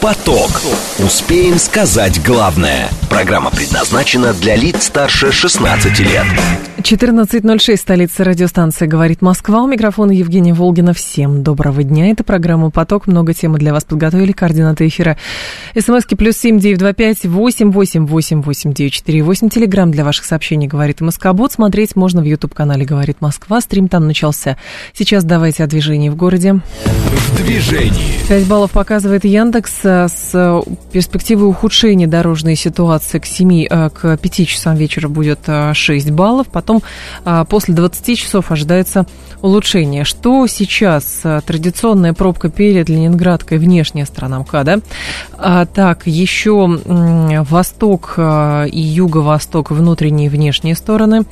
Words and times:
Поток. 0.00 0.50
Успеем 0.98 1.58
сказать 1.58 2.22
главное. 2.24 2.88
Программа 3.10 3.50
предназначена 3.50 4.32
для 4.32 4.56
лиц 4.56 4.84
старше 4.84 5.30
16 5.30 5.98
лет. 6.00 6.24
14.06, 6.78 7.76
столица 7.76 8.24
радиостанции 8.24 8.86
«Говорит 8.86 9.20
Москва». 9.20 9.62
У 9.62 9.66
микрофона 9.66 10.12
Евгения 10.12 10.54
Волгина. 10.54 10.94
Всем 10.94 11.42
доброго 11.42 11.82
дня. 11.82 12.10
Это 12.10 12.24
программа 12.24 12.70
«Поток». 12.70 13.06
Много 13.06 13.34
темы 13.34 13.58
для 13.58 13.74
вас 13.74 13.84
подготовили. 13.84 14.32
Координаты 14.32 14.88
эфира. 14.88 15.18
СМСки 15.78 16.14
плюс 16.14 16.38
семь 16.38 16.58
девять 16.58 16.78
два 16.78 16.94
пять 16.94 17.26
восемь 17.26 17.70
восемь 17.70 18.06
восемь 18.06 18.40
восемь 18.40 18.72
девять 18.72 18.94
четыре 18.94 19.22
восемь. 19.22 19.50
Телеграмм 19.50 19.90
для 19.90 20.04
ваших 20.04 20.24
сообщений 20.24 20.66
«Говорит 20.66 21.02
Москобот». 21.02 21.52
Смотреть 21.52 21.94
можно 21.96 22.22
в 22.22 22.24
YouTube-канале 22.24 22.86
«Говорит 22.86 23.20
Москва». 23.20 23.60
Стрим 23.60 23.88
там 23.88 24.06
начался. 24.06 24.56
Сейчас 24.94 25.24
давайте 25.24 25.62
о 25.64 25.66
движении 25.66 26.08
в 26.08 26.16
городе. 26.16 26.54
В 26.54 27.36
движении. 27.36 28.26
5 28.28 28.46
баллов 28.46 28.70
показывает 28.70 29.26
Яндекс 29.26 29.89
с 30.08 30.62
перспективой 30.92 31.48
ухудшения 31.48 32.06
дорожной 32.06 32.56
ситуации 32.56 33.18
к 33.18 33.26
7, 33.26 33.66
к 33.90 34.16
5 34.16 34.48
часам 34.48 34.76
вечера 34.76 35.08
будет 35.08 35.40
6 35.72 36.10
баллов. 36.10 36.48
Потом 36.48 36.82
после 37.48 37.74
20 37.74 38.18
часов 38.18 38.50
ожидается 38.50 39.06
улучшение. 39.42 40.04
Что 40.04 40.46
сейчас? 40.46 41.22
Традиционная 41.46 42.12
пробка 42.12 42.50
перед 42.50 42.88
Ленинградкой, 42.88 43.58
внешняя 43.58 44.04
сторона 44.04 44.40
МКАДа. 44.40 44.80
А, 45.38 45.64
так, 45.66 46.06
еще 46.06 46.78
восток 47.48 48.14
и 48.18 48.80
юго-восток, 48.80 49.70
внутренние 49.70 50.26
и 50.26 50.30
внешние 50.30 50.74
стороны 50.74 51.22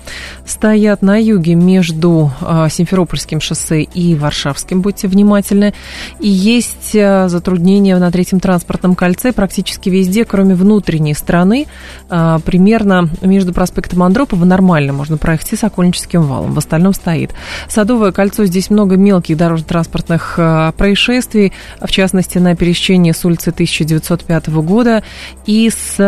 стоят 0.46 1.02
на 1.02 1.16
юге 1.20 1.54
между 1.54 2.32
Симферопольским 2.70 3.40
шоссе 3.40 3.82
и 3.82 4.14
Варшавским. 4.14 4.80
Будьте 4.80 5.08
внимательны. 5.08 5.74
И 6.20 6.28
есть 6.28 6.92
затруднения 6.92 7.96
на 7.98 8.10
третьем 8.10 8.40
транспортном 8.48 8.94
кольце 8.94 9.32
практически 9.34 9.90
везде, 9.90 10.24
кроме 10.24 10.54
внутренней 10.54 11.12
стороны. 11.12 11.66
Примерно 12.08 13.10
между 13.20 13.52
проспектом 13.52 14.02
Андропова 14.02 14.46
нормально 14.46 14.94
можно 14.94 15.18
проехать 15.18 15.52
и 15.52 15.56
Сокольническим 15.56 16.22
валом. 16.22 16.54
В 16.54 16.58
остальном 16.58 16.94
стоит. 16.94 17.34
Садовое 17.68 18.10
кольцо, 18.10 18.46
здесь 18.46 18.70
много 18.70 18.96
мелких 18.96 19.36
дорожно-транспортных 19.36 20.36
происшествий, 20.78 21.52
в 21.78 21.90
частности, 21.90 22.38
на 22.38 22.56
пересечении 22.56 23.12
с 23.12 23.22
улицы 23.22 23.50
1905 23.50 24.48
года 24.48 25.02
и 25.44 25.68
с 25.68 25.98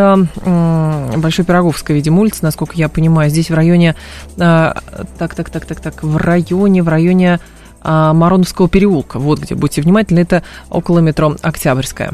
Большой 1.15 1.45
Пироговской, 1.45 1.95
видимо, 1.95 2.21
улицы, 2.21 2.39
насколько 2.41 2.73
я 2.75 2.89
понимаю, 2.89 3.29
здесь 3.29 3.51
в 3.51 3.53
районе, 3.53 3.95
так, 4.35 4.81
так, 5.19 5.35
так, 5.51 5.67
так, 5.67 5.79
так, 5.79 6.01
в 6.01 6.17
районе, 6.17 6.81
в 6.81 6.87
районе 6.87 7.39
Мароновского 7.83 8.67
переулка. 8.67 9.19
Вот 9.19 9.39
где, 9.39 9.53
будьте 9.53 9.81
внимательны, 9.81 10.19
это 10.19 10.41
около 10.69 10.99
метро 10.99 11.35
Октябрьская. 11.41 12.13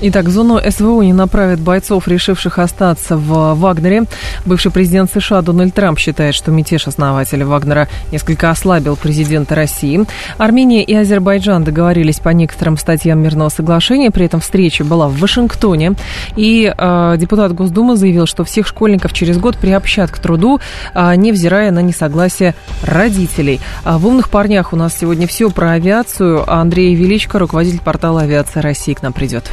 Итак, 0.00 0.26
в 0.26 0.30
зону 0.30 0.60
СВО 0.64 1.02
не 1.02 1.12
направят 1.12 1.58
бойцов, 1.58 2.06
решивших 2.06 2.60
остаться 2.60 3.16
в 3.16 3.54
Вагнере. 3.54 4.04
Бывший 4.46 4.70
президент 4.70 5.10
США 5.10 5.42
Дональд 5.42 5.74
Трамп 5.74 5.98
считает, 5.98 6.36
что 6.36 6.52
мятеж 6.52 6.86
основателя 6.86 7.44
Вагнера 7.44 7.88
несколько 8.12 8.48
ослабил 8.50 8.94
президента 8.94 9.56
России. 9.56 10.04
Армения 10.36 10.84
и 10.84 10.94
Азербайджан 10.94 11.64
договорились 11.64 12.20
по 12.20 12.28
некоторым 12.28 12.76
статьям 12.76 13.20
мирного 13.20 13.48
соглашения. 13.48 14.12
При 14.12 14.26
этом 14.26 14.38
встреча 14.38 14.84
была 14.84 15.08
в 15.08 15.18
Вашингтоне. 15.18 15.94
И 16.36 16.72
э, 16.72 17.14
депутат 17.18 17.52
Госдумы 17.52 17.96
заявил, 17.96 18.26
что 18.26 18.44
всех 18.44 18.68
школьников 18.68 19.12
через 19.12 19.36
год 19.38 19.56
приобщат 19.58 20.12
к 20.12 20.18
труду, 20.18 20.60
э, 20.94 21.16
невзирая 21.16 21.72
на 21.72 21.82
несогласие 21.82 22.54
родителей. 22.84 23.60
А 23.82 23.98
в 23.98 24.06
«Умных 24.06 24.30
парнях» 24.30 24.72
у 24.72 24.76
нас 24.76 24.96
сегодня 24.96 25.26
все 25.26 25.50
про 25.50 25.72
авиацию. 25.72 26.48
Андрей 26.48 26.94
Величко, 26.94 27.40
руководитель 27.40 27.80
портала 27.80 28.20
«Авиация 28.20 28.62
России» 28.62 28.94
к 28.94 29.02
нам 29.02 29.12
придет. 29.12 29.50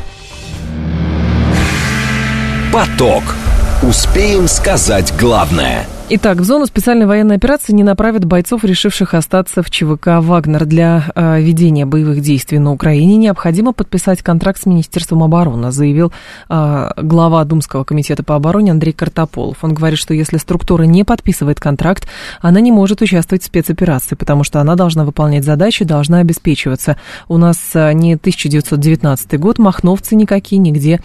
Поток. 2.71 3.35
Успеем 3.87 4.47
сказать 4.47 5.13
главное. 5.19 5.85
Итак, 6.09 6.37
в 6.39 6.43
зону 6.43 6.65
специальной 6.65 7.05
военной 7.05 7.35
операции 7.35 7.71
не 7.71 7.83
направят 7.83 8.25
бойцов, 8.25 8.63
решивших 8.63 9.13
остаться 9.13 9.61
в 9.61 9.69
ЧВК 9.69 10.07
«Вагнер». 10.21 10.65
Для 10.65 11.03
э, 11.13 11.39
ведения 11.39 11.85
боевых 11.85 12.21
действий 12.21 12.57
на 12.57 12.71
Украине 12.71 13.15
необходимо 13.17 13.73
подписать 13.73 14.23
контракт 14.23 14.59
с 14.59 14.65
Министерством 14.65 15.21
обороны, 15.21 15.71
заявил 15.71 16.11
э, 16.49 16.89
глава 16.97 17.43
Думского 17.43 17.83
комитета 17.83 18.23
по 18.23 18.35
обороне 18.35 18.71
Андрей 18.71 18.91
Картополов. 18.91 19.63
Он 19.63 19.75
говорит, 19.75 19.99
что 19.99 20.15
если 20.15 20.37
структура 20.37 20.83
не 20.83 21.03
подписывает 21.03 21.59
контракт, 21.59 22.07
она 22.41 22.61
не 22.61 22.71
может 22.71 23.03
участвовать 23.03 23.43
в 23.43 23.45
спецоперации, 23.45 24.15
потому 24.15 24.43
что 24.43 24.61
она 24.61 24.73
должна 24.73 25.05
выполнять 25.05 25.43
задачи, 25.43 25.85
должна 25.85 26.19
обеспечиваться. 26.19 26.97
У 27.27 27.37
нас 27.37 27.57
э, 27.75 27.93
не 27.93 28.15
1919 28.15 29.39
год, 29.39 29.59
махновцы 29.59 30.15
никакие 30.15 30.57
нигде 30.57 30.93
не 30.93 31.01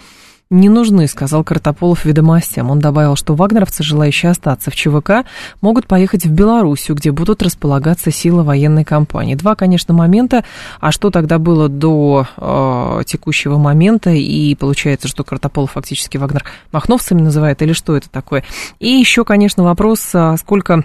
нужны, 0.69 1.07
сказал 1.07 1.43
Картополов 1.43 2.03
ведомостям. 2.03 2.69
Он 2.69 2.79
добавил, 2.79 3.15
что 3.15 3.35
вагнеровцы, 3.35 3.83
желающие 3.83 4.29
остаться 4.29 4.69
в 4.69 4.75
ЧВК, 4.75 5.25
могут 5.61 5.87
поехать 5.87 6.25
в 6.25 6.31
Белоруссию, 6.31 6.97
где 6.97 7.11
будут 7.11 7.41
располагаться 7.41 8.11
силы 8.11 8.43
военной 8.43 8.83
кампании. 8.83 9.35
Два, 9.35 9.55
конечно, 9.55 9.93
момента. 9.93 10.43
А 10.81 10.91
что 10.91 11.09
тогда 11.09 11.39
было 11.39 11.69
до 11.69 12.27
э, 12.35 13.03
текущего 13.05 13.57
момента? 13.57 14.09
И 14.09 14.53
получается, 14.55 15.07
что 15.07 15.23
Картополов 15.23 15.71
фактически 15.71 16.17
Вагнер 16.17 16.43
махновцами 16.73 17.21
называет, 17.21 17.61
или 17.61 17.71
что 17.71 17.95
это 17.95 18.09
такое? 18.09 18.43
И 18.79 18.89
еще, 18.89 19.23
конечно, 19.23 19.63
вопрос, 19.63 20.01
а 20.13 20.35
сколько 20.35 20.83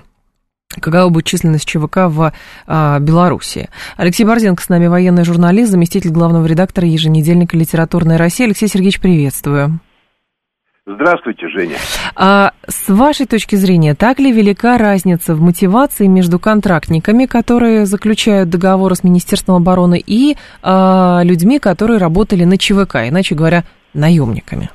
какова 0.81 1.09
будет 1.09 1.25
численность 1.25 1.67
ЧВК 1.67 2.09
в 2.09 2.33
а, 2.67 2.99
Беларуси. 2.99 3.69
Алексей 3.97 4.25
Борзенко 4.25 4.63
с 4.63 4.69
нами, 4.69 4.87
военный 4.87 5.25
журналист, 5.25 5.71
заместитель 5.71 6.11
главного 6.11 6.47
редактора 6.47 6.87
еженедельника 6.87 7.57
«Литературная 7.57 8.19
Россия». 8.19 8.47
Алексей 8.47 8.69
Сергеевич, 8.69 9.01
приветствую. 9.01 9.81
Здравствуйте, 10.89 11.49
Женя. 11.49 11.77
А 12.15 12.53
с 12.69 12.89
вашей 12.89 13.27
точки 13.27 13.57
зрения, 13.57 13.97
так 13.97 14.21
ли 14.21 14.31
велика 14.31 14.79
разница 14.79 15.35
в 15.35 15.41
мотивации 15.41 16.07
между 16.07 16.39
контрактниками, 16.39 17.27
которые 17.27 17.87
заключают 17.87 18.51
договоры 18.51 18.95
с 18.95 19.03
Министерством 19.03 19.57
обороны, 19.57 20.01
и 20.05 20.37
а, 20.63 21.23
людьми, 21.25 21.59
которые 21.59 21.99
работали 21.99 22.45
на 22.45 22.57
ЧВК, 22.57 23.09
иначе 23.09 23.35
говоря, 23.35 23.65
наемниками? 23.95 24.71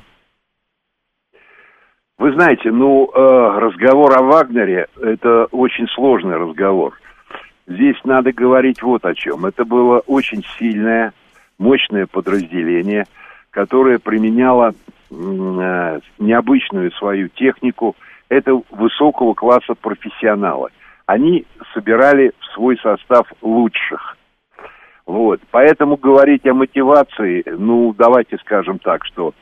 Вы 2.22 2.34
знаете, 2.34 2.70
ну, 2.70 3.10
э, 3.12 3.58
разговор 3.58 4.16
о 4.16 4.22
Вагнере– 4.22 4.86
это 5.02 5.46
очень 5.46 5.88
сложный 5.88 6.36
разговор. 6.36 6.94
Здесь 7.66 7.96
надо 8.04 8.32
говорить 8.32 8.80
вот 8.80 9.04
о 9.04 9.12
чем. 9.12 9.44
Это 9.44 9.64
было 9.64 9.98
очень 10.06 10.44
сильное, 10.56 11.12
мощное 11.58 12.06
подразделение, 12.06 13.06
которое 13.50 13.98
применяло 13.98 14.70
э, 14.70 16.00
необычную 16.20 16.92
свою 16.92 17.26
технику. 17.26 17.96
Это 18.28 18.62
высокого 18.70 19.34
класса 19.34 19.74
профессионалы. 19.74 20.68
Они 21.06 21.44
собирали 21.74 22.30
в 22.38 22.54
свой 22.54 22.78
состав 22.78 23.26
лучших. 23.40 24.16
Вот. 25.06 25.40
Поэтому 25.50 25.96
говорить 25.96 26.46
о 26.46 26.54
мотивации, 26.54 27.42
ну, 27.48 27.92
давайте 27.98 28.38
скажем 28.38 28.78
так, 28.78 29.04
что 29.06 29.34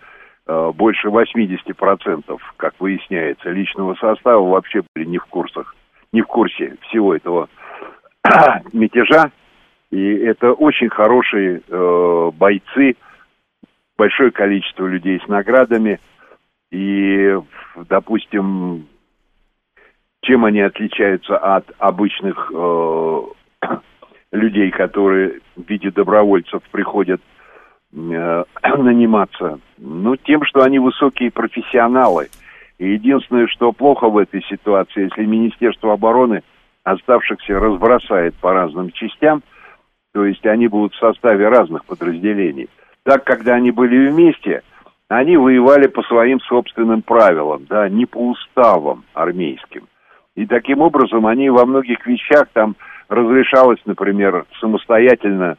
больше 0.47 1.09
80%, 1.09 2.39
как 2.57 2.75
выясняется, 2.81 3.51
личного 3.51 3.95
состава 3.95 4.49
вообще 4.49 4.83
были 4.95 5.07
не 5.07 5.19
в 5.19 5.27
курсах, 5.27 5.75
не 6.13 6.23
в 6.23 6.27
курсе 6.27 6.77
всего 6.89 7.15
этого 7.15 7.49
мятежа. 8.73 9.31
И 9.91 10.15
это 10.15 10.53
очень 10.53 10.89
хорошие 10.89 11.63
э, 11.67 12.31
бойцы, 12.35 12.97
большое 13.99 14.31
количество 14.31 14.87
людей 14.87 15.21
с 15.25 15.29
наградами. 15.29 15.99
И, 16.71 17.37
допустим, 17.89 18.87
чем 20.23 20.45
они 20.45 20.61
отличаются 20.61 21.37
от 21.37 21.71
обычных 21.79 22.53
э, 22.55 23.21
людей, 24.33 24.71
которые 24.71 25.41
в 25.57 25.69
виде 25.69 25.91
добровольцев 25.91 26.63
приходят 26.71 27.21
э, 27.21 27.40
наниматься? 27.93 29.59
Ну, 29.79 30.17
тем, 30.17 30.45
что 30.45 30.63
они 30.63 30.79
высокие 30.79 31.31
профессионалы. 31.31 32.29
И 32.79 32.93
единственное, 32.93 33.47
что 33.47 33.73
плохо 33.73 34.09
в 34.09 34.17
этой 34.17 34.43
ситуации, 34.45 35.05
если 35.05 35.27
Министерство 35.27 35.93
обороны 35.93 36.43
оставшихся 36.85 37.59
разбросает 37.59 38.35
по 38.37 38.53
разным 38.53 38.91
частям, 38.93 39.43
то 40.13 40.25
есть 40.25 40.45
они 40.47 40.67
будут 40.67 40.95
в 40.95 40.99
составе 40.99 41.49
разных 41.49 41.85
подразделений. 41.85 42.69
Так, 43.05 43.25
когда 43.25 43.55
они 43.55 43.71
были 43.71 44.09
вместе, 44.09 44.63
они 45.09 45.37
воевали 45.37 45.89
по 45.89 46.03
своим 46.03 46.41
собственным 46.41 47.03
правилам, 47.03 47.67
да, 47.69 47.89
не 47.89 48.07
по 48.07 48.31
уставам 48.31 49.05
армейским. 49.13 49.89
И 50.37 50.47
таким 50.47 50.81
образом 50.81 51.27
они 51.27 51.51
во 51.51 51.67
многих 51.67 52.07
вещах 52.07 52.49
там 52.53 52.77
разрешалось, 53.09 53.81
например, 53.85 54.47
самостоятельно 54.61 55.59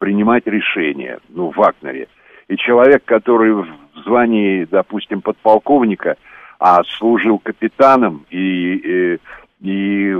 принимать 0.00 0.46
решения, 0.46 1.20
ну, 1.28 1.52
в 1.52 1.56
Вагнере. 1.56 2.08
И 2.48 2.56
человек, 2.56 3.04
который 3.04 3.52
в 3.52 3.68
звании, 4.04 4.64
допустим, 4.64 5.20
подполковника, 5.20 6.16
а 6.58 6.82
служил 6.98 7.38
капитаном 7.38 8.26
и, 8.30 8.74
и, 8.74 9.18
и 9.62 10.16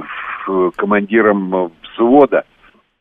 командиром 0.77 1.73
взвода, 1.83 2.45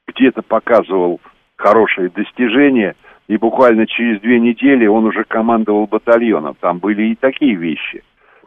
где-то 0.07 0.41
показывал 0.41 1.21
хорошие 1.57 2.09
достижения, 2.09 2.95
и 3.27 3.37
буквально 3.37 3.85
через 3.85 4.19
две 4.21 4.39
недели 4.39 4.87
он 4.87 5.05
уже 5.05 5.25
командовал 5.25 5.85
батальоном. 5.85 6.55
Там 6.59 6.79
были 6.79 7.09
и 7.09 7.15
такие 7.15 7.55
вещи. 7.55 8.03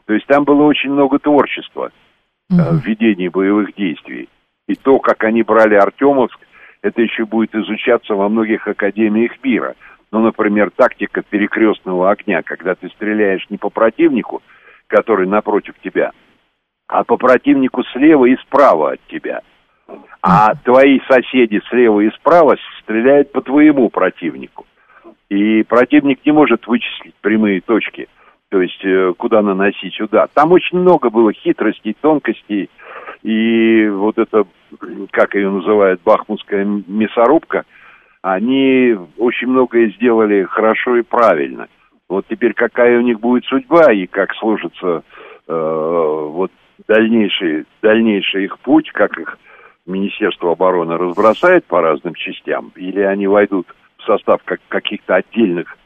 То 0.06 0.14
есть 0.14 0.26
там 0.26 0.44
было 0.44 0.64
очень 0.64 0.90
много 0.90 1.19
творчества 1.19 1.93
угу. 2.50 2.58
в 2.58 2.85
ведении 2.85 3.28
боевых 3.28 3.75
действий. 3.76 4.28
И 4.67 4.75
то, 4.75 4.99
как 4.99 5.23
они 5.25 5.43
брали 5.43 5.75
Артемовск, 5.75 6.38
это 6.82 7.00
еще 7.00 7.25
будет 7.25 7.55
изучаться 7.55 8.14
во 8.14 8.29
многих 8.29 8.67
академиях 8.67 9.32
мира. 9.43 9.75
Ну, 10.11 10.20
например, 10.20 10.70
тактика 10.70 11.23
перекрестного 11.23 12.11
огня, 12.11 12.43
когда 12.43 12.75
ты 12.75 12.88
стреляешь 12.90 13.46
не 13.49 13.56
по 13.56 13.70
противнику, 13.70 14.43
который 14.88 15.26
напротив 15.26 15.75
тебя, 15.82 16.12
а 16.88 17.05
по 17.05 17.17
противнику 17.17 17.82
слева 17.84 18.26
и 18.26 18.37
справа 18.37 18.93
от 18.93 19.00
тебя. 19.06 19.40
А 20.20 20.55
твои 20.64 21.00
соседи 21.08 21.61
слева 21.69 22.00
и 22.00 22.11
справа 22.11 22.56
стреляют 22.82 23.32
по 23.32 23.40
твоему 23.40 23.88
противнику. 23.88 24.67
И 25.31 25.62
противник 25.62 26.25
не 26.26 26.32
может 26.32 26.67
вычислить 26.67 27.14
прямые 27.23 27.62
точки, 27.62 28.08
то 28.50 28.61
есть 28.61 28.85
э, 28.85 29.14
куда 29.17 29.40
наносить 29.40 29.99
удар. 30.00 30.28
Там 30.35 30.52
очень 30.52 30.78
много 30.78 31.08
было 31.08 31.32
хитростей, 31.32 31.96
тонкостей, 31.99 32.69
и 33.23 33.89
вот 33.89 34.19
это, 34.19 34.45
как 35.13 35.35
ее 35.35 35.51
называют, 35.51 36.01
бахмутская 36.03 36.65
мясорубка, 36.65 37.65
они 38.23 38.97
очень 39.19 39.49
многое 39.49 39.91
сделали 39.91 40.45
хорошо 40.45 40.97
и 40.97 41.03
правильно. 41.03 41.69
Вот 42.09 42.27
теперь 42.29 42.53
какая 42.53 42.99
у 42.99 43.03
них 43.03 43.21
будет 43.21 43.45
судьба 43.45 43.93
и 43.93 44.07
как 44.07 44.35
сложится 44.35 45.03
э, 45.49 46.29
вот 46.31 46.51
дальнейший, 46.87 47.65
дальнейший 47.81 48.45
их 48.45 48.59
путь, 48.61 48.91
как 48.93 49.19
их 49.19 49.39
Министерство 49.87 50.53
обороны 50.53 50.97
разбросает 50.97 51.65
по 51.65 51.81
разным 51.81 52.15
частям, 52.15 52.73
или 52.77 53.01
они 53.01 53.27
войдут 53.27 53.67
в 53.99 54.05
состав 54.05 54.41
как, 54.45 54.61
каких-то 54.69 55.17
отдельных, 55.17 55.77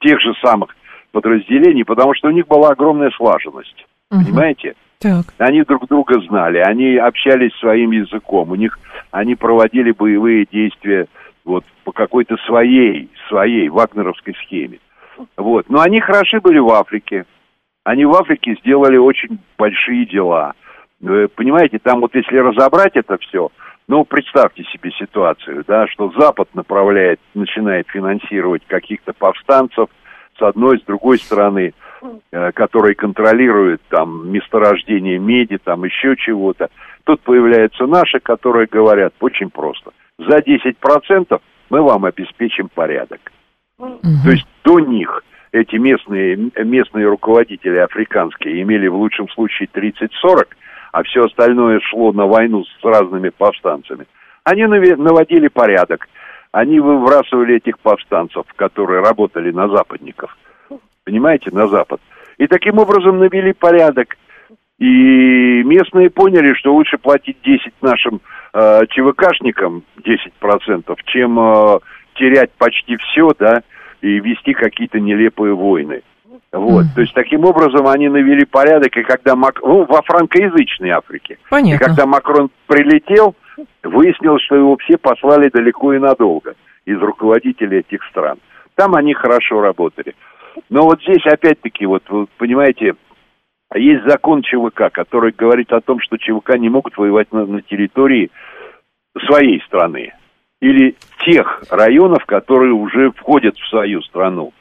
тех 0.00 0.20
же 0.20 0.34
самых 0.42 0.74
подразделений, 1.12 1.84
потому 1.84 2.14
что 2.14 2.28
у 2.28 2.32
них 2.32 2.46
была 2.46 2.70
огромная 2.70 3.10
слаженность. 3.10 3.86
Угу. 4.10 4.24
Понимаете? 4.24 4.74
Так. 5.00 5.26
Они 5.38 5.62
друг 5.62 5.86
друга 5.86 6.20
знали, 6.22 6.58
они 6.58 6.96
общались 6.96 7.54
своим 7.60 7.92
языком, 7.92 8.50
у 8.50 8.56
них 8.56 8.78
они 9.12 9.36
проводили 9.36 9.92
боевые 9.92 10.44
действия 10.50 11.06
вот 11.44 11.64
по 11.84 11.92
какой-то 11.92 12.36
своей, 12.46 13.08
своей 13.28 13.68
вагнеровской 13.68 14.34
схеме. 14.42 14.80
Вот. 15.36 15.70
Но 15.70 15.80
они 15.80 16.00
хороши 16.00 16.40
были 16.40 16.58
в 16.58 16.68
Африке. 16.70 17.26
Они 17.84 18.04
в 18.04 18.14
Африке 18.14 18.56
сделали 18.60 18.96
очень 18.96 19.38
большие 19.56 20.04
дела. 20.04 20.54
Вы 21.00 21.28
понимаете, 21.28 21.78
там 21.78 22.00
вот 22.00 22.14
если 22.14 22.36
разобрать 22.36 22.96
это 22.96 23.18
все, 23.18 23.50
ну, 23.86 24.04
представьте 24.04 24.64
себе 24.64 24.90
ситуацию, 24.90 25.64
да, 25.66 25.86
что 25.86 26.12
Запад 26.18 26.48
направляет, 26.54 27.20
начинает 27.34 27.88
финансировать 27.88 28.62
каких-то 28.66 29.12
повстанцев 29.12 29.88
с 30.36 30.42
одной, 30.42 30.80
с 30.80 30.82
другой 30.82 31.18
стороны– 31.18 31.72
Э, 31.82 31.87
который 32.54 32.94
контролирует 32.94 33.80
там 33.88 34.30
месторождение 34.30 35.18
меди, 35.18 35.58
там 35.62 35.84
еще 35.84 36.16
чего-то. 36.16 36.68
Тут 37.04 37.20
появляются 37.22 37.86
наши, 37.86 38.20
которые 38.20 38.66
говорят 38.66 39.14
очень 39.20 39.50
просто. 39.50 39.92
За 40.18 40.38
10% 40.38 41.40
мы 41.70 41.82
вам 41.82 42.04
обеспечим 42.04 42.68
порядок. 42.68 43.20
Угу. 43.78 44.00
То 44.24 44.30
есть 44.30 44.46
до 44.64 44.80
них 44.80 45.22
эти 45.52 45.76
местные, 45.76 46.36
местные 46.36 47.06
руководители 47.06 47.78
африканские 47.78 48.62
имели 48.62 48.88
в 48.88 48.96
лучшем 48.96 49.28
случае 49.30 49.68
30-40, 49.72 50.48
а 50.92 51.02
все 51.04 51.24
остальное 51.24 51.80
шло 51.80 52.12
на 52.12 52.26
войну 52.26 52.64
с 52.64 52.84
разными 52.84 53.30
повстанцами. 53.30 54.06
Они 54.44 54.64
наводили 54.66 55.48
порядок. 55.48 56.08
Они 56.50 56.80
выбрасывали 56.80 57.56
этих 57.56 57.78
повстанцев, 57.78 58.44
которые 58.56 59.02
работали 59.02 59.50
на 59.50 59.68
западников– 59.68 60.36
понимаете, 61.08 61.50
на 61.52 61.68
Запад. 61.68 62.00
И 62.36 62.46
таким 62.46 62.78
образом 62.78 63.18
навели 63.18 63.54
порядок. 63.54 64.16
И 64.78 65.62
местные 65.64 66.10
поняли, 66.10 66.52
что 66.54 66.74
лучше 66.74 66.98
платить 66.98 67.38
10 67.42 67.72
нашим 67.80 68.20
э, 68.52 68.82
ЧВКшникам, 68.90 69.82
10%, 70.04 70.96
чем 71.06 71.38
э, 71.40 71.78
терять 72.14 72.50
почти 72.58 72.96
все, 72.96 73.32
да, 73.38 73.62
и 74.02 74.20
вести 74.20 74.52
какие-то 74.52 75.00
нелепые 75.00 75.54
войны. 75.54 76.02
Вот, 76.52 76.84
mm. 76.84 76.94
то 76.94 77.00
есть 77.00 77.14
таким 77.14 77.44
образом 77.44 77.88
они 77.88 78.08
навели 78.08 78.44
порядок, 78.44 78.96
и 78.96 79.02
когда 79.02 79.34
Мак... 79.34 79.60
ну, 79.62 79.84
во 79.84 80.02
франкоязычной 80.02 80.90
Африке. 80.90 81.38
Понятно. 81.50 81.82
И 81.82 81.86
когда 81.86 82.06
Макрон 82.06 82.50
прилетел, 82.66 83.34
выяснилось, 83.82 84.42
что 84.42 84.56
его 84.56 84.76
все 84.76 84.96
послали 84.98 85.48
далеко 85.48 85.94
и 85.94 85.98
надолго 85.98 86.54
из 86.84 87.00
руководителей 87.00 87.78
этих 87.78 88.04
стран. 88.04 88.38
Там 88.76 88.94
они 88.94 89.12
хорошо 89.12 89.60
работали. 89.60 90.14
Но 90.70 90.82
вот 90.82 91.00
здесь 91.02 91.24
опять-таки, 91.26 91.86
вот 91.86 92.02
вы 92.08 92.26
понимаете, 92.38 92.94
есть 93.74 94.04
закон 94.06 94.42
ЧВК, 94.42 94.90
который 94.92 95.32
говорит 95.32 95.72
о 95.72 95.80
том, 95.80 96.00
что 96.00 96.16
ЧВК 96.16 96.56
не 96.58 96.68
могут 96.68 96.96
воевать 96.96 97.32
на, 97.32 97.46
на 97.46 97.62
территории 97.62 98.30
своей 99.26 99.60
страны 99.62 100.14
или 100.60 100.96
тех 101.24 101.62
районов, 101.70 102.24
которые 102.26 102.72
уже 102.72 103.10
входят 103.12 103.56
в 103.56 103.68
свою 103.68 104.02
страну. 104.02 104.52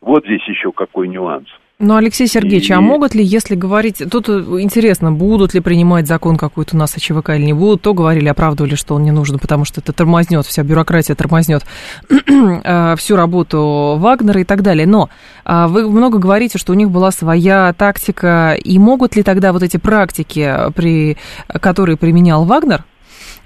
Вот 0.00 0.24
здесь 0.24 0.46
еще 0.48 0.72
какой 0.72 1.08
нюанс. 1.08 1.48
Ну, 1.84 1.96
Алексей 1.96 2.28
Сергеевич, 2.28 2.70
а 2.70 2.74
и... 2.74 2.76
а 2.76 2.80
могут 2.80 3.16
ли, 3.16 3.24
если 3.24 3.56
говорить... 3.56 4.04
Тут 4.08 4.28
интересно, 4.28 5.10
будут 5.10 5.52
ли 5.52 5.58
принимать 5.58 6.06
закон 6.06 6.36
какой-то 6.36 6.76
у 6.76 6.78
нас 6.78 6.96
о 6.96 7.00
ЧВК 7.00 7.30
или 7.30 7.46
не 7.46 7.54
будут, 7.54 7.82
то 7.82 7.92
говорили, 7.92 8.28
оправдывали, 8.28 8.76
что 8.76 8.94
он 8.94 9.02
не 9.02 9.10
нужен, 9.10 9.40
потому 9.40 9.64
что 9.64 9.80
это 9.80 9.92
тормознет, 9.92 10.46
вся 10.46 10.62
бюрократия 10.62 11.16
тормознет 11.16 11.64
э, 12.08 12.94
всю 12.96 13.16
работу 13.16 13.96
Вагнера 13.98 14.40
и 14.40 14.44
так 14.44 14.62
далее. 14.62 14.86
Но 14.86 15.10
а, 15.44 15.66
вы 15.66 15.90
много 15.90 16.18
говорите, 16.18 16.56
что 16.56 16.72
у 16.72 16.76
них 16.76 16.88
была 16.88 17.10
своя 17.10 17.72
тактика, 17.72 18.56
и 18.62 18.78
могут 18.78 19.16
ли 19.16 19.24
тогда 19.24 19.52
вот 19.52 19.64
эти 19.64 19.76
практики, 19.76 20.54
при, 20.76 21.16
которые 21.48 21.96
применял 21.96 22.44
Вагнер, 22.44 22.84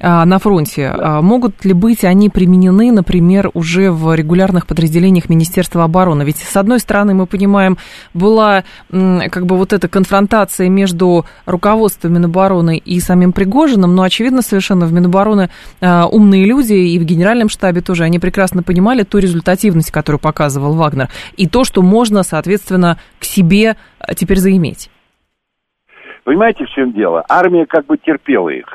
на 0.00 0.38
фронте, 0.38 0.86
а, 0.88 1.22
могут 1.22 1.64
ли 1.64 1.72
быть 1.72 2.04
они 2.04 2.28
применены, 2.28 2.92
например, 2.92 3.50
уже 3.54 3.90
в 3.90 4.14
регулярных 4.14 4.66
подразделениях 4.66 5.28
Министерства 5.28 5.84
обороны? 5.84 6.22
Ведь, 6.22 6.38
с 6.38 6.56
одной 6.56 6.80
стороны, 6.80 7.14
мы 7.14 7.26
понимаем, 7.26 7.78
была 8.12 8.64
как 8.90 9.46
бы 9.46 9.56
вот 9.56 9.72
эта 9.72 9.88
конфронтация 9.88 10.68
между 10.68 11.24
руководством 11.46 12.14
Минобороны 12.14 12.76
и 12.78 13.00
самим 13.00 13.32
Пригожиным, 13.32 13.94
но, 13.94 14.02
очевидно, 14.02 14.42
совершенно 14.42 14.86
в 14.86 14.92
Минобороны 14.92 15.50
а, 15.80 16.06
умные 16.06 16.44
люди, 16.44 16.74
и 16.74 16.98
в 16.98 17.04
Генеральном 17.04 17.48
штабе 17.48 17.80
тоже, 17.80 18.04
они 18.04 18.18
прекрасно 18.18 18.62
понимали 18.62 19.02
ту 19.02 19.18
результативность, 19.18 19.90
которую 19.90 20.20
показывал 20.20 20.74
Вагнер, 20.74 21.08
и 21.36 21.48
то, 21.48 21.64
что 21.64 21.82
можно, 21.82 22.22
соответственно, 22.22 22.98
к 23.18 23.24
себе 23.24 23.76
теперь 24.14 24.38
заиметь. 24.38 24.90
Понимаете, 26.24 26.64
в 26.64 26.68
чем 26.70 26.92
дело? 26.92 27.24
Армия 27.28 27.66
как 27.66 27.86
бы 27.86 27.96
терпела 27.98 28.48
их. 28.48 28.66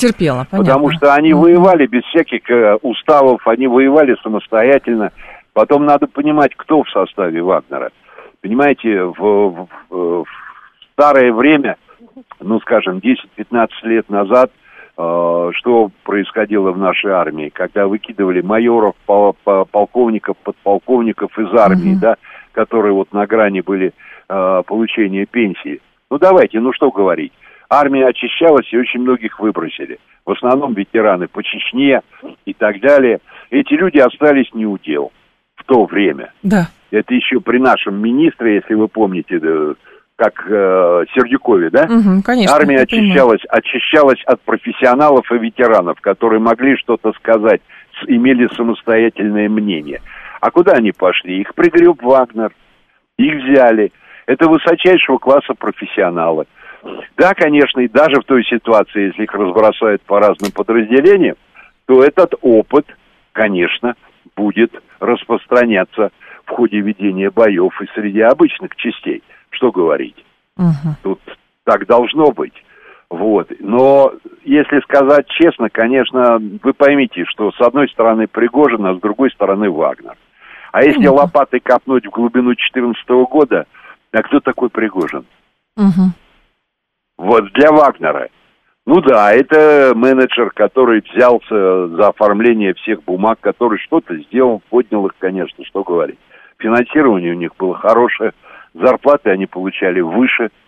Терпела, 0.00 0.46
понятно. 0.50 0.58
Потому 0.58 0.92
что 0.92 1.14
они 1.14 1.34
воевали 1.34 1.86
без 1.86 2.02
всяких 2.04 2.48
э, 2.50 2.76
уставов, 2.76 3.46
они 3.46 3.66
воевали 3.66 4.16
самостоятельно. 4.22 5.12
Потом 5.52 5.84
надо 5.84 6.06
понимать, 6.06 6.52
кто 6.56 6.82
в 6.82 6.88
составе 6.88 7.42
Вагнера. 7.42 7.90
Понимаете, 8.40 9.04
в, 9.04 9.18
в, 9.18 9.68
в 9.90 10.26
старое 10.94 11.32
время, 11.34 11.76
ну, 12.40 12.60
скажем, 12.60 12.98
10-15 12.98 13.68
лет 13.82 14.08
назад, 14.08 14.50
э, 14.96 15.50
что 15.56 15.90
происходило 16.04 16.72
в 16.72 16.78
нашей 16.78 17.10
армии, 17.10 17.50
когда 17.50 17.86
выкидывали 17.86 18.40
майоров, 18.40 18.94
пол, 19.04 19.36
полковников, 19.44 20.38
подполковников 20.38 21.38
из 21.38 21.52
армии, 21.52 21.92
угу. 21.92 22.00
да, 22.00 22.16
которые 22.52 22.94
вот 22.94 23.12
на 23.12 23.26
грани 23.26 23.60
были 23.60 23.92
э, 24.30 24.62
получения 24.66 25.26
пенсии. 25.26 25.82
Ну, 26.10 26.16
давайте, 26.18 26.58
ну, 26.58 26.72
что 26.72 26.90
говорить 26.90 27.32
армия 27.70 28.06
очищалась 28.08 28.70
и 28.72 28.76
очень 28.76 29.00
многих 29.00 29.38
выбросили. 29.38 29.98
В 30.26 30.32
основном 30.32 30.74
ветераны 30.74 31.28
по 31.28 31.42
Чечне 31.42 32.02
и 32.44 32.52
так 32.52 32.80
далее. 32.80 33.20
Эти 33.50 33.74
люди 33.74 33.98
остались 33.98 34.52
не 34.52 34.66
у 34.66 34.76
дел 34.78 35.12
в 35.54 35.64
то 35.64 35.84
время. 35.84 36.32
Да. 36.42 36.68
Это 36.90 37.14
еще 37.14 37.40
при 37.40 37.58
нашем 37.58 38.02
министре, 38.02 38.56
если 38.56 38.74
вы 38.74 38.88
помните, 38.88 39.40
как 40.16 40.44
э, 40.50 41.04
Сердюкове, 41.14 41.70
да? 41.70 41.84
Угу, 41.84 42.22
конечно. 42.24 42.54
Армия 42.54 42.82
очищалась, 42.82 43.40
очищалась 43.48 44.22
от 44.26 44.40
профессионалов 44.42 45.30
и 45.32 45.38
ветеранов, 45.38 46.00
которые 46.00 46.40
могли 46.40 46.76
что-то 46.76 47.12
сказать, 47.12 47.62
имели 48.06 48.48
самостоятельное 48.54 49.48
мнение. 49.48 50.02
А 50.40 50.50
куда 50.50 50.72
они 50.72 50.92
пошли? 50.92 51.40
Их 51.40 51.54
пригреб 51.54 52.02
Вагнер. 52.02 52.52
Их 53.18 53.34
взяли. 53.42 53.92
Это 54.26 54.48
высочайшего 54.48 55.18
класса 55.18 55.54
профессионалы. 55.58 56.46
Да, 57.16 57.34
конечно, 57.34 57.80
и 57.80 57.88
даже 57.88 58.20
в 58.20 58.24
той 58.24 58.44
ситуации, 58.44 59.08
если 59.08 59.24
их 59.24 59.34
разбросают 59.34 60.02
по 60.02 60.18
разным 60.18 60.50
подразделениям, 60.52 61.36
то 61.86 62.02
этот 62.02 62.34
опыт, 62.40 62.86
конечно, 63.32 63.94
будет 64.36 64.72
распространяться 65.00 66.10
в 66.46 66.50
ходе 66.50 66.80
ведения 66.80 67.30
боев 67.30 67.80
и 67.82 67.86
среди 67.94 68.20
обычных 68.20 68.74
частей. 68.76 69.22
Что 69.50 69.70
говорить? 69.70 70.16
Угу. 70.56 70.94
Тут 71.02 71.20
так 71.64 71.86
должно 71.86 72.32
быть. 72.32 72.54
Вот. 73.10 73.50
Но 73.58 74.12
если 74.44 74.80
сказать 74.80 75.26
честно, 75.28 75.68
конечно, 75.68 76.38
вы 76.62 76.72
поймите, 76.72 77.24
что 77.26 77.50
с 77.50 77.60
одной 77.60 77.88
стороны 77.88 78.28
Пригожин, 78.28 78.86
а 78.86 78.94
с 78.94 79.00
другой 79.00 79.30
стороны 79.32 79.70
Вагнер. 79.70 80.16
А 80.72 80.84
если 80.84 81.08
угу. 81.08 81.16
лопатой 81.16 81.60
копнуть 81.60 82.06
в 82.06 82.10
глубину 82.10 82.50
2014 82.50 83.08
года, 83.28 83.66
а 84.12 84.22
кто 84.22 84.40
такой 84.40 84.70
Пригожин? 84.70 85.24
Угу. 85.76 86.12
Вот 87.20 87.52
для 87.52 87.70
Вагнера. 87.70 88.28
Ну 88.86 89.02
да, 89.02 89.30
это 89.34 89.92
менеджер, 89.94 90.50
который 90.52 91.02
взялся 91.02 91.88
за 91.88 92.08
оформление 92.08 92.72
всех 92.72 93.04
бумаг, 93.04 93.38
который 93.40 93.78
что-то 93.78 94.16
сделал, 94.16 94.62
поднял 94.70 95.04
их, 95.04 95.12
конечно, 95.18 95.62
что 95.66 95.84
говорить. 95.84 96.18
Финансирование 96.56 97.32
у 97.32 97.36
них 97.36 97.54
было 97.58 97.74
хорошее, 97.74 98.32
зарплаты 98.72 99.28
они 99.28 99.44
получали 99.44 100.00
выше– 100.00 100.48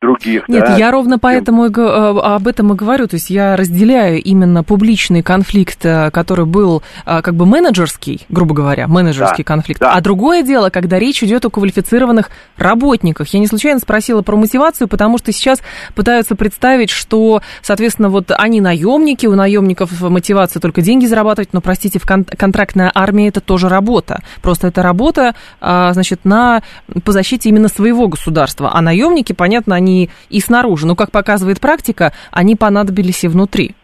других. 0.00 0.48
Нет, 0.48 0.64
да? 0.64 0.76
я 0.76 0.92
ровно 0.92 1.18
поэтому 1.18 1.66
и, 1.66 1.72
э, 1.76 1.80
об 1.80 2.46
этом 2.46 2.72
и 2.72 2.76
говорю. 2.76 3.08
То 3.08 3.14
есть 3.14 3.30
я 3.30 3.56
разделяю 3.56 4.22
именно 4.22 4.62
публичный 4.62 5.22
конфликт, 5.22 5.84
э, 5.84 6.10
который 6.12 6.46
был 6.46 6.82
э, 7.04 7.20
как 7.20 7.34
бы 7.34 7.46
менеджерский, 7.46 8.24
грубо 8.28 8.54
говоря, 8.54 8.86
менеджерский 8.86 9.42
да, 9.42 9.48
конфликт. 9.48 9.80
Да. 9.80 9.94
А 9.94 10.00
другое 10.00 10.42
дело, 10.42 10.70
когда 10.70 11.00
речь 11.00 11.22
идет 11.24 11.44
о 11.44 11.50
квалифицированных 11.50 12.30
работниках. 12.56 13.26
Я 13.28 13.40
не 13.40 13.48
случайно 13.48 13.80
спросила 13.80 14.22
про 14.22 14.36
мотивацию, 14.36 14.86
потому 14.86 15.18
что 15.18 15.32
сейчас 15.32 15.60
пытаются 15.96 16.36
представить, 16.36 16.90
что, 16.90 17.42
соответственно, 17.62 18.08
вот 18.08 18.30
они 18.30 18.60
наемники, 18.60 19.26
у 19.26 19.34
наемников 19.34 20.00
мотивация 20.00 20.60
только 20.60 20.80
деньги 20.80 21.06
зарабатывать, 21.06 21.52
но, 21.52 21.60
простите, 21.60 21.98
в 21.98 22.06
кон- 22.06 22.24
контрактная 22.24 22.92
армия 22.94 23.28
это 23.28 23.40
тоже 23.40 23.68
работа. 23.68 24.22
Просто 24.42 24.68
это 24.68 24.82
работа, 24.82 25.34
значит, 25.60 26.20
на, 26.24 26.62
по 27.04 27.10
защите 27.10 27.48
именно 27.48 27.68
своего 27.68 28.06
государства. 28.06 28.70
А 28.72 28.80
наемники, 28.80 29.32
понятно, 29.32 29.74
они 29.74 29.87
они 29.88 30.10
и 30.28 30.40
снаружи. 30.40 30.86
Но, 30.86 30.94
как 30.94 31.10
показывает 31.10 31.60
практика, 31.60 32.12
они 32.30 32.56
понадобились 32.56 33.24
и 33.24 33.28
внутри. 33.28 33.74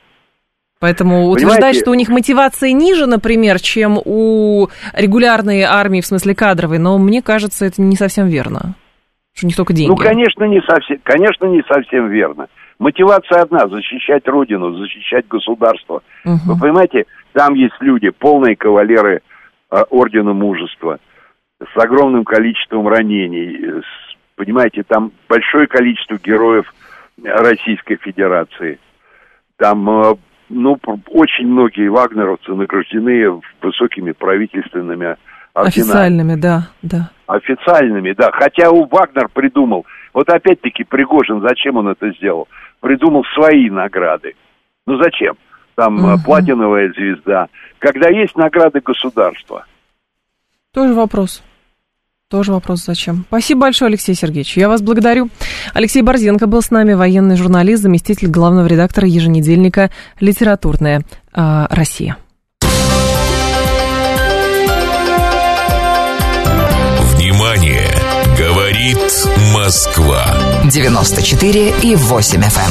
Поэтому 0.80 1.28
утверждать, 1.28 1.56
Понимаете, 1.60 1.80
что 1.80 1.90
у 1.92 1.94
них 1.94 2.08
мотивация 2.08 2.72
ниже, 2.72 3.06
например, 3.06 3.58
чем 3.58 3.98
у 4.04 4.68
регулярной 4.92 5.62
армии, 5.62 6.02
в 6.02 6.06
смысле 6.06 6.34
кадровой, 6.34 6.78
но 6.78 6.98
мне 6.98 7.22
кажется, 7.22 7.64
это 7.64 7.80
не 7.80 7.96
совсем 7.96 8.28
верно. 8.28 8.74
Что 9.32 9.46
не 9.46 9.54
только 9.54 9.72
деньги. 9.72 9.90
Ну, 9.90 9.96
конечно, 9.96 10.44
не 10.44 10.60
совсем, 10.60 10.98
конечно, 11.02 11.46
не 11.46 11.62
совсем 11.62 12.08
верно. 12.08 12.48
Мотивация 12.78 13.42
одна– 13.42 13.66
защищать 13.68 14.28
родину, 14.28 14.74
защищать 14.74 15.26
государство. 15.26 16.02
Угу. 16.24 16.38
Вы 16.46 16.60
понимаете, 16.60 17.04
там 17.32 17.54
есть 17.54 17.76
люди, 17.80 18.10
полные 18.10 18.54
кавалеры 18.54 19.22
э, 19.70 19.82
Ордена 19.90 20.34
Мужества, 20.34 20.98
с 21.60 21.82
огромным 21.82 22.24
количеством 22.24 22.86
ранений, 22.88 23.80
с 23.80 24.03
Понимаете, 24.36 24.82
там 24.82 25.12
большое 25.28 25.66
количество 25.66 26.16
героев 26.16 26.72
Российской 27.22 27.96
Федерации. 27.96 28.80
Там, 29.56 29.88
э, 29.88 30.14
ну, 30.48 30.78
очень 31.08 31.46
многие 31.46 31.88
вагнеровцы 31.88 32.52
награждены 32.52 33.40
высокими 33.62 34.12
правительственными 34.12 35.16
орденами. 35.54 35.68
Официальными, 35.68 36.34
да, 36.34 36.68
да. 36.82 37.10
Официальными, 37.26 38.12
да. 38.12 38.30
Хотя 38.32 38.70
у 38.70 38.86
Вагнер 38.86 39.28
придумал, 39.28 39.86
вот 40.12 40.28
опять-таки 40.28 40.84
Пригожин, 40.84 41.40
зачем 41.40 41.76
он 41.76 41.88
это 41.88 42.10
сделал? 42.12 42.48
Придумал 42.80 43.24
свои 43.34 43.70
награды. 43.70 44.34
Ну 44.86 45.00
зачем? 45.02 45.36
Там 45.76 45.96
угу. 45.96 46.22
платиновая 46.24 46.92
звезда. 46.92 47.48
Когда 47.78 48.08
есть 48.08 48.36
награды 48.36 48.80
государства. 48.80 49.64
Тоже 50.72 50.92
вопрос. 50.92 51.42
Тоже 52.30 52.52
вопрос, 52.52 52.84
зачем. 52.84 53.26
Спасибо 53.28 53.62
большое, 53.62 53.88
Алексей 53.90 54.14
Сергеевич. 54.14 54.56
Я 54.56 54.68
вас 54.68 54.80
благодарю. 54.80 55.28
Алексей 55.74 56.02
Борзенко 56.02 56.46
был 56.46 56.62
с 56.62 56.70
нами, 56.70 56.94
военный 56.94 57.36
журналист, 57.36 57.82
заместитель 57.82 58.28
главного 58.28 58.66
редактора 58.66 59.06
еженедельника 59.06 59.90
«Литературная 60.20 61.02
э, 61.34 61.66
Россия». 61.70 62.16
Внимание! 67.12 67.90
Говорит 68.38 68.98
Москва. 69.54 70.24
94 70.64 71.74
и 71.82 71.94
8 71.94 72.40
FM. 72.40 72.70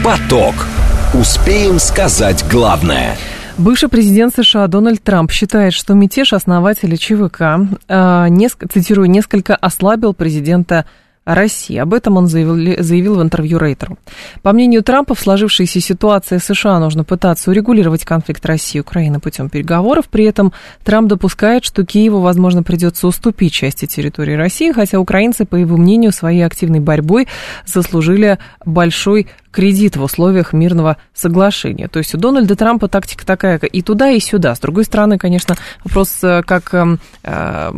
Эм. 0.00 0.02
Поток. 0.02 0.66
Успеем 1.14 1.78
сказать 1.78 2.44
главное– 2.50 3.16
Бывший 3.58 3.88
президент 3.88 4.34
США 4.34 4.66
Дональд 4.66 5.02
Трамп 5.02 5.32
считает, 5.32 5.72
что 5.72 5.94
мятеж 5.94 6.34
основателя 6.34 6.94
ЧВК, 6.98 7.40
э, 7.88 8.26
неск, 8.28 8.70
цитирую, 8.70 9.08
несколько 9.08 9.56
ослабил 9.56 10.12
президента 10.12 10.84
России. 11.24 11.76
Об 11.76 11.92
этом 11.92 12.18
он 12.18 12.28
заявил, 12.28 12.82
заявил 12.82 13.16
в 13.16 13.22
интервью 13.22 13.58
Рейтеру. 13.58 13.98
По 14.42 14.52
мнению 14.52 14.82
Трампа, 14.82 15.14
в 15.14 15.20
сложившейся 15.20 15.80
ситуации 15.80 16.38
США 16.38 16.78
нужно 16.78 17.02
пытаться 17.02 17.50
урегулировать 17.50 18.04
конфликт 18.04 18.44
России 18.46 18.78
и 18.78 18.80
Украины 18.80 19.18
путем 19.20 19.48
переговоров. 19.48 20.04
При 20.08 20.24
этом 20.24 20.52
Трамп 20.84 21.08
допускает, 21.08 21.64
что 21.64 21.84
Киеву, 21.84 22.20
возможно, 22.20 22.62
придется 22.62 23.08
уступить 23.08 23.52
части 23.52 23.86
территории 23.86 24.34
России, 24.34 24.70
хотя 24.70 25.00
украинцы, 25.00 25.46
по 25.46 25.56
его 25.56 25.76
мнению, 25.76 26.12
своей 26.12 26.44
активной 26.44 26.80
борьбой 26.80 27.26
заслужили 27.64 28.38
большой 28.64 29.26
кредит 29.56 29.96
в 29.96 30.02
условиях 30.02 30.52
мирного 30.52 30.98
соглашения. 31.14 31.88
То 31.88 31.98
есть 31.98 32.14
у 32.14 32.18
Дональда 32.18 32.56
Трампа 32.56 32.88
тактика 32.88 33.24
такая 33.24 33.56
и 33.56 33.80
туда, 33.80 34.10
и 34.10 34.20
сюда. 34.20 34.54
С 34.54 34.60
другой 34.60 34.84
стороны, 34.84 35.16
конечно, 35.16 35.56
вопрос 35.82 36.18
э, 36.22 36.42
как 36.42 36.74
э, 36.74 36.98
э, 37.22 37.70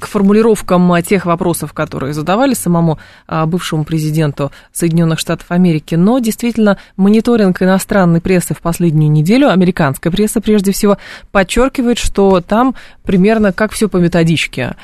к 0.00 0.06
формулировкам 0.08 0.92
тех 1.04 1.24
вопросов, 1.24 1.72
которые 1.72 2.14
задавали 2.14 2.54
самому 2.54 2.98
э, 3.28 3.44
бывшему 3.46 3.84
президенту 3.84 4.50
Соединенных 4.72 5.20
Штатов 5.20 5.46
Америки. 5.50 5.94
Но 5.94 6.18
действительно, 6.18 6.78
мониторинг 6.96 7.62
иностранной 7.62 8.20
прессы 8.20 8.52
в 8.52 8.60
последнюю 8.60 9.12
неделю, 9.12 9.50
американская 9.50 10.12
пресса 10.12 10.40
прежде 10.40 10.72
всего, 10.72 10.98
подчеркивает, 11.30 11.98
что 11.98 12.40
там 12.40 12.74
примерно 13.04 13.52
как 13.52 13.70
все 13.70 13.88
по 13.88 13.98
методичке 13.98 14.74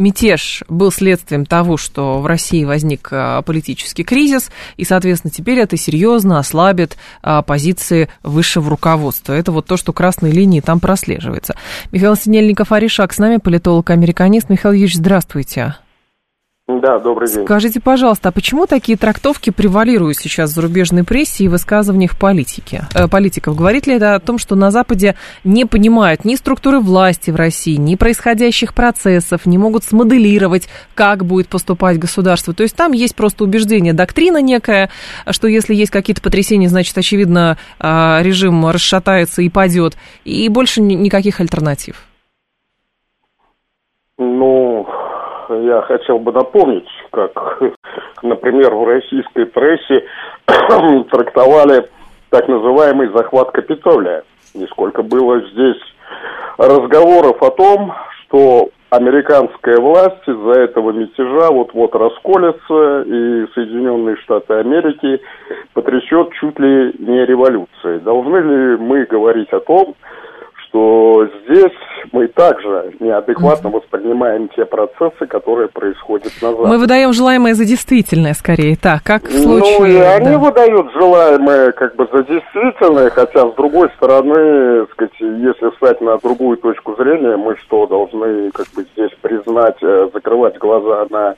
мятеж 0.00 0.64
был 0.68 0.90
следствием 0.90 1.46
того, 1.46 1.76
что 1.76 2.20
в 2.20 2.26
России 2.26 2.64
возник 2.64 3.08
а, 3.12 3.42
политический 3.42 4.02
кризис, 4.02 4.50
и, 4.76 4.84
соответственно, 4.84 5.30
теперь 5.30 5.58
это 5.58 5.76
серьезно 5.76 6.38
ослабит 6.38 6.96
а, 7.22 7.42
позиции 7.42 8.08
высшего 8.22 8.70
руководства. 8.70 9.34
Это 9.34 9.52
вот 9.52 9.66
то, 9.66 9.76
что 9.76 9.92
красной 9.92 10.32
линии 10.32 10.60
там 10.60 10.80
прослеживается. 10.80 11.54
Михаил 11.92 12.16
Синельников, 12.16 12.72
Аришак 12.72 13.12
с 13.12 13.18
нами, 13.18 13.36
политолог-американист. 13.36 14.48
Михаил 14.48 14.72
Юрьевич, 14.72 14.96
здравствуйте. 14.96 15.76
Да, 16.78 16.98
добрый 16.98 17.28
день. 17.28 17.44
Скажите, 17.44 17.80
пожалуйста, 17.80 18.28
а 18.28 18.32
почему 18.32 18.66
такие 18.66 18.96
трактовки 18.96 19.50
превалируют 19.50 20.18
сейчас 20.18 20.50
в 20.50 20.54
зарубежной 20.54 21.04
прессе 21.04 21.44
и 21.44 21.48
высказываниях 21.48 22.18
политики, 22.18 22.82
э, 22.94 23.08
политиков? 23.08 23.56
Говорит 23.56 23.86
ли 23.86 23.94
это 23.94 24.14
о 24.14 24.20
том, 24.20 24.38
что 24.38 24.54
на 24.54 24.70
Западе 24.70 25.16
не 25.42 25.64
понимают 25.64 26.24
ни 26.24 26.36
структуры 26.36 26.80
власти 26.80 27.30
в 27.30 27.36
России, 27.36 27.76
ни 27.76 27.96
происходящих 27.96 28.74
процессов, 28.74 29.46
не 29.46 29.58
могут 29.58 29.84
смоделировать, 29.84 30.68
как 30.94 31.24
будет 31.24 31.48
поступать 31.48 31.98
государство? 31.98 32.54
То 32.54 32.62
есть 32.62 32.76
там 32.76 32.92
есть 32.92 33.16
просто 33.16 33.44
убеждение, 33.44 33.92
доктрина 33.92 34.40
некая, 34.40 34.90
что 35.30 35.48
если 35.48 35.74
есть 35.74 35.90
какие-то 35.90 36.22
потрясения, 36.22 36.68
значит, 36.68 36.96
очевидно, 36.96 37.58
э, 37.78 38.18
режим 38.22 38.66
расшатается 38.66 39.42
и 39.42 39.48
падет, 39.48 39.96
и 40.24 40.48
больше 40.48 40.80
никаких 40.82 41.40
альтернатив. 41.40 41.96
Ну, 44.22 44.59
я 45.54 45.82
хотел 45.82 46.18
бы 46.18 46.32
напомнить, 46.32 46.88
как, 47.10 47.60
например, 48.22 48.74
в 48.74 48.84
российской 48.86 49.46
прессе 49.46 50.06
трактовали 51.10 51.88
так 52.30 52.48
называемый 52.48 53.08
захват 53.08 53.50
Капитолия. 53.50 54.22
И 54.54 54.66
было 55.02 55.40
здесь 55.52 55.80
разговоров 56.58 57.42
о 57.42 57.50
том, 57.50 57.94
что 58.22 58.70
американская 58.90 59.78
власть 59.78 60.26
из-за 60.26 60.60
этого 60.60 60.92
мятежа 60.92 61.50
вот-вот 61.50 61.94
расколется, 61.94 63.02
и 63.02 63.46
Соединенные 63.54 64.16
Штаты 64.16 64.54
Америки 64.54 65.20
потрясет 65.72 66.32
чуть 66.40 66.58
ли 66.58 66.92
не 66.98 67.24
революцией. 67.24 68.00
Должны 68.00 68.38
ли 68.38 68.76
мы 68.76 69.04
говорить 69.04 69.52
о 69.52 69.60
том, 69.60 69.94
что 70.70 71.28
здесь 71.44 71.72
мы 72.12 72.28
также 72.28 72.92
неадекватно 73.00 73.70
воспринимаем 73.70 74.48
те 74.48 74.64
процессы, 74.64 75.26
которые 75.26 75.68
происходят 75.68 76.32
на 76.40 76.50
Западе. 76.50 76.68
Мы 76.68 76.78
выдаем 76.78 77.12
желаемое 77.12 77.54
за 77.54 77.64
действительное, 77.64 78.34
скорее, 78.34 78.76
так, 78.76 79.02
как 79.02 79.24
в 79.24 79.42
случае... 79.42 79.78
Ну, 79.78 79.86
и 79.86 79.98
да. 79.98 80.14
они 80.14 80.36
выдают 80.36 80.92
желаемое 80.92 81.72
как 81.72 81.96
бы 81.96 82.08
за 82.12 82.22
действительное, 82.24 83.10
хотя, 83.10 83.50
с 83.50 83.54
другой 83.54 83.90
стороны, 83.96 84.86
сказать, 84.92 85.12
если 85.20 85.70
встать 85.70 86.00
на 86.00 86.18
другую 86.18 86.56
точку 86.56 86.96
зрения, 86.96 87.36
мы 87.36 87.56
что, 87.56 87.86
должны 87.86 88.50
как 88.52 88.66
бы 88.74 88.84
здесь 88.94 89.12
признать, 89.20 89.76
э, 89.82 90.08
закрывать 90.12 90.56
глаза 90.58 91.06
на 91.10 91.34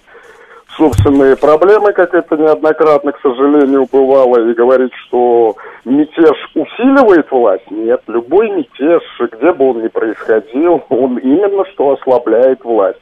собственные 0.76 1.36
проблемы, 1.36 1.92
как 1.92 2.14
это 2.14 2.36
неоднократно, 2.36 3.12
к 3.12 3.20
сожалению, 3.20 3.86
бывало, 3.90 4.48
и 4.48 4.54
говорить, 4.54 4.92
что 5.06 5.56
мятеж 5.84 6.36
усиливает 6.54 7.30
власть. 7.30 7.70
Нет, 7.70 8.02
любой 8.06 8.50
мятеж, 8.50 9.02
где 9.20 9.52
бы 9.52 9.70
он 9.70 9.82
ни 9.82 9.88
происходил, 9.88 10.82
он 10.88 11.18
именно 11.18 11.64
что 11.72 11.92
ослабляет 11.92 12.64
власть. 12.64 13.00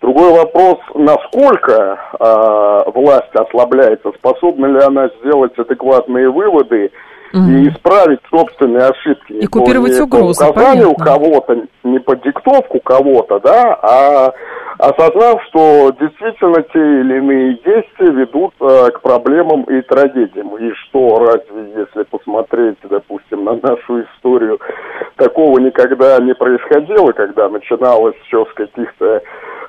Другой 0.00 0.30
вопрос, 0.30 0.78
насколько 0.94 1.98
э, 2.20 2.90
власть 2.94 3.34
ослабляется, 3.34 4.12
способна 4.12 4.66
ли 4.66 4.78
она 4.80 5.10
сделать 5.20 5.58
адекватные 5.58 6.30
выводы 6.30 6.92
и 7.32 7.68
исправить 7.68 8.20
собственные 8.30 8.86
ошибки. 8.86 9.32
И 9.32 9.46
купировать 9.46 9.92
не 9.92 10.00
угрозы, 10.00 10.44
по 10.44 10.50
указанию 10.50 10.94
понятно. 10.94 11.04
кого-то, 11.04 11.62
не 11.84 11.98
по 11.98 12.16
диктовку 12.16 12.80
кого-то, 12.80 13.40
да, 13.40 13.78
а 13.82 14.32
осознав, 14.78 15.42
что 15.48 15.90
действительно 16.00 16.62
те 16.62 16.78
или 16.78 17.18
иные 17.18 17.54
действия 17.64 18.12
ведут 18.12 18.54
э, 18.60 18.90
к 18.92 19.00
проблемам 19.00 19.62
и 19.64 19.82
трагедиям. 19.82 20.56
И 20.56 20.72
что, 20.72 21.18
разве, 21.18 21.72
если 21.76 22.04
посмотреть, 22.04 22.78
допустим, 22.88 23.44
на 23.44 23.54
нашу 23.54 24.02
историю, 24.02 24.60
такого 25.16 25.58
никогда 25.58 26.18
не 26.18 26.34
происходило, 26.34 27.12
когда 27.12 27.48
начиналось 27.48 28.14
все 28.26 28.44
с 28.44 28.52
каких-то, 28.54 29.20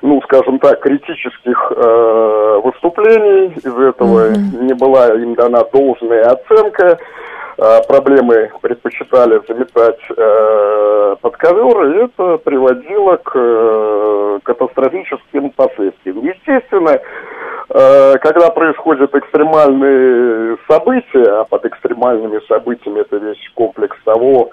ну, 0.02 0.22
скажем 0.22 0.60
так, 0.60 0.80
критических 0.80 1.72
э, 1.76 2.60
выступлений, 2.64 3.52
из 3.56 3.76
этого 3.76 4.30
не 4.30 4.74
была 4.74 5.08
им 5.14 5.34
дана 5.34 5.64
должная 5.72 6.22
оценка, 6.22 6.98
проблемы 7.86 8.50
предпочитали 8.62 9.40
заметать 9.46 10.00
э, 10.16 11.16
под 11.20 11.36
ковер, 11.36 11.84
и 11.84 12.04
это 12.04 12.38
приводило 12.38 13.16
к 13.16 13.32
э, 13.34 14.38
катастрофическим 14.42 15.50
последствиям. 15.50 16.24
Естественно, 16.24 16.98
э, 17.68 18.14
когда 18.22 18.48
происходят 18.50 19.14
экстремальные 19.14 20.56
события, 20.68 21.40
а 21.40 21.44
под 21.44 21.66
экстремальными 21.66 22.40
событиями 22.48 23.00
это 23.00 23.16
весь 23.16 23.50
комплекс 23.54 23.96
того, 24.04 24.50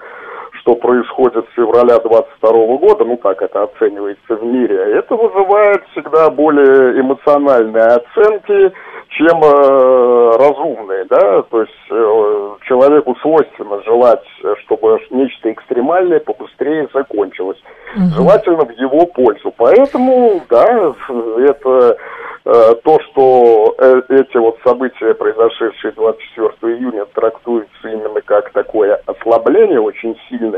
что 0.68 0.74
происходит 0.74 1.46
с 1.50 1.54
февраля 1.54 1.98
22 1.98 2.76
года, 2.76 3.04
ну 3.04 3.16
так 3.16 3.40
это 3.40 3.62
оценивается 3.62 4.36
в 4.36 4.44
мире, 4.44 4.98
это 4.98 5.16
вызывает 5.16 5.82
всегда 5.92 6.28
более 6.28 7.00
эмоциональные 7.00 7.84
оценки, 7.84 8.72
чем 9.08 9.42
э, 9.42 10.36
разумные, 10.36 11.04
да, 11.06 11.42
то 11.42 11.62
есть 11.62 11.72
э, 11.90 12.56
человеку 12.66 13.16
свойственно 13.22 13.82
желать, 13.84 14.22
чтобы 14.64 15.00
нечто 15.10 15.50
экстремальное 15.50 16.20
побыстрее 16.20 16.86
закончилось, 16.92 17.58
желательно 18.14 18.66
в 18.66 18.70
его 18.72 19.06
пользу. 19.06 19.52
Поэтому, 19.56 20.42
да, 20.50 20.94
это 21.38 21.96
э, 22.44 22.74
то, 22.84 23.00
что 23.00 23.74
э, 23.78 24.02
эти 24.10 24.36
вот 24.36 24.58
события, 24.64 25.14
произошедшие 25.14 25.92
24 25.92 26.76
июня, 26.76 27.06
трактуются 27.14 27.88
именно 27.88 28.20
как 28.20 28.50
такое 28.52 29.00
ослабление 29.06 29.80
очень 29.80 30.16
сильное, 30.28 30.57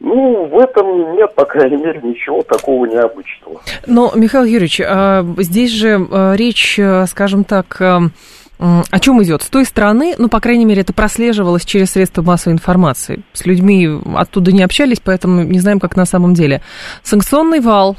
ну, 0.00 0.46
в 0.46 0.58
этом 0.58 1.16
нет, 1.16 1.34
по 1.34 1.46
крайней 1.46 1.78
мере, 1.78 2.00
ничего 2.02 2.42
такого 2.42 2.84
необычного. 2.84 3.62
Но, 3.86 4.12
Михаил 4.14 4.44
Юрьевич, 4.44 4.80
а, 4.80 5.24
здесь 5.38 5.70
же 5.70 6.06
а, 6.10 6.34
речь, 6.34 6.78
а, 6.78 7.06
скажем 7.06 7.44
так, 7.44 7.80
о 7.80 9.00
чем 9.00 9.22
идет? 9.22 9.42
С 9.42 9.48
той 9.48 9.64
стороны, 9.64 10.14
ну, 10.16 10.28
по 10.28 10.40
крайней 10.40 10.64
мере, 10.64 10.82
это 10.82 10.92
прослеживалось 10.92 11.64
через 11.64 11.90
средства 11.90 12.22
массовой 12.22 12.54
информации. 12.54 13.22
С 13.32 13.46
людьми 13.46 13.88
оттуда 14.14 14.52
не 14.52 14.62
общались, 14.62 15.00
поэтому 15.00 15.42
не 15.42 15.58
знаем, 15.58 15.80
как 15.80 15.96
на 15.96 16.04
самом 16.04 16.34
деле. 16.34 16.62
Санкционный 17.02 17.60
вал, 17.60 17.96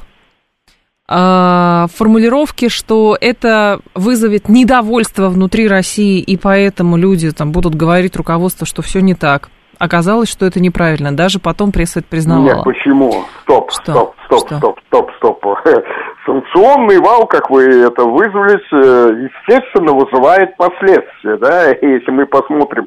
формулировки, 1.08 2.70
что 2.70 3.18
это 3.20 3.80
вызовет 3.94 4.48
недовольство 4.48 5.30
внутри 5.30 5.68
России, 5.68 6.20
и 6.20 6.38
поэтому 6.38 6.96
люди 6.98 7.32
там 7.32 7.52
будут 7.52 7.76
говорить 7.76 8.16
руководству, 8.16 8.66
что 8.66 8.82
все 8.82 9.02
не 9.02 9.14
так. 9.14 9.50
Оказалось, 9.80 10.30
что 10.30 10.46
это 10.46 10.60
неправильно. 10.60 11.16
Даже 11.16 11.40
потом 11.40 11.72
пресса 11.72 12.00
это 12.00 12.08
признавала. 12.10 12.56
Нет, 12.56 12.64
почему? 12.64 13.26
Стоп, 13.44 13.72
Что? 13.72 13.82
стоп, 13.82 14.16
стоп, 14.26 14.48
Что? 14.48 14.58
стоп, 14.58 14.80
стоп, 14.88 15.12
стоп. 15.18 15.46
Санкционный 16.26 17.00
вал, 17.00 17.28
как 17.28 17.50
вы 17.52 17.66
это 17.66 18.04
вызвались, 18.04 18.66
э, 18.72 19.30
естественно, 19.30 19.94
вызывает 19.94 20.58
последствия, 20.58 21.38
да, 21.38 21.68
если 21.82 22.10
мы 22.12 22.26
посмотрим 22.26 22.86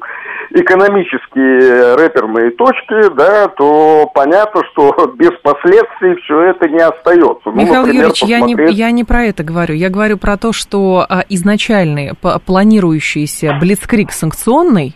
экономические 0.51 1.95
рэперные 1.95 2.51
точки, 2.51 3.13
да, 3.15 3.47
то 3.49 4.09
понятно, 4.13 4.61
что 4.71 5.13
без 5.17 5.31
последствий 5.41 6.15
все 6.23 6.41
это 6.51 6.67
не 6.67 6.79
остается. 6.79 7.41
Ну, 7.45 7.53
Михаил 7.53 7.81
например, 7.81 8.07
Юрьевич, 8.07 8.23
я 8.23 8.39
не, 8.41 8.55
посмотреть- 8.55 8.75
я 8.75 8.91
не 8.91 9.03
про 9.03 9.23
это 9.25 9.43
говорю. 9.43 9.75
Я 9.75 9.89
говорю 9.89 10.17
про 10.17 10.37
то, 10.37 10.51
что 10.51 11.05
а, 11.07 11.23
изначальный, 11.29 12.11
планирующийся 12.45 13.57
блицкрик 13.59 14.11
санкционный, 14.11 14.95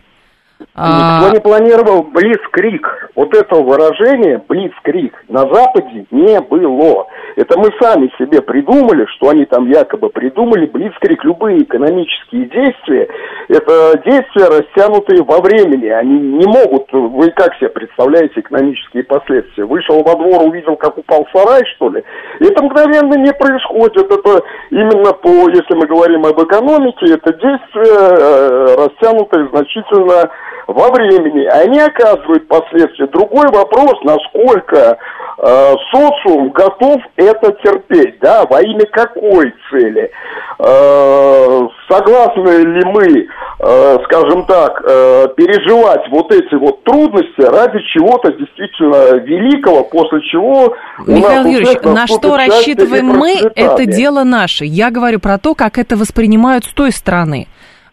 Никто 0.75 1.29
не 1.31 1.39
планировал 1.39 2.01
блицкрик. 2.01 3.11
Вот 3.15 3.35
этого 3.35 3.61
выражения 3.61 4.41
блицкрик 4.47 5.13
на 5.29 5.41
Западе 5.41 6.07
не 6.09 6.41
было. 6.41 7.05
Это 7.35 7.59
мы 7.59 7.69
сами 7.79 8.11
себе 8.17 8.41
придумали, 8.41 9.05
что 9.15 9.29
они 9.29 9.45
там 9.45 9.69
якобы 9.69 10.09
придумали 10.09 10.65
блицкрик. 10.65 11.23
Любые 11.25 11.61
экономические 11.61 12.45
действия, 12.45 13.07
это 13.49 14.01
действия 14.03 14.47
растянутые 14.47 15.23
во 15.23 15.41
времени. 15.41 15.89
Они 15.89 16.19
не 16.19 16.47
могут, 16.47 16.91
вы 16.91 17.29
как 17.31 17.53
себе 17.57 17.69
представляете 17.69 18.39
экономические 18.39 19.03
последствия? 19.03 19.65
Вышел 19.65 20.01
во 20.01 20.15
двор, 20.15 20.41
увидел, 20.41 20.75
как 20.75 20.97
упал 20.97 21.27
сарай, 21.31 21.63
что 21.75 21.89
ли? 21.89 22.03
Это 22.39 22.63
мгновенно 22.63 23.13
не 23.13 23.31
происходит. 23.33 24.11
Это 24.11 24.41
именно 24.71 25.13
по, 25.13 25.49
если 25.49 25.75
мы 25.75 25.85
говорим 25.85 26.25
об 26.25 26.41
экономике, 26.41 27.13
это 27.13 27.31
действие 27.31 27.95
э, 27.95 28.75
растянутое 28.75 29.47
значительно 29.49 30.31
во 30.67 30.89
времени. 30.91 31.45
Они 31.45 31.79
оказывают 31.79 32.47
последствия. 32.47 33.07
Другой 33.07 33.47
вопрос, 33.47 33.93
насколько 34.03 34.97
э, 35.37 35.75
социум 35.91 36.49
готов 36.49 37.01
это 37.15 37.51
терпеть, 37.63 38.19
да, 38.19 38.45
во 38.45 38.61
имя 38.61 38.85
какой 38.91 39.53
цели. 39.69 40.11
Э, 40.59 41.67
согласны 41.89 42.49
ли 42.49 42.85
мы, 42.85 43.27
э, 43.59 43.97
скажем 44.05 44.45
так, 44.45 44.81
э, 44.85 45.27
переживать 45.35 46.07
вот 46.09 46.31
эти 46.31 46.55
вот 46.55 46.83
трудности 46.83 47.41
ради 47.41 47.79
чего-то 47.93 48.31
действительно 48.33 49.17
великого, 49.17 49.83
после 49.83 50.21
чего 50.21 50.75
Михаил 51.05 51.45
Юрьевич, 51.45 51.81
на 51.83 52.07
что 52.07 52.37
рассчитываем 52.37 53.07
мы, 53.07 53.35
это 53.55 53.85
дело 53.85 54.23
наше. 54.23 54.65
Я 54.65 54.91
говорю 54.91 55.19
про 55.19 55.37
то, 55.37 55.55
как 55.55 55.77
это 55.77 55.97
воспринимают 55.97 56.65
с 56.65 56.73
той 56.73 56.91
стороны. 56.91 57.47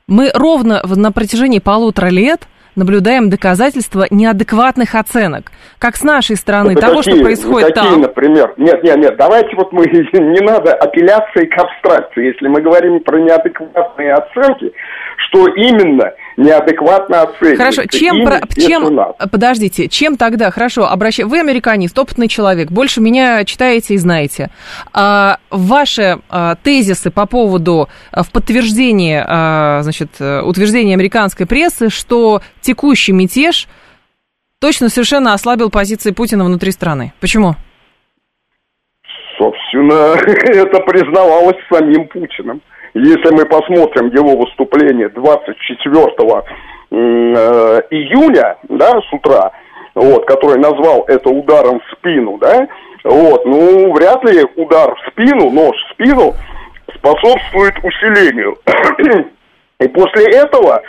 Мы 0.06 0.30
ровно 0.35 0.83
на 0.85 1.12
протяжении 1.12 1.61
полутора 1.61 2.09
лет 2.09 2.48
наблюдаем 2.76 3.30
доказательства 3.30 4.06
неадекватных 4.11 4.94
оценок. 4.94 5.50
Как 5.78 5.96
с 5.96 6.02
нашей 6.02 6.37
стороны, 6.37 6.72
Это 6.72 6.83
того, 6.83 6.98
какие? 6.98 7.14
что 7.14 7.22
происходит 7.22 7.74
какие, 7.74 7.90
там. 7.90 8.00
например? 8.02 8.54
Нет, 8.56 8.83
нет, 8.83 8.96
нет, 8.96 9.16
давайте 9.16 9.56
вот 9.56 9.72
мы, 9.72 9.85
не 10.12 10.40
надо 10.40 10.74
апелляции 10.74 11.46
к 11.46 11.59
абстракции. 11.59 12.26
Если 12.26 12.48
мы 12.48 12.61
говорим 12.61 13.00
про 13.00 13.18
неадекватные 13.18 14.14
оценки, 14.14 14.72
что 15.28 15.46
именно 15.48 16.12
неадекватно 16.37 17.22
оценивается? 17.22 17.56
Хорошо, 17.56 17.83
чем, 17.87 18.24
про- 18.24 18.40
чем, 18.54 19.00
подождите, 19.30 19.88
чем 19.88 20.16
тогда, 20.16 20.50
хорошо, 20.50 20.88
обращай, 20.88 21.24
вы 21.24 21.40
американист, 21.40 21.98
опытный 21.98 22.28
человек, 22.28 22.70
больше 22.70 23.00
меня 23.00 23.44
читаете 23.44 23.94
и 23.94 23.98
знаете. 23.98 24.50
А, 24.92 25.38
ваши 25.50 26.20
а, 26.28 26.56
тезисы 26.56 27.11
по 27.11 27.26
поводу, 27.26 27.88
а, 28.11 28.22
в 28.22 28.30
подтверждение, 28.33 29.24
а, 29.26 29.83
значит, 29.83 30.11
утверждения 30.20 30.94
американской 30.94 31.46
прессы, 31.46 31.90
что 31.90 32.40
текущий 32.61 33.12
мятеж 33.12 33.68
точно 34.61 34.88
совершенно 34.88 35.35
ослабил 35.35 35.70
позиции 35.70 36.12
Путина 36.12 36.44
внутри 36.44 36.70
страны. 36.70 37.12
Почему? 37.20 37.54
Собственно, 39.38 40.14
это 40.16 40.80
признавалось 40.80 41.56
самим 41.72 42.09
Путиным. 42.09 42.61
Если 42.94 43.35
мы 43.35 43.46
посмотрим 43.46 44.09
его 44.09 44.37
выступление 44.37 45.09
24 45.11 46.44
м, 46.90 47.35
э, 47.37 47.83
июня, 47.90 48.57
да, 48.68 49.00
с 49.00 49.12
утра, 49.12 49.53
вот, 49.94 50.26
который 50.26 50.59
назвал 50.59 51.05
это 51.07 51.31
ударом 51.31 51.81
в 51.81 51.92
спину, 51.92 52.38
да, 52.38 52.66
вот, 53.05 53.46
ну, 53.46 53.92
вряд 53.92 54.24
ли 54.24 54.44
удар 54.57 54.94
в 54.94 55.11
спину, 55.11 55.50
нож 55.50 55.76
в 55.76 55.92
спину 55.92 56.35
способствует 56.96 57.74
усилению. 57.83 58.59
И 59.81 59.88
после 59.88 60.26
этого 60.37 60.83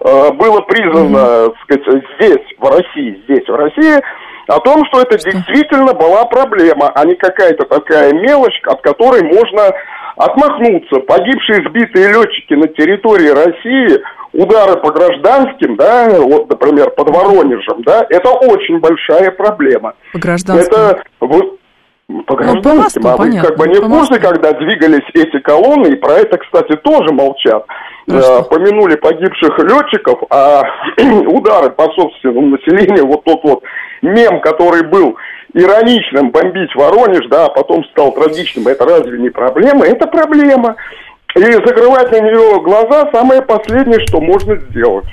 э, 0.00 0.32
было 0.32 0.60
признано, 0.62 1.50
так 1.50 1.82
сказать, 1.84 2.04
здесь, 2.18 2.56
в 2.58 2.64
России, 2.64 3.22
здесь, 3.24 3.46
в 3.46 3.54
России, 3.54 4.00
о 4.46 4.60
том, 4.60 4.84
что 4.86 5.02
это 5.02 5.18
действительно 5.18 5.92
была 5.92 6.24
проблема, 6.24 6.90
а 6.94 7.04
не 7.04 7.14
какая-то 7.14 7.66
такая 7.66 8.12
мелочь, 8.14 8.58
от 8.64 8.80
которой 8.80 9.22
можно 9.22 9.74
отмахнуться. 10.20 11.00
Погибшие 11.00 11.66
сбитые 11.68 12.12
летчики 12.12 12.54
на 12.54 12.68
территории 12.68 13.28
России, 13.28 14.00
удары 14.32 14.78
по 14.80 14.92
гражданским, 14.92 15.76
да, 15.76 16.10
вот, 16.20 16.48
например, 16.50 16.90
под 16.90 17.08
Воронежем, 17.10 17.82
да, 17.82 18.06
это 18.08 18.30
очень 18.30 18.78
большая 18.78 19.30
проблема. 19.30 19.94
По 20.12 20.18
гражданским. 20.18 20.72
Это 20.72 21.02
вот 21.20 21.56
по 22.26 22.36
гражданским, 22.36 23.02
ну, 23.02 23.08
по 23.08 23.14
а 23.14 23.16
вы 23.16 23.38
как 23.38 23.56
бы 23.56 23.68
не 23.68 23.80
в 23.80 23.88
курсе, 23.88 24.18
когда 24.20 24.52
двигались 24.52 25.08
эти 25.14 25.38
колонны, 25.40 25.92
и 25.92 25.96
про 25.96 26.14
это, 26.14 26.38
кстати, 26.38 26.76
тоже 26.76 27.12
молчат. 27.12 27.64
Э, 28.08 28.42
помянули 28.50 28.96
погибших 28.96 29.58
летчиков, 29.60 30.20
а 30.30 30.62
удары 31.26 31.70
по 31.70 31.84
собственному 31.92 32.56
населению, 32.56 33.06
вот 33.06 33.24
тот 33.24 33.40
вот 33.44 33.62
мем, 34.02 34.40
который 34.40 34.82
был 34.82 35.16
ироничным, 35.54 36.30
бомбить 36.30 36.74
Воронеж, 36.74 37.26
да, 37.28 37.46
а 37.46 37.48
потом 37.50 37.84
стал 37.86 38.12
трагичным, 38.12 38.68
это 38.68 38.84
разве 38.84 39.18
не 39.18 39.30
проблема? 39.30 39.86
Это 39.86 40.06
проблема. 40.06 40.76
И 41.36 41.40
закрывать 41.40 42.10
на 42.10 42.20
нее 42.20 42.60
глаза 42.62 43.08
самое 43.12 43.42
последнее, 43.42 44.00
что 44.06 44.20
можно 44.20 44.56
сделать. 44.70 45.06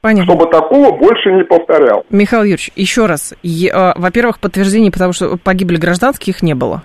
Понятно. 0.00 0.34
Чтобы 0.34 0.50
такого 0.50 0.92
больше 0.98 1.32
не 1.32 1.44
повторял. 1.44 2.04
Михаил 2.10 2.42
Юрьевич, 2.42 2.70
еще 2.76 3.06
раз. 3.06 3.34
Я, 3.42 3.94
во-первых, 3.96 4.38
подтверждений, 4.38 4.90
потому 4.90 5.12
что 5.14 5.38
погибли 5.38 5.76
гражданских, 5.76 6.42
не 6.42 6.54
было. 6.54 6.82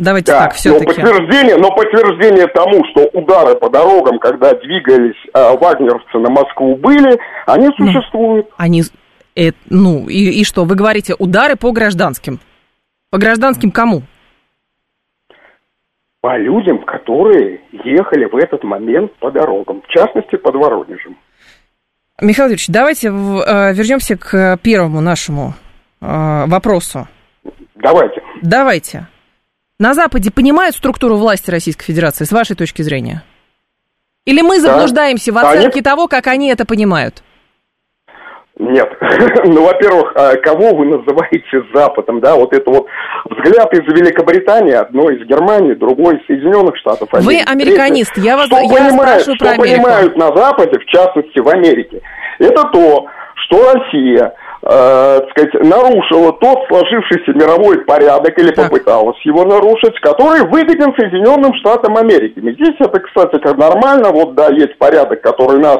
Давайте 0.00 0.32
да, 0.32 0.40
так, 0.40 0.54
все-таки. 0.54 1.02
Но 1.02 1.08
подтверждение, 1.08 1.56
но 1.58 1.70
подтверждение 1.72 2.46
тому, 2.48 2.82
что 2.86 3.02
удары 3.12 3.54
по 3.54 3.68
дорогам, 3.68 4.18
когда 4.18 4.54
двигались 4.54 5.14
э, 5.34 5.56
вагнеровцы 5.58 6.18
на 6.18 6.30
Москву, 6.30 6.74
были, 6.76 7.20
они 7.46 7.68
существуют. 7.76 8.46
Ну, 8.46 8.54
они, 8.56 8.82
э, 9.48 9.52
ну 9.68 10.08
и, 10.08 10.40
и 10.40 10.44
что, 10.44 10.64
вы 10.64 10.74
говорите, 10.74 11.14
удары 11.18 11.56
по 11.56 11.72
гражданским? 11.72 12.40
По 13.10 13.18
гражданским 13.18 13.70
кому? 13.70 14.02
По 16.20 16.36
людям, 16.36 16.84
которые 16.84 17.60
ехали 17.72 18.26
в 18.26 18.36
этот 18.36 18.62
момент 18.62 19.14
по 19.16 19.30
дорогам, 19.30 19.82
в 19.82 19.88
частности, 19.88 20.36
под 20.36 20.54
Воронежем. 20.54 21.16
Михаил 22.20 22.48
Юрьевич, 22.48 22.68
давайте 22.68 23.08
э, 23.08 23.10
вернемся 23.72 24.16
к 24.16 24.58
первому 24.62 25.00
нашему 25.00 25.54
э, 26.00 26.44
вопросу. 26.46 27.08
Давайте. 27.76 28.22
Давайте. 28.42 29.06
На 29.78 29.94
Западе 29.94 30.30
понимают 30.30 30.76
структуру 30.76 31.16
власти 31.16 31.50
Российской 31.50 31.86
Федерации, 31.86 32.24
с 32.24 32.32
вашей 32.32 32.54
точки 32.54 32.82
зрения? 32.82 33.22
Или 34.26 34.42
мы 34.42 34.60
заблуждаемся 34.60 35.32
да. 35.32 35.40
в 35.40 35.46
оценке 35.46 35.78
они... 35.78 35.82
того, 35.82 36.06
как 36.06 36.26
они 36.26 36.50
это 36.50 36.66
понимают? 36.66 37.22
Нет. 38.60 38.92
ну, 39.46 39.64
во-первых, 39.64 40.12
а 40.14 40.36
кого 40.36 40.74
вы 40.74 40.84
называете 40.84 41.62
Западом, 41.72 42.20
да? 42.20 42.36
Вот 42.36 42.52
это 42.52 42.70
вот 42.70 42.86
взгляд 43.30 43.72
из 43.72 43.80
Великобритании, 43.80 44.74
одно 44.74 45.08
из 45.08 45.26
Германии, 45.26 45.72
другой 45.72 46.18
из 46.18 46.26
Соединенных 46.26 46.76
Штатов 46.76 47.08
Америки. 47.12 47.26
Вы 47.26 47.52
американист, 47.52 48.12
я 48.18 48.36
вас, 48.36 48.46
что 48.46 48.58
я 48.58 48.68
понимают, 48.68 48.92
спрашиваю 48.92 49.36
что 49.36 49.44
про 49.44 49.52
Америку. 49.54 49.82
понимают 49.82 50.16
на 50.16 50.36
Западе, 50.36 50.78
в 50.78 50.84
частности 50.84 51.38
в 51.38 51.48
Америке, 51.48 52.02
это 52.38 52.64
то, 52.64 53.06
что 53.46 53.72
Россия 53.72 54.34
э, 54.62 55.20
сказать, 55.30 55.54
нарушила 55.54 56.32
тот 56.34 56.58
сложившийся 56.68 57.32
мировой 57.32 57.78
порядок 57.86 58.38
или 58.38 58.50
так. 58.50 58.68
попыталась 58.68 59.18
его 59.24 59.46
нарушить, 59.46 59.98
который 60.00 60.42
выгоден 60.42 60.94
Соединенным 60.98 61.54
Штатам 61.54 61.96
Америки. 61.96 62.38
И 62.38 62.52
здесь 62.52 62.76
это, 62.78 63.00
кстати, 63.00 63.38
как 63.40 63.56
нормально, 63.56 64.10
вот 64.10 64.34
да, 64.34 64.48
есть 64.48 64.76
порядок, 64.76 65.22
который 65.22 65.60
нас 65.60 65.78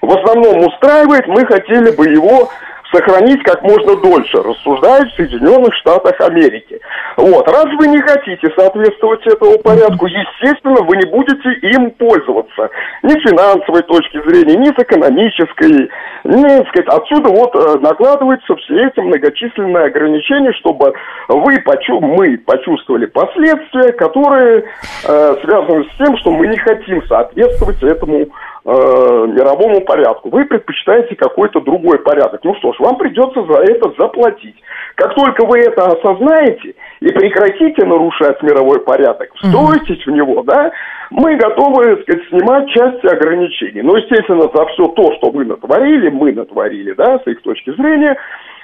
в 0.00 0.10
основном 0.10 0.66
устраивает, 0.66 1.26
мы 1.26 1.44
хотели 1.44 1.90
бы 1.90 2.08
его 2.08 2.50
сохранить 2.92 3.42
как 3.44 3.62
можно 3.62 3.96
дольше, 3.96 4.42
рассуждают 4.42 5.10
в 5.12 5.16
Соединенных 5.16 5.74
Штатах 5.76 6.20
Америки. 6.20 6.80
Вот. 7.16 7.48
Раз 7.48 7.66
вы 7.78 7.88
не 7.88 8.00
хотите 8.00 8.48
соответствовать 8.56 9.26
этому 9.26 9.58
порядку, 9.58 10.06
естественно, 10.06 10.82
вы 10.82 10.96
не 10.96 11.06
будете 11.10 11.50
им 11.68 11.90
пользоваться. 11.92 12.70
Ни 13.02 13.12
с 13.12 13.28
финансовой 13.28 13.82
точки 13.82 14.20
зрения, 14.28 14.56
ни 14.56 14.68
с 14.68 14.78
экономической. 14.78 15.90
Ни, 16.24 16.68
сказать, 16.68 16.88
отсюда 16.88 17.30
вот 17.30 17.54
э, 17.54 17.78
накладываются 17.80 18.56
все 18.56 18.86
эти 18.86 19.00
многочисленные 19.00 19.86
ограничения, 19.86 20.52
чтобы 20.54 20.92
вы, 21.28 21.60
почу 21.60 22.00
мы 22.00 22.38
почувствовали 22.38 23.06
последствия, 23.06 23.92
которые 23.92 24.64
э, 25.06 25.36
связаны 25.42 25.84
с 25.84 25.96
тем, 25.96 26.16
что 26.18 26.30
мы 26.30 26.48
не 26.48 26.58
хотим 26.58 27.06
соответствовать 27.06 27.82
этому 27.82 28.26
Э, 28.62 29.26
мировому 29.26 29.80
порядку. 29.80 30.28
Вы 30.28 30.44
предпочитаете 30.44 31.16
какой-то 31.16 31.62
другой 31.62 31.98
порядок. 31.98 32.42
Ну 32.44 32.54
что 32.56 32.74
ж, 32.74 32.76
вам 32.80 32.96
придется 32.96 33.42
за 33.44 33.60
это 33.62 33.92
заплатить. 33.98 34.56
Как 34.96 35.14
только 35.14 35.46
вы 35.46 35.60
это 35.60 35.86
осознаете 35.86 36.74
и 37.00 37.06
прекратите 37.06 37.86
нарушать 37.86 38.42
мировой 38.42 38.80
порядок, 38.80 39.30
встроитесь 39.34 40.04
в 40.04 40.10
него, 40.10 40.42
да, 40.42 40.72
мы 41.10 41.36
готовы, 41.36 41.96
так 41.96 42.02
сказать, 42.02 42.28
снимать 42.28 42.68
части 42.70 43.06
ограничений. 43.06 43.82
Но, 43.82 43.96
естественно, 43.96 44.50
за 44.54 44.66
все 44.66 44.88
то, 44.88 45.14
что 45.16 45.30
вы 45.30 45.44
натворили, 45.44 46.10
мы 46.10 46.32
натворили, 46.32 46.92
да, 46.92 47.18
с 47.18 47.26
их 47.26 47.40
точки 47.42 47.70
зрения, 47.70 48.16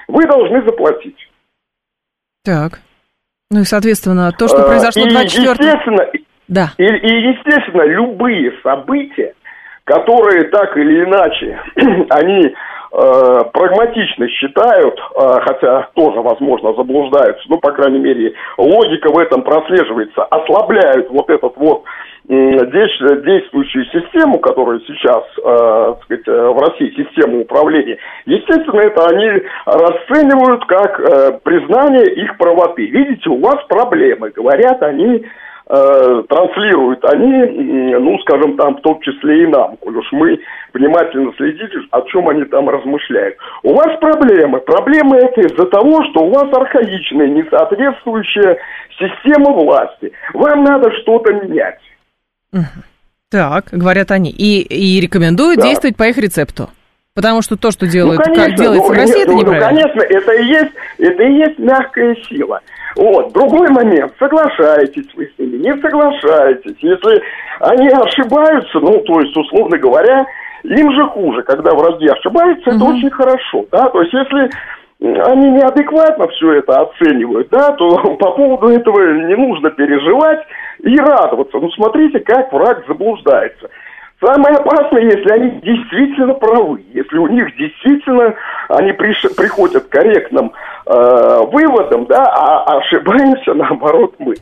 вы 0.07 0.25
должны 0.25 0.61
заплатить. 0.63 1.17
Так. 2.43 2.79
Ну 3.49 3.61
и, 3.61 3.63
соответственно, 3.63 4.31
то, 4.31 4.47
что 4.47 4.59
э, 4.59 4.67
произошло 4.67 5.05
и, 5.05 5.09
24... 5.09 5.51
Естественно, 5.51 6.07
да. 6.47 6.71
И, 6.77 6.83
и, 6.83 7.31
естественно, 7.31 7.83
любые 7.83 8.53
события, 8.63 9.33
которые 9.83 10.45
так 10.45 10.75
или 10.77 11.03
иначе, 11.03 11.59
они 12.09 12.53
прагматично 13.53 14.27
считают, 14.27 14.99
э, 14.99 15.39
хотя 15.41 15.89
тоже, 15.93 16.19
возможно, 16.21 16.73
заблуждаются, 16.73 17.43
ну, 17.47 17.59
по 17.59 17.71
крайней 17.71 17.99
мере, 17.99 18.33
логика 18.57 19.11
в 19.11 19.19
этом 19.19 19.43
прослеживается, 19.43 20.23
ослабляют 20.23 21.07
вот 21.11 21.29
этот 21.29 21.55
вот 21.57 21.83
действующую 22.27 23.85
систему, 23.85 24.39
которая 24.39 24.79
сейчас 24.81 25.23
э, 25.37 25.95
сказать, 26.03 26.27
э, 26.27 26.49
в 26.49 26.57
России, 26.59 26.93
систему 26.97 27.41
управления, 27.41 27.97
естественно, 28.25 28.81
это 28.81 29.07
они 29.07 29.43
расценивают 29.65 30.65
как 30.65 30.99
э, 30.99 31.39
признание 31.43 32.13
их 32.15 32.37
правоты. 32.37 32.85
Видите, 32.87 33.29
у 33.29 33.39
вас 33.39 33.63
проблемы, 33.69 34.31
говорят 34.31 34.81
они 34.83 35.23
э, 35.69 36.23
транслируют 36.29 37.03
они, 37.05 37.95
ну, 37.95 38.17
скажем, 38.19 38.57
там, 38.57 38.77
в 38.77 38.81
том 38.81 38.99
числе 39.01 39.43
и 39.43 39.47
нам, 39.47 39.77
коль 39.77 39.97
уж 39.97 40.07
мы 40.11 40.39
внимательно 40.73 41.31
следите, 41.37 41.79
о 41.91 42.01
чем 42.03 42.29
они 42.29 42.45
там 42.45 42.69
размышляют. 42.69 43.37
У 43.63 43.73
вас 43.73 43.97
проблемы. 43.99 44.59
Проблемы 44.61 45.17
это 45.17 45.41
из-за 45.41 45.65
того, 45.65 46.03
что 46.05 46.25
у 46.25 46.31
вас 46.31 46.51
архаичная, 46.53 47.27
несоответствующая 47.27 48.57
система 48.97 49.51
власти. 49.51 50.11
Вам 50.33 50.63
надо 50.63 50.91
что-то 51.01 51.33
менять. 51.33 51.79
Так, 53.29 53.65
говорят 53.71 54.11
они. 54.11 54.29
И, 54.31 54.61
и 54.61 55.01
рекомендуют 55.01 55.59
да. 55.59 55.67
действовать 55.67 55.97
по 55.97 56.03
их 56.03 56.17
рецепту. 56.17 56.69
Потому 57.17 57.41
что 57.41 57.57
то, 57.57 57.71
что 57.71 57.87
делают, 57.87 58.19
ну, 58.19 58.25
конечно, 58.25 58.45
как 58.45 58.55
делается 58.57 58.87
ну, 58.89 58.93
в 58.93 58.95
России, 58.95 59.23
это 59.23 59.31
ну, 59.31 59.39
неправильно. 59.39 59.71
Ну, 59.71 59.75
конечно, 59.75 60.01
это 60.01 60.31
и 60.33 60.45
есть, 60.45 60.73
это 60.99 61.23
и 61.23 61.33
есть 61.33 61.57
мягкая 61.57 62.15
сила. 62.29 62.61
Вот. 62.95 63.33
Другой 63.33 63.69
момент. 63.69 64.13
Соглашаетесь 64.19 65.07
вы 65.15 65.25
с 65.25 65.39
ними, 65.39 65.57
не 65.57 65.81
соглашаетесь. 65.81 66.75
Если 66.79 67.23
они 67.59 67.87
ошибаются, 67.89 68.79
ну, 68.79 68.99
то 68.99 69.19
есть, 69.19 69.35
условно 69.35 69.79
говоря, 69.79 70.27
им 70.61 70.91
же 70.91 71.05
хуже, 71.07 71.41
когда 71.41 71.73
враги 71.73 72.07
ошибаются, 72.07 72.69
это 72.69 72.83
очень 72.83 73.09
хорошо, 73.09 73.65
да, 73.71 73.89
то 73.89 73.99
есть, 73.99 74.13
если 74.13 74.51
они 74.99 75.51
неадекватно 75.51 76.27
все 76.27 76.53
это 76.53 76.81
оценивают, 76.81 77.47
да, 77.49 77.71
то 77.71 77.97
по 78.19 78.31
поводу 78.33 78.67
этого 78.67 79.13
не 79.25 79.35
нужно 79.35 79.71
переживать 79.71 80.45
и 80.83 80.95
радоваться. 80.97 81.57
Ну, 81.57 81.71
смотрите, 81.71 82.19
как 82.19 82.53
враг 82.53 82.83
заблуждается. 82.87 83.71
Самое 84.19 84.55
опасное, 84.55 85.03
если 85.03 85.29
они 85.29 85.51
действительно 85.61 86.33
правы, 86.33 86.83
если 86.91 87.17
у 87.17 87.27
них 87.27 87.55
действительно 87.55 88.33
они 88.69 88.91
приш... 88.93 89.21
приходят 89.35 89.85
к 89.85 89.89
корректным 89.89 90.53
э, 90.87 91.39
выводам, 91.51 92.05
да, 92.05 92.25
а 92.25 92.77
ошибаемся 92.79 93.53
наоборот 93.53 94.15
мы. 94.17 94.33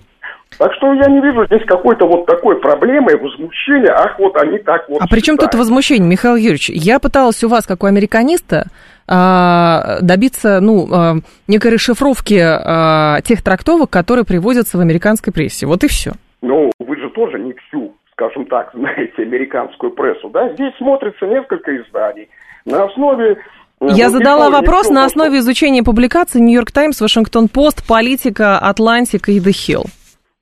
Так 0.57 0.73
что 0.75 0.93
я 0.93 1.07
не 1.07 1.19
вижу 1.19 1.45
здесь 1.47 1.63
какой-то 1.65 2.07
вот 2.07 2.25
такой 2.25 2.59
проблемы, 2.61 3.17
возмущения, 3.17 3.91
ах, 3.91 4.17
вот 4.17 4.37
они 4.37 4.59
так 4.59 4.87
вот 4.87 5.01
А 5.01 5.07
при 5.07 5.19
чем 5.19 5.37
тут 5.37 5.53
возмущение, 5.53 6.07
Михаил 6.07 6.37
Юрьевич? 6.37 6.69
Я 6.69 6.99
пыталась 6.99 7.43
у 7.43 7.49
вас, 7.49 7.65
как 7.65 7.83
у 7.83 7.87
американиста, 7.87 8.67
а, 9.07 9.97
добиться, 10.01 10.61
ну, 10.61 10.87
а, 10.91 11.15
некой 11.47 11.71
расшифровки 11.71 12.39
а, 12.41 13.19
тех 13.21 13.41
трактовок, 13.41 13.89
которые 13.89 14.23
приводятся 14.23 14.77
в 14.77 14.81
американской 14.81 15.33
прессе. 15.33 15.65
Вот 15.65 15.83
и 15.83 15.87
все. 15.87 16.13
Ну, 16.41 16.71
вы 16.79 16.95
же 16.95 17.09
тоже 17.09 17.37
не 17.39 17.53
всю 17.53 17.84
скажем 18.15 18.45
так, 18.45 18.71
знаете, 18.73 19.21
американскую 19.21 19.91
прессу, 19.91 20.29
да, 20.29 20.49
здесь 20.53 20.75
смотрится 20.77 21.25
несколько 21.27 21.75
изданий. 21.77 22.29
На 22.65 22.85
основе 22.85 23.37
э, 23.81 23.87
я 23.89 24.09
задала 24.09 24.49
вопрос 24.49 24.89
на 24.89 25.05
основе 25.05 25.39
изучения 25.39 25.83
публикаций 25.83 26.41
«Нью-Йорк 26.41 26.71
Таймс», 26.71 26.99
«Вашингтон 26.99 27.47
Пост», 27.47 27.87
«Политика», 27.87 28.57
«Атлантика» 28.57 29.31
и 29.31 29.39
«The 29.39 29.51
Hill». 29.51 29.83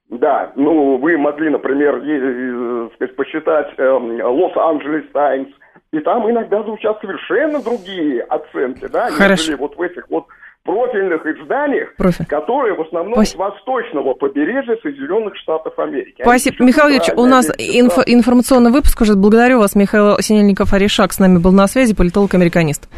Да, 0.10 0.52
ну, 0.56 0.98
вы 0.98 1.18
могли, 1.18 1.50
например, 1.50 1.96
э, 1.96 2.90
сказать, 2.96 3.16
посчитать 3.16 3.74
э, 3.78 3.90
«Лос-Анджелес 3.90 5.06
Таймс», 5.12 5.50
и 5.94 6.00
там 6.00 6.30
иногда 6.30 6.62
звучат 6.64 6.98
совершенно 7.00 7.62
другие 7.62 8.24
оценки, 8.24 8.88
да, 8.92 9.10
Хорошо. 9.12 9.44
нежели 9.44 9.56
вот 9.56 9.78
в 9.78 9.82
этих 9.82 10.04
вот 10.10 10.26
профильных 10.66 11.26
изданиях, 11.26 11.94
Профиль. 11.98 12.26
которые 12.26 12.74
в 12.76 12.82
основном 12.82 13.14
Спасибо. 13.16 13.44
с 13.44 13.52
восточного 13.52 14.14
побережья 14.14 14.76
Соединенных 14.82 15.36
Штатов 15.38 15.78
Америки. 15.78 16.16
Они 16.22 16.24
Спасибо, 16.26 16.56
пишут 16.56 16.68
Михаил 16.68 16.90
Ильич, 16.90 17.10
у 17.16 17.26
нас 17.26 17.50
они 17.50 17.82
инфо- 17.82 18.04
информационный 18.06 18.72
выпуск 18.72 19.00
уже. 19.02 19.14
Благодарю 19.16 19.60
вас, 19.60 19.76
Михаил 19.76 20.18
Синельников 20.20 20.74
Аришак 20.74 21.14
с 21.14 21.20
нами 21.20 21.38
был 21.38 21.52
на 21.52 21.68
связи, 21.68 21.94
политолог-американист. 21.94 22.90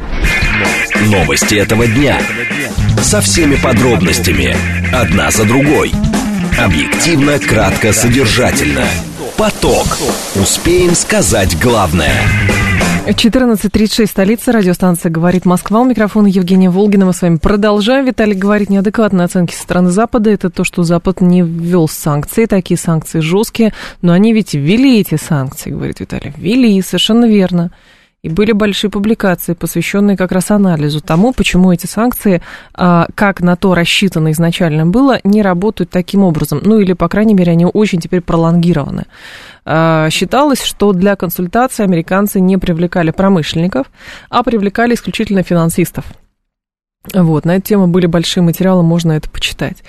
Новости 1.10 1.56
этого 1.56 1.86
дня. 1.86 2.16
Со 3.02 3.20
всеми 3.20 3.56
подробностями. 3.62 4.54
Одна 4.94 5.30
за 5.30 5.44
другой. 5.46 5.90
Объективно, 6.58 7.38
кратко, 7.38 7.92
содержательно. 7.92 8.84
Поток. 9.36 9.86
Успеем 10.36 10.94
сказать 10.94 11.60
главное. 11.60 12.12
14.36, 13.06 14.06
столица, 14.06 14.50
радиостанция 14.50 15.10
«Говорит 15.10 15.44
Москва». 15.44 15.80
У 15.80 15.84
микрофона 15.84 16.26
Евгения 16.26 16.70
Волгина. 16.70 17.06
Мы 17.06 17.12
с 17.12 17.22
вами 17.22 17.36
продолжаем. 17.36 18.04
Виталий 18.04 18.34
говорит 18.34 18.68
неадекватные 18.68 19.26
оценки 19.26 19.54
со 19.54 19.62
стороны 19.62 19.90
Запада. 19.90 20.30
Это 20.30 20.50
то, 20.50 20.64
что 20.64 20.82
Запад 20.82 21.20
не 21.20 21.42
ввел 21.42 21.86
санкции. 21.86 22.46
Такие 22.46 22.76
санкции 22.76 23.20
жесткие. 23.20 23.72
Но 24.02 24.12
они 24.12 24.32
ведь 24.32 24.54
ввели 24.54 24.98
эти 24.98 25.14
санкции, 25.14 25.70
говорит 25.70 26.00
Виталий. 26.00 26.32
Ввели, 26.36 26.82
совершенно 26.82 27.26
верно. 27.26 27.70
И 28.24 28.28
были 28.28 28.50
большие 28.50 28.90
публикации, 28.90 29.54
посвященные 29.54 30.16
как 30.16 30.32
раз 30.32 30.50
анализу 30.50 31.00
тому, 31.00 31.32
почему 31.32 31.70
эти 31.70 31.86
санкции, 31.86 32.42
а, 32.74 33.06
как 33.14 33.40
на 33.40 33.54
то 33.54 33.72
рассчитано 33.76 34.32
изначально 34.32 34.84
было, 34.84 35.20
не 35.22 35.42
работают 35.42 35.90
таким 35.90 36.24
образом. 36.24 36.60
Ну 36.64 36.80
или, 36.80 36.92
по 36.92 37.08
крайней 37.08 37.34
мере, 37.34 37.52
они 37.52 37.66
очень 37.66 38.00
теперь 38.00 38.22
пролонгированы. 38.22 39.04
А, 39.66 40.08
Считалось, 40.10 40.62
что 40.62 40.92
для 40.92 41.16
консультации 41.16 41.82
американцы 41.82 42.40
не 42.40 42.56
привлекали 42.56 43.10
промышленников, 43.10 43.88
а 44.30 44.42
привлекали 44.44 44.94
исключительно 44.94 45.42
финансистов. 45.42 46.04
Вот, 47.14 47.44
на 47.44 47.56
эту 47.56 47.66
тему 47.66 47.86
были 47.86 48.06
большие 48.06 48.42
материалы, 48.42 48.82
можно 48.82 49.12
это 49.12 49.30
почитать. 49.30 49.82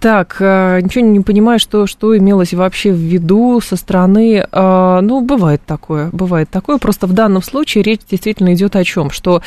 Так, 0.00 0.36
э, 0.40 0.80
ничего 0.82 1.04
не 1.04 1.20
понимаю, 1.20 1.58
что, 1.58 1.86
что 1.86 2.16
имелось 2.16 2.52
вообще 2.54 2.92
в 2.92 2.96
виду 2.96 3.60
со 3.60 3.76
стороны... 3.76 4.46
э, 4.50 5.00
Ну, 5.02 5.20
бывает 5.22 5.62
такое, 5.66 6.10
бывает 6.12 6.50
такое. 6.50 6.78
Просто 6.78 7.06
в 7.06 7.12
данном 7.12 7.42
случае 7.42 7.84
речь 7.84 8.00
действительно 8.08 8.52
идет 8.54 8.76
о 8.76 8.84
чем? 8.84 9.10
Что 9.10 9.42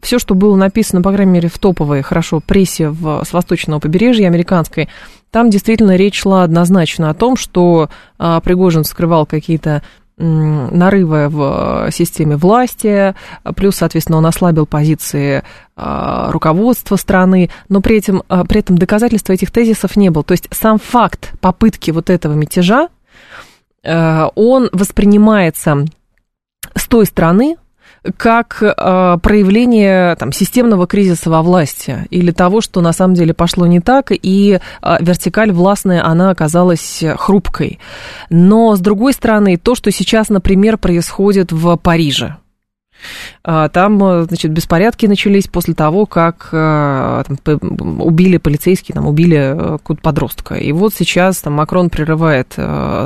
все, 0.00 0.18
что 0.18 0.34
было 0.34 0.54
написано, 0.54 1.02
по 1.02 1.12
крайней 1.12 1.32
мере, 1.32 1.48
в 1.48 1.58
топовой, 1.58 2.02
хорошо, 2.02 2.40
прессе 2.40 2.88
в, 2.90 3.24
с 3.24 3.32
восточного 3.32 3.80
побережья 3.80 4.26
американской, 4.26 4.88
там 5.30 5.50
действительно 5.50 5.96
речь 5.96 6.20
шла 6.20 6.44
однозначно 6.44 7.10
о 7.10 7.14
том, 7.14 7.36
что 7.36 7.88
а, 8.18 8.40
Пригожин 8.40 8.84
скрывал 8.84 9.26
какие-то 9.26 9.82
нарывы 10.16 11.28
в 11.28 11.88
системе 11.90 12.36
власти, 12.36 13.14
плюс, 13.56 13.76
соответственно, 13.76 14.18
он 14.18 14.26
ослабил 14.26 14.64
позиции 14.64 15.42
а, 15.76 16.30
руководства 16.30 16.94
страны, 16.96 17.50
но 17.68 17.80
при 17.80 17.98
этом, 17.98 18.22
а, 18.28 18.44
при 18.44 18.60
этом 18.60 18.78
доказательства 18.78 19.32
этих 19.32 19.50
тезисов 19.50 19.96
не 19.96 20.10
было. 20.10 20.22
То 20.22 20.32
есть 20.32 20.48
сам 20.52 20.78
факт 20.78 21.32
попытки 21.40 21.90
вот 21.90 22.10
этого 22.10 22.34
мятежа, 22.34 22.88
э, 23.82 24.28
он 24.36 24.70
воспринимается 24.72 25.84
с 26.76 26.86
той 26.86 27.06
стороны, 27.06 27.56
как 28.16 28.62
э, 28.62 29.18
проявление 29.22 30.16
там, 30.16 30.32
системного 30.32 30.86
кризиса 30.86 31.30
во 31.30 31.42
власти 31.42 32.06
или 32.10 32.30
того, 32.30 32.60
что 32.60 32.80
на 32.80 32.92
самом 32.92 33.14
деле 33.14 33.34
пошло 33.34 33.66
не 33.66 33.80
так, 33.80 34.10
и 34.10 34.58
э, 34.82 34.96
вертикаль 35.00 35.52
властная, 35.52 36.04
она 36.04 36.30
оказалась 36.30 37.02
хрупкой. 37.16 37.78
Но, 38.30 38.76
с 38.76 38.80
другой 38.80 39.12
стороны, 39.12 39.56
то, 39.56 39.74
что 39.74 39.90
сейчас, 39.90 40.28
например, 40.28 40.78
происходит 40.78 41.52
в 41.52 41.76
Париже, 41.76 42.36
там, 43.42 44.02
э, 44.02 44.24
значит, 44.24 44.50
беспорядки 44.52 45.06
начались 45.06 45.46
после 45.46 45.74
того, 45.74 46.06
как 46.06 46.48
э, 46.52 47.24
там, 47.42 48.00
убили 48.00 48.38
полицейские, 48.38 48.94
там, 48.94 49.06
убили 49.06 49.76
э, 49.76 49.78
подростка. 50.02 50.54
И 50.54 50.72
вот 50.72 50.94
сейчас 50.94 51.38
там, 51.38 51.54
Макрон 51.54 51.90
прерывает 51.90 52.56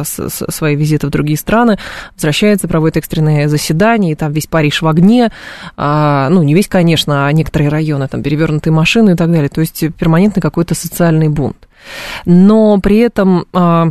свои 0.05 0.77
визиты 0.77 1.07
в 1.07 1.11
другие 1.11 1.37
страны, 1.37 1.79
возвращается, 2.15 2.69
проводит 2.69 2.99
экстренные 2.99 3.49
заседания, 3.49 4.13
и 4.13 4.15
там 4.15 4.33
весь 4.33 4.47
Париж 4.47 4.83
в 4.83 4.87
огне. 4.87 5.31
А, 5.77 6.29
ну, 6.31 6.43
не 6.43 6.55
весь, 6.55 6.69
конечно, 6.69 7.27
а 7.27 7.33
некоторые 7.33 7.69
районы, 7.69 8.09
там, 8.09 8.23
перевернутые 8.23 8.73
машины 8.73 9.11
и 9.11 9.15
так 9.15 9.31
далее. 9.31 9.49
То 9.49 9.61
есть 9.61 9.85
перманентный 9.97 10.43
какой-то 10.43 10.75
социальный 10.75 11.29
бунт. 11.29 11.69
Но 12.25 12.79
при 12.81 12.99
этом, 12.99 13.47
а, 13.53 13.91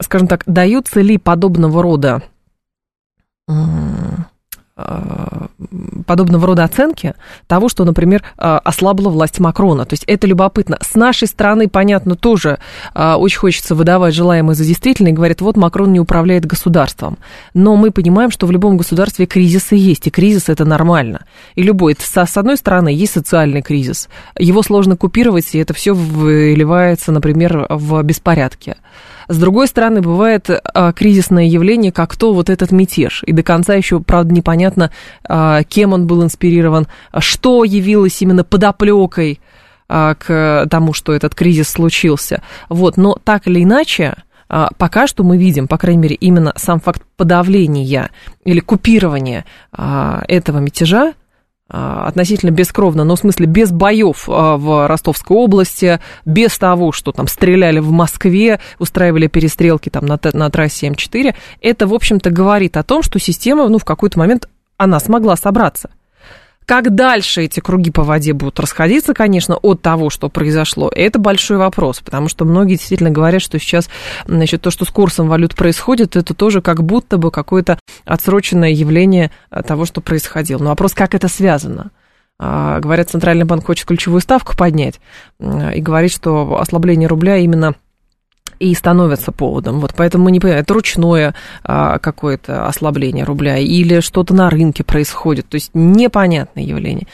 скажем 0.00 0.28
так, 0.28 0.42
даются 0.46 1.00
ли 1.00 1.18
подобного 1.18 1.82
рода 1.82 2.22
а, 3.48 4.25
подобного 6.06 6.46
рода 6.46 6.64
оценки 6.64 7.14
того, 7.46 7.68
что, 7.68 7.84
например, 7.84 8.22
а, 8.36 8.58
ослабла 8.58 9.08
власть 9.08 9.40
Макрона. 9.40 9.86
То 9.86 9.94
есть 9.94 10.04
это 10.06 10.26
любопытно. 10.26 10.78
С 10.82 10.94
нашей 10.94 11.28
стороны, 11.28 11.68
понятно, 11.68 12.14
тоже 12.14 12.58
а, 12.92 13.16
очень 13.16 13.38
хочется 13.38 13.74
выдавать 13.74 14.14
желаемое 14.14 14.54
за 14.54 14.64
действительное. 14.64 15.12
И 15.12 15.14
говорят, 15.14 15.40
вот 15.40 15.56
Макрон 15.56 15.92
не 15.92 16.00
управляет 16.00 16.44
государством. 16.44 17.16
Но 17.54 17.74
мы 17.76 17.90
понимаем, 17.90 18.30
что 18.30 18.46
в 18.46 18.50
любом 18.50 18.76
государстве 18.76 19.24
кризисы 19.26 19.76
есть, 19.76 20.06
и 20.06 20.10
кризис 20.10 20.50
это 20.50 20.64
нормально. 20.66 21.24
И 21.54 21.62
любой. 21.62 21.96
С 21.98 22.36
одной 22.36 22.58
стороны, 22.58 22.90
есть 22.90 23.14
социальный 23.14 23.62
кризис. 23.62 24.08
Его 24.38 24.62
сложно 24.62 24.96
купировать, 24.96 25.54
и 25.54 25.58
это 25.58 25.72
все 25.72 25.94
выливается, 25.94 27.12
например, 27.12 27.66
в 27.70 28.02
беспорядке. 28.02 28.76
С 29.28 29.38
другой 29.38 29.66
стороны, 29.66 30.00
бывает 30.00 30.48
а, 30.50 30.92
кризисное 30.92 31.44
явление, 31.44 31.92
как 31.92 32.16
то 32.16 32.32
вот 32.32 32.50
этот 32.50 32.70
мятеж. 32.70 33.22
И 33.26 33.32
до 33.32 33.42
конца 33.42 33.74
еще, 33.74 34.00
правда, 34.00 34.32
непонятно, 34.32 34.90
а, 35.28 35.62
кем 35.64 35.92
он 35.92 36.06
был 36.06 36.22
инспирирован, 36.22 36.86
а 37.10 37.20
что 37.20 37.64
явилось 37.64 38.20
именно 38.22 38.44
подоплекой 38.44 39.40
а, 39.88 40.14
к 40.14 40.66
тому, 40.70 40.92
что 40.92 41.12
этот 41.12 41.34
кризис 41.34 41.68
случился. 41.68 42.42
Вот, 42.68 42.96
но 42.96 43.16
так 43.22 43.46
или 43.46 43.62
иначе, 43.62 44.14
а, 44.48 44.68
пока 44.78 45.06
что 45.06 45.24
мы 45.24 45.38
видим, 45.38 45.68
по 45.68 45.78
крайней 45.78 46.02
мере, 46.02 46.16
именно 46.16 46.52
сам 46.56 46.80
факт 46.80 47.02
подавления 47.16 48.10
или 48.44 48.60
купирования 48.60 49.44
а, 49.72 50.22
этого 50.28 50.58
мятежа, 50.58 51.14
относительно 51.68 52.50
бескровно, 52.50 53.04
но 53.04 53.16
в 53.16 53.18
смысле 53.18 53.46
без 53.46 53.72
боев 53.72 54.28
а, 54.28 54.56
в 54.56 54.86
Ростовской 54.86 55.36
области, 55.36 56.00
без 56.24 56.56
того, 56.58 56.92
что 56.92 57.10
там 57.10 57.26
стреляли 57.26 57.80
в 57.80 57.90
Москве, 57.90 58.60
устраивали 58.78 59.26
перестрелки 59.26 59.88
там 59.88 60.06
на, 60.06 60.18
на 60.32 60.50
трассе 60.50 60.88
М4, 60.88 61.34
это, 61.60 61.86
в 61.86 61.94
общем-то, 61.94 62.30
говорит 62.30 62.76
о 62.76 62.84
том, 62.84 63.02
что 63.02 63.18
система, 63.18 63.68
ну, 63.68 63.78
в 63.78 63.84
какой-то 63.84 64.18
момент 64.18 64.48
она 64.76 65.00
смогла 65.00 65.36
собраться. 65.36 65.90
Как 66.66 66.92
дальше 66.96 67.44
эти 67.44 67.60
круги 67.60 67.92
по 67.92 68.02
воде 68.02 68.32
будут 68.32 68.58
расходиться, 68.58 69.14
конечно, 69.14 69.56
от 69.56 69.82
того, 69.82 70.10
что 70.10 70.28
произошло, 70.28 70.90
это 70.92 71.20
большой 71.20 71.58
вопрос, 71.58 72.00
потому 72.00 72.28
что 72.28 72.44
многие 72.44 72.74
действительно 72.74 73.10
говорят, 73.10 73.40
что 73.40 73.60
сейчас, 73.60 73.88
значит, 74.26 74.62
то, 74.62 74.72
что 74.72 74.84
с 74.84 74.90
курсом 74.90 75.28
валют 75.28 75.54
происходит, 75.54 76.16
это 76.16 76.34
тоже 76.34 76.60
как 76.60 76.82
будто 76.82 77.18
бы 77.18 77.30
какое-то 77.30 77.78
отсроченное 78.04 78.70
явление 78.70 79.30
а, 79.48 79.62
того, 79.62 79.86
что 79.86 80.00
происходило. 80.00 80.58
Но 80.60 80.70
вопрос, 80.70 80.92
как 80.92 81.14
это 81.14 81.28
связано? 81.28 81.92
А, 82.40 82.80
Говорят, 82.80 83.10
Центральный 83.10 83.44
банк 83.44 83.64
хочет 83.64 83.86
ключевую 83.86 84.20
ставку 84.20 84.56
поднять 84.56 85.00
и 85.38 85.80
говорит, 85.80 86.10
что 86.10 86.58
ослабление 86.58 87.08
рубля 87.08 87.36
именно 87.36 87.76
и 88.58 88.74
становится 88.74 89.32
поводом. 89.32 89.80
Вот 89.80 89.94
поэтому 89.96 90.24
мы 90.24 90.30
не 90.30 90.40
понимаем, 90.40 90.62
это 90.62 90.74
ручное 90.74 91.34
а, 91.64 91.98
какое-то 91.98 92.66
ослабление 92.66 93.24
рубля 93.24 93.58
или 93.58 94.00
что-то 94.00 94.34
на 94.34 94.50
рынке 94.50 94.84
происходит. 94.84 95.48
То 95.48 95.56
есть 95.56 95.70
непонятное 95.74 96.64
явление. 96.64 97.06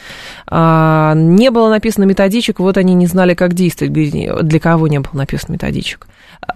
А, 0.47 1.15
не 1.15 1.51
было 1.51 1.69
написано 1.69 2.05
методичек, 2.05 2.61
вот 2.61 2.77
они 2.77 2.95
не 2.95 3.07
знали, 3.07 3.35
как 3.35 3.55
действовать. 3.55 3.93
Для 3.93 4.61
кого 4.61 4.89
не 4.89 5.01
было 5.01 5.13
написано 5.13 5.55
методичек? 5.55 6.07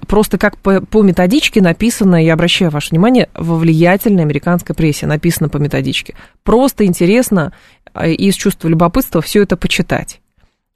Просто 0.07 0.39
как 0.39 0.59
по, 0.59 0.81
по 0.81 1.03
методичке 1.03 1.61
написано, 1.61 2.23
я 2.23 2.35
обращаю 2.35 2.71
ваше 2.71 2.91
внимание, 2.91 3.29
во 3.35 3.57
влиятельной 3.57 4.23
американской 4.23 4.75
прессе 4.75 5.07
написано 5.07 5.49
по 5.49 5.59
методичке. 5.59 6.15
Просто 6.43 6.85
интересно 6.85 7.53
а, 7.93 8.07
и 8.07 8.15
из 8.15 8.35
чувства 8.35 8.69
любопытства 8.69 9.23
все 9.23 9.43
это 9.43 9.57
почитать. 9.57 10.21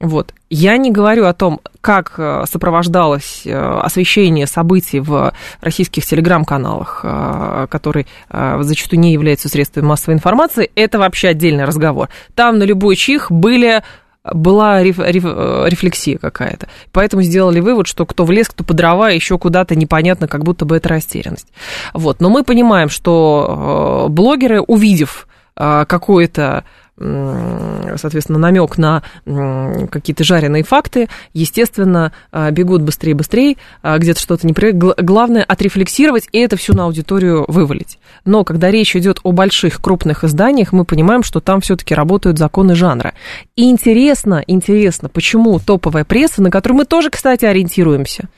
Вот. 0.01 0.33
Я 0.49 0.77
не 0.77 0.89
говорю 0.89 1.27
о 1.27 1.33
том, 1.33 1.61
как 1.79 2.15
э, 2.17 2.45
сопровождалось 2.49 3.43
э, 3.45 3.55
освещение 3.55 4.47
событий 4.47 4.99
в 4.99 5.31
российских 5.61 6.05
телеграм-каналах, 6.05 7.01
э, 7.03 7.67
которые 7.69 8.07
зачастую 8.29 8.99
не 8.99 9.13
являются 9.13 9.47
средствами 9.47 9.85
массовой 9.85 10.15
информации. 10.15 10.71
Это 10.75 10.97
вообще 10.97 11.29
отдельный 11.29 11.65
разговор. 11.65 12.09
Там 12.33 12.57
на 12.57 12.63
любой 12.63 12.95
чих 12.95 13.31
были 13.31 13.83
была 14.23 14.81
реф, 14.81 14.97
реф, 14.97 15.23
рефлексия 15.23 16.17
какая-то. 16.17 16.67
Поэтому 16.91 17.21
сделали 17.21 17.59
вывод, 17.59 17.85
что 17.85 18.07
кто 18.07 18.25
в 18.25 18.31
лес, 18.31 18.49
кто 18.49 18.63
по 18.63 18.73
дрова, 18.73 19.09
еще 19.09 19.37
куда-то 19.37 19.75
непонятно, 19.75 20.27
как 20.27 20.43
будто 20.43 20.65
бы 20.65 20.77
это 20.77 20.89
растерянность. 20.89 21.47
Вот. 21.93 22.21
Но 22.21 22.29
мы 22.29 22.43
понимаем, 22.43 22.89
что 22.89 24.07
блогеры, 24.09 24.61
увидев 24.61 25.27
какое-то 25.55 26.63
соответственно, 27.01 28.37
намек 28.37 28.77
на 28.77 29.01
какие-то 29.25 30.23
жареные 30.23 30.63
факты, 30.63 31.09
естественно, 31.33 32.11
бегут 32.51 32.81
быстрее 32.83 33.15
быстрее, 33.15 33.57
где-то 33.83 34.19
что-то 34.19 34.45
не 34.47 34.53
Главное 35.01 35.43
отрефлексировать 35.43 36.27
и 36.31 36.39
это 36.39 36.55
все 36.55 36.73
на 36.73 36.85
аудиторию 36.85 37.45
вывалить. 37.47 37.97
Но 38.25 38.43
когда 38.43 38.69
речь 38.69 38.95
идет 38.95 39.19
о 39.23 39.31
больших, 39.31 39.81
крупных 39.81 40.23
изданиях, 40.23 40.71
мы 40.71 40.85
понимаем, 40.85 41.23
что 41.23 41.39
там 41.39 41.61
все-таки 41.61 41.95
работают 41.95 42.37
законы 42.37 42.75
жанра. 42.75 43.13
И 43.55 43.69
интересно, 43.69 44.43
интересно, 44.45 45.09
почему 45.09 45.59
топовая 45.59 46.05
пресса, 46.05 46.41
на 46.41 46.51
которую 46.51 46.79
мы 46.79 46.85
тоже, 46.85 47.09
кстати, 47.09 47.45
ориентируемся, 47.45 48.29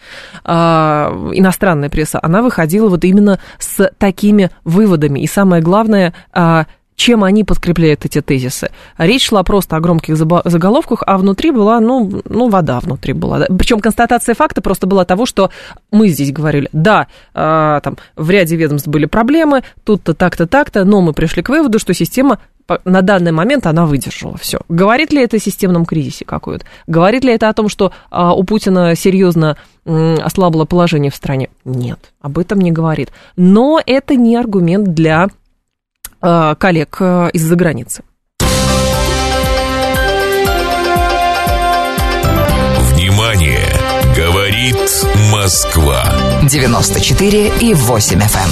иностранная 0.46 1.90
пресса, 1.90 2.20
она 2.22 2.42
выходила 2.42 2.88
вот 2.90 3.04
именно 3.04 3.40
с 3.60 3.92
такими 3.98 4.50
выводами. 4.64 5.20
И 5.20 5.28
самое 5.28 5.62
главное, 5.62 6.14
а, 6.32 6.66
чем 7.04 7.26
они 7.26 7.44
подкрепляют 7.44 8.06
эти 8.06 8.22
тезисы. 8.22 8.70
Речь 8.98 9.28
шла 9.28 9.44
просто 9.44 9.76
о 9.76 9.82
громких 9.82 10.16
заголовках, 10.16 11.04
а 11.06 11.18
внутри 11.18 11.52
была, 11.52 11.82
ну, 11.82 12.22
ну 12.24 12.48
вода 12.48 12.80
внутри 12.80 13.12
была. 13.12 13.46
Причем 13.58 13.82
констатация 13.82 14.34
факта 14.36 14.62
просто 14.62 14.88
была 14.88 15.04
того, 15.04 15.26
что 15.26 15.50
мы 15.92 16.08
здесь 16.08 16.32
говорили, 16.32 16.70
да, 16.72 17.08
э, 17.34 17.82
там 17.84 17.98
в 18.16 18.30
ряде 18.30 18.56
ведомств 18.56 18.88
были 18.88 19.06
проблемы, 19.06 19.64
тут-то 19.84 20.14
так-то 20.14 20.48
так-то, 20.48 20.86
но 20.86 21.02
мы 21.02 21.12
пришли 21.12 21.44
к 21.44 21.50
выводу, 21.50 21.78
что 21.78 21.94
система 21.94 22.40
на 22.86 23.02
данный 23.02 23.34
момент 23.34 23.68
она 23.68 23.86
выдержала 23.86 24.38
все. 24.38 24.62
Говорит 24.70 25.12
ли 25.12 25.22
это 25.22 25.36
о 25.36 25.40
системном 25.42 25.84
кризисе 25.84 26.24
какой-то? 26.24 26.66
Говорит 26.88 27.26
ли 27.26 27.34
это 27.34 27.50
о 27.50 27.54
том, 27.54 27.68
что 27.68 27.92
а, 28.12 28.34
у 28.34 28.46
Путина 28.46 28.96
серьезно 28.96 29.58
м, 29.86 30.16
ослабло 30.24 30.64
положение 30.64 31.12
в 31.12 31.16
стране? 31.16 31.50
Нет, 31.66 32.00
об 32.22 32.40
этом 32.40 32.62
не 32.62 32.72
говорит. 32.72 33.12
Но 33.36 33.82
это 33.86 34.16
не 34.16 34.38
аргумент 34.38 34.94
для 34.94 35.28
коллег 36.56 36.98
а, 37.02 37.28
из-за 37.28 37.56
границы. 37.56 38.04
Внимание! 42.94 43.68
Говорит 44.16 44.78
Москва. 45.32 46.04
94 46.44 47.52
и 47.60 47.74
8 47.74 48.20
FM. 48.20 48.50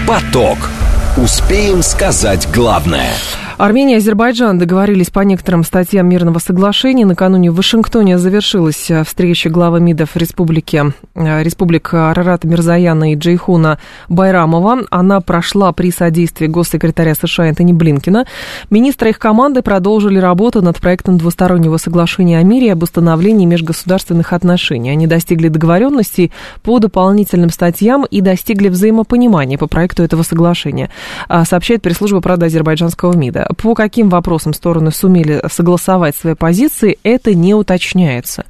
Эм. 0.00 0.06
Поток. 0.06 0.70
Успеем 1.16 1.82
сказать 1.82 2.48
главное. 2.52 3.12
Армения 3.60 3.96
и 3.96 3.98
Азербайджан 3.98 4.58
договорились 4.58 5.10
по 5.10 5.20
некоторым 5.20 5.64
статьям 5.64 6.08
мирного 6.08 6.38
соглашения. 6.38 7.04
Накануне 7.04 7.50
в 7.50 7.56
Вашингтоне 7.56 8.16
завершилась 8.16 8.90
э, 8.90 9.04
встреча 9.04 9.50
главы 9.50 9.80
МИДов 9.80 10.16
республики, 10.16 10.82
э, 11.14 11.42
республик 11.42 11.92
Арарата 11.92 12.48
Мирзаяна 12.48 13.12
и 13.12 13.16
Джейхуна 13.16 13.78
Байрамова. 14.08 14.84
Она 14.88 15.20
прошла 15.20 15.72
при 15.72 15.92
содействии 15.92 16.46
госсекретаря 16.46 17.14
США 17.14 17.48
Энтони 17.48 17.74
Блинкина. 17.74 18.24
Министры 18.70 19.10
их 19.10 19.18
команды 19.18 19.60
продолжили 19.60 20.18
работу 20.18 20.62
над 20.62 20.80
проектом 20.80 21.18
двустороннего 21.18 21.76
соглашения 21.76 22.38
о 22.38 22.42
мире 22.42 22.68
и 22.68 22.70
об 22.70 22.82
установлении 22.82 23.44
межгосударственных 23.44 24.32
отношений. 24.32 24.88
Они 24.88 25.06
достигли 25.06 25.48
договоренностей 25.48 26.32
по 26.62 26.78
дополнительным 26.78 27.50
статьям 27.50 28.06
и 28.06 28.22
достигли 28.22 28.68
взаимопонимания 28.68 29.58
по 29.58 29.66
проекту 29.66 30.02
этого 30.02 30.22
соглашения, 30.22 30.88
а, 31.28 31.44
сообщает 31.44 31.82
пресс-служба 31.82 32.22
правда 32.22 32.46
азербайджанского 32.46 33.14
МИДа. 33.14 33.49
По 33.56 33.74
каким 33.74 34.08
вопросам 34.08 34.54
стороны 34.54 34.90
сумели 34.90 35.42
согласовать 35.50 36.16
свои 36.16 36.34
позиции, 36.34 36.98
это 37.02 37.34
не 37.34 37.54
уточняется. 37.54 38.44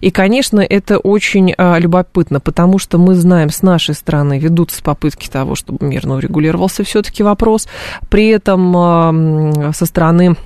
И, 0.00 0.10
конечно, 0.10 0.60
это 0.60 0.98
очень 0.98 1.54
а, 1.56 1.78
любопытно, 1.78 2.40
потому 2.40 2.78
что 2.78 2.98
мы 2.98 3.14
знаем, 3.14 3.50
с 3.50 3.62
нашей 3.62 3.94
стороны 3.94 4.38
ведутся 4.38 4.82
попытки 4.82 5.28
того, 5.28 5.54
чтобы 5.54 5.86
мирно 5.86 6.16
урегулировался 6.16 6.84
все-таки 6.84 7.22
вопрос. 7.22 7.68
При 8.08 8.28
этом 8.28 8.76
а, 8.76 9.72
со 9.72 9.86
стороны 9.86 10.36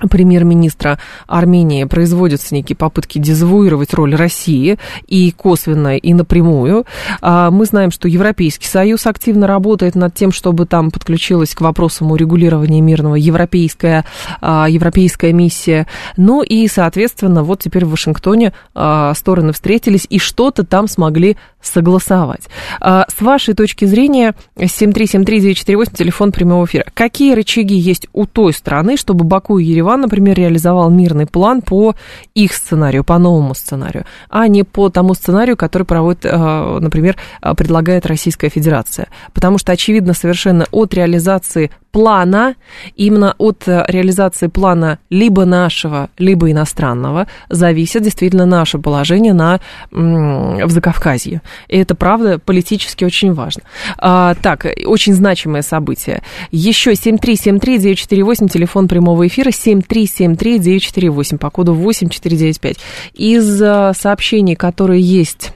премьер-министра 0.00 0.98
Армении 1.26 1.84
производятся 1.84 2.54
некие 2.54 2.76
попытки 2.76 3.18
дезавуировать 3.18 3.94
роль 3.94 4.14
России 4.14 4.78
и 5.06 5.30
косвенно, 5.30 5.96
и 5.96 6.12
напрямую. 6.12 6.84
А, 7.22 7.50
мы 7.50 7.64
знаем, 7.64 7.90
что 7.90 8.06
Европейский 8.06 8.66
Союз 8.66 9.06
активно 9.06 9.46
работает 9.46 9.94
над 9.94 10.14
тем, 10.14 10.32
чтобы 10.32 10.66
там 10.66 10.90
подключилась 10.90 11.54
к 11.54 11.62
вопросам 11.62 12.12
урегулирования 12.12 12.82
мирного 12.82 13.14
европейская, 13.14 14.04
а, 14.42 14.66
европейская 14.68 15.32
миссия. 15.32 15.86
Ну 16.18 16.42
и, 16.42 16.68
соответственно, 16.68 17.42
вот 17.42 17.60
теперь 17.60 17.86
в 17.86 17.90
Вашингтоне 17.90 18.52
а, 18.74 19.14
стороны 19.14 19.54
встретились 19.54 20.06
и 20.10 20.18
что-то 20.18 20.64
там 20.64 20.88
смогли 20.88 21.38
согласовать. 21.62 22.42
С 22.80 23.20
вашей 23.20 23.54
точки 23.54 23.86
зрения, 23.86 24.36
7373948, 24.56 25.96
телефон 25.96 26.30
прямого 26.30 26.64
эфира, 26.64 26.84
какие 26.94 27.34
рычаги 27.34 27.74
есть 27.74 28.06
у 28.12 28.24
той 28.24 28.52
страны, 28.52 28.96
чтобы 28.96 29.24
Баку 29.24 29.58
и 29.58 29.64
Ереван 29.64 29.85
Ливан, 29.86 30.00
например, 30.00 30.36
реализовал 30.36 30.90
мирный 30.90 31.26
план 31.26 31.62
по 31.62 31.94
их 32.34 32.52
сценарию, 32.52 33.04
по 33.04 33.18
новому 33.18 33.54
сценарию, 33.54 34.04
а 34.28 34.48
не 34.48 34.64
по 34.64 34.88
тому 34.88 35.14
сценарию, 35.14 35.56
который 35.56 35.84
проводит, 35.84 36.24
э, 36.24 36.78
например, 36.80 37.16
э, 37.40 37.54
предлагает 37.54 38.04
Российская 38.04 38.48
Федерация. 38.48 39.06
Потому 39.32 39.58
что, 39.58 39.70
очевидно, 39.72 40.12
совершенно 40.12 40.66
от 40.72 40.92
реализации 40.92 41.70
плана, 41.96 42.56
именно 42.94 43.34
от 43.38 43.66
э, 43.66 43.82
реализации 43.88 44.48
плана 44.48 44.98
либо 45.08 45.46
нашего, 45.46 46.10
либо 46.18 46.50
иностранного, 46.50 47.26
зависит 47.48 48.02
действительно 48.02 48.44
наше 48.44 48.78
положение 48.78 49.32
на, 49.32 49.60
в 49.90 50.68
Закавказье. 50.68 51.40
И 51.68 51.78
это, 51.78 51.94
правда, 51.94 52.38
политически 52.38 53.04
очень 53.04 53.32
важно. 53.32 53.62
А, 53.96 54.34
так, 54.42 54.66
очень 54.84 55.14
значимое 55.14 55.62
событие. 55.62 56.20
Еще 56.50 56.92
7373948, 56.92 58.50
телефон 58.50 58.88
прямого 58.88 59.26
эфира, 59.26 59.48
7373948, 59.48 61.38
по 61.38 61.48
коду 61.48 61.72
8495. 61.72 62.76
Из 63.14 63.62
э, 63.62 63.92
сообщений, 63.94 64.54
которые 64.54 65.00
есть 65.00 65.55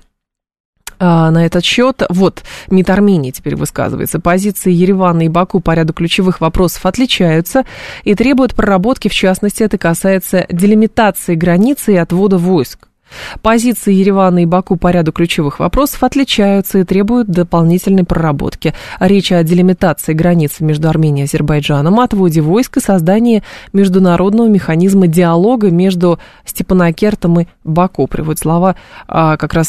на 1.01 1.45
этот 1.45 1.65
счет. 1.65 2.03
Вот, 2.09 2.43
МИД 2.69 2.91
Армении 2.91 3.31
теперь 3.31 3.57
высказывается. 3.57 4.21
Позиции 4.21 4.71
Еревана 4.71 5.23
и 5.23 5.29
Баку 5.29 5.61
по 5.61 5.75
ряду 5.75 5.93
ключевых 5.93 6.41
вопросов 6.41 6.87
отличаются 6.87 7.65
и 8.05 8.15
требуют 8.15 8.55
проработки, 8.55 9.09
в 9.09 9.15
частности, 9.15 9.63
это 9.63 9.79
касается 9.79 10.47
делимитации 10.51 11.35
границы 11.35 11.95
и 11.95 11.97
отвода 11.97 12.39
войск. 12.39 12.90
Позиции 13.43 13.93
Еревана 13.93 14.43
и 14.43 14.47
Баку 14.47 14.77
по 14.77 14.91
ряду 14.91 15.13
ключевых 15.13 15.59
вопросов 15.59 16.03
отличаются 16.03 16.79
и 16.79 16.85
требуют 16.85 17.29
дополнительной 17.29 18.05
проработки. 18.05 18.75
Речь 18.99 19.33
о 19.33 19.43
делимитации 19.43 20.13
границы 20.13 20.65
между 20.65 20.89
Арменией 20.89 21.25
и 21.25 21.29
Азербайджаном, 21.29 22.01
отводе 22.01 22.41
войск 22.41 22.77
и 22.77 22.81
создании 22.81 23.43
международного 23.73 24.49
механизма 24.49 25.07
диалога 25.07 25.71
между 25.71 26.19
Степанакертом 26.45 27.41
и 27.41 27.47
Баку, 27.65 28.07
приводит 28.07 28.41
слова 28.41 28.77
а, 29.09 29.37
как 29.37 29.55
раз 29.55 29.69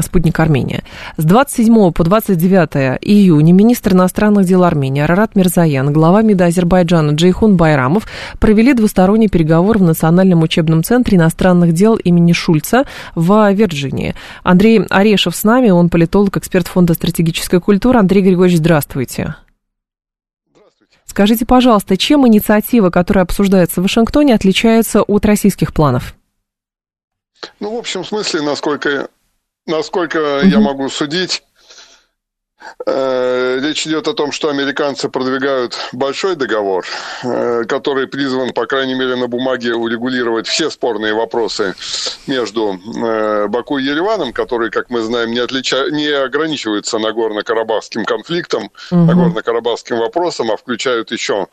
спутник 0.00 0.38
Армения. 0.38 0.82
С 1.16 1.24
27 1.24 1.92
по 1.92 2.04
29 2.04 2.98
июня 3.00 3.52
министр 3.52 3.92
иностранных 3.92 4.46
дел 4.46 4.64
Армении 4.64 5.02
Арарат 5.02 5.34
Мирзаян, 5.34 5.92
глава 5.92 6.22
МИДа 6.22 6.46
Азербайджана 6.46 7.12
Джейхун 7.12 7.56
Байрамов 7.56 8.06
провели 8.38 8.74
двусторонний 8.74 9.28
переговор 9.28 9.78
в 9.78 9.82
Национальном 9.82 10.42
учебном 10.42 10.82
центре 10.84 11.18
иностранных 11.18 11.72
дел 11.72 11.96
имени 11.96 12.32
Шуль 12.32 12.59
Шульца 12.60 12.84
в 13.14 13.52
Вирджинии. 13.52 14.14
Андрей 14.42 14.82
Орешев 14.88 15.34
с 15.34 15.44
нами, 15.44 15.70
он 15.70 15.88
политолог, 15.88 16.36
эксперт 16.36 16.68
Фонда 16.68 16.94
стратегической 16.94 17.60
культуры. 17.60 17.98
Андрей 17.98 18.22
Григорьевич, 18.22 18.58
здравствуйте. 18.58 19.36
Здравствуйте. 20.54 20.98
Скажите, 21.06 21.46
пожалуйста, 21.46 21.96
чем 21.96 22.26
инициатива, 22.26 22.90
которая 22.90 23.24
обсуждается 23.24 23.80
в 23.80 23.84
Вашингтоне, 23.84 24.34
отличается 24.34 25.02
от 25.02 25.24
российских 25.24 25.72
планов? 25.72 26.14
Ну, 27.58 27.74
в 27.74 27.78
общем 27.78 28.04
смысле, 28.04 28.42
насколько, 28.42 29.08
насколько 29.66 30.40
угу. 30.40 30.46
я 30.46 30.60
могу 30.60 30.88
судить, 30.88 31.42
речь 33.60 33.86
идет 33.86 34.08
о 34.08 34.14
том, 34.14 34.32
что 34.32 34.48
американцы 34.48 35.08
продвигают 35.08 35.78
большой 35.92 36.36
договор, 36.36 36.84
э, 37.22 37.64
который 37.64 38.06
призван, 38.06 38.52
по 38.52 38.66
крайней 38.66 38.94
мере, 38.94 39.16
на 39.16 39.28
бумаге 39.28 39.74
урегулировать 39.74 40.46
все 40.46 40.70
спорные 40.70 41.14
вопросы 41.14 41.74
между 42.26 42.78
э, 42.78 43.46
Баку 43.48 43.78
и 43.78 43.84
Ереваном, 43.84 44.32
которые, 44.32 44.70
как 44.70 44.90
мы 44.90 45.00
знаем, 45.00 45.30
не, 45.30 45.38
отлича... 45.38 45.90
не 45.90 46.08
ограничиваются 46.08 46.98
Нагорно-Карабахским 46.98 48.04
конфликтом, 48.04 48.70
угу. 48.90 49.00
Нагорно-Карабахским 49.00 49.98
вопросом, 49.98 50.50
а 50.50 50.56
включают 50.56 51.12
еще 51.12 51.48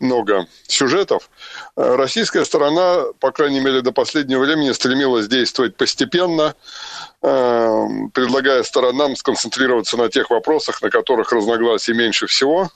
много 0.00 0.46
сюжетов. 0.66 1.28
Российская 1.76 2.44
сторона, 2.44 3.04
по 3.20 3.30
крайней 3.32 3.60
мере, 3.60 3.82
до 3.82 3.92
последнего 3.92 4.40
времени 4.40 4.72
стремилась 4.72 5.28
действовать 5.28 5.76
постепенно, 5.76 6.54
предлагая 7.20 8.62
сторонам 8.62 9.16
сконцентрироваться 9.16 9.96
на 9.96 10.08
тех 10.08 10.30
вопросах, 10.30 10.45
на 10.82 10.90
которых 10.90 11.32
разногласий 11.32 11.94
меньше 11.94 12.26
всего, 12.26 12.70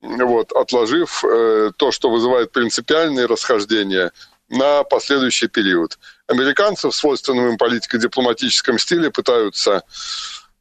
вот, 0.00 0.52
отложив 0.52 1.24
э, 1.24 1.72
то, 1.76 1.92
что 1.92 2.10
вызывает 2.10 2.52
принципиальные 2.52 3.26
расхождения, 3.26 4.12
на 4.48 4.84
последующий 4.84 5.48
период. 5.48 5.98
Американцы 6.26 6.88
в 6.88 6.94
свойственном 6.94 7.50
им 7.50 7.58
политико-дипломатическом 7.58 8.78
стиле 8.78 9.10
пытаются 9.10 9.82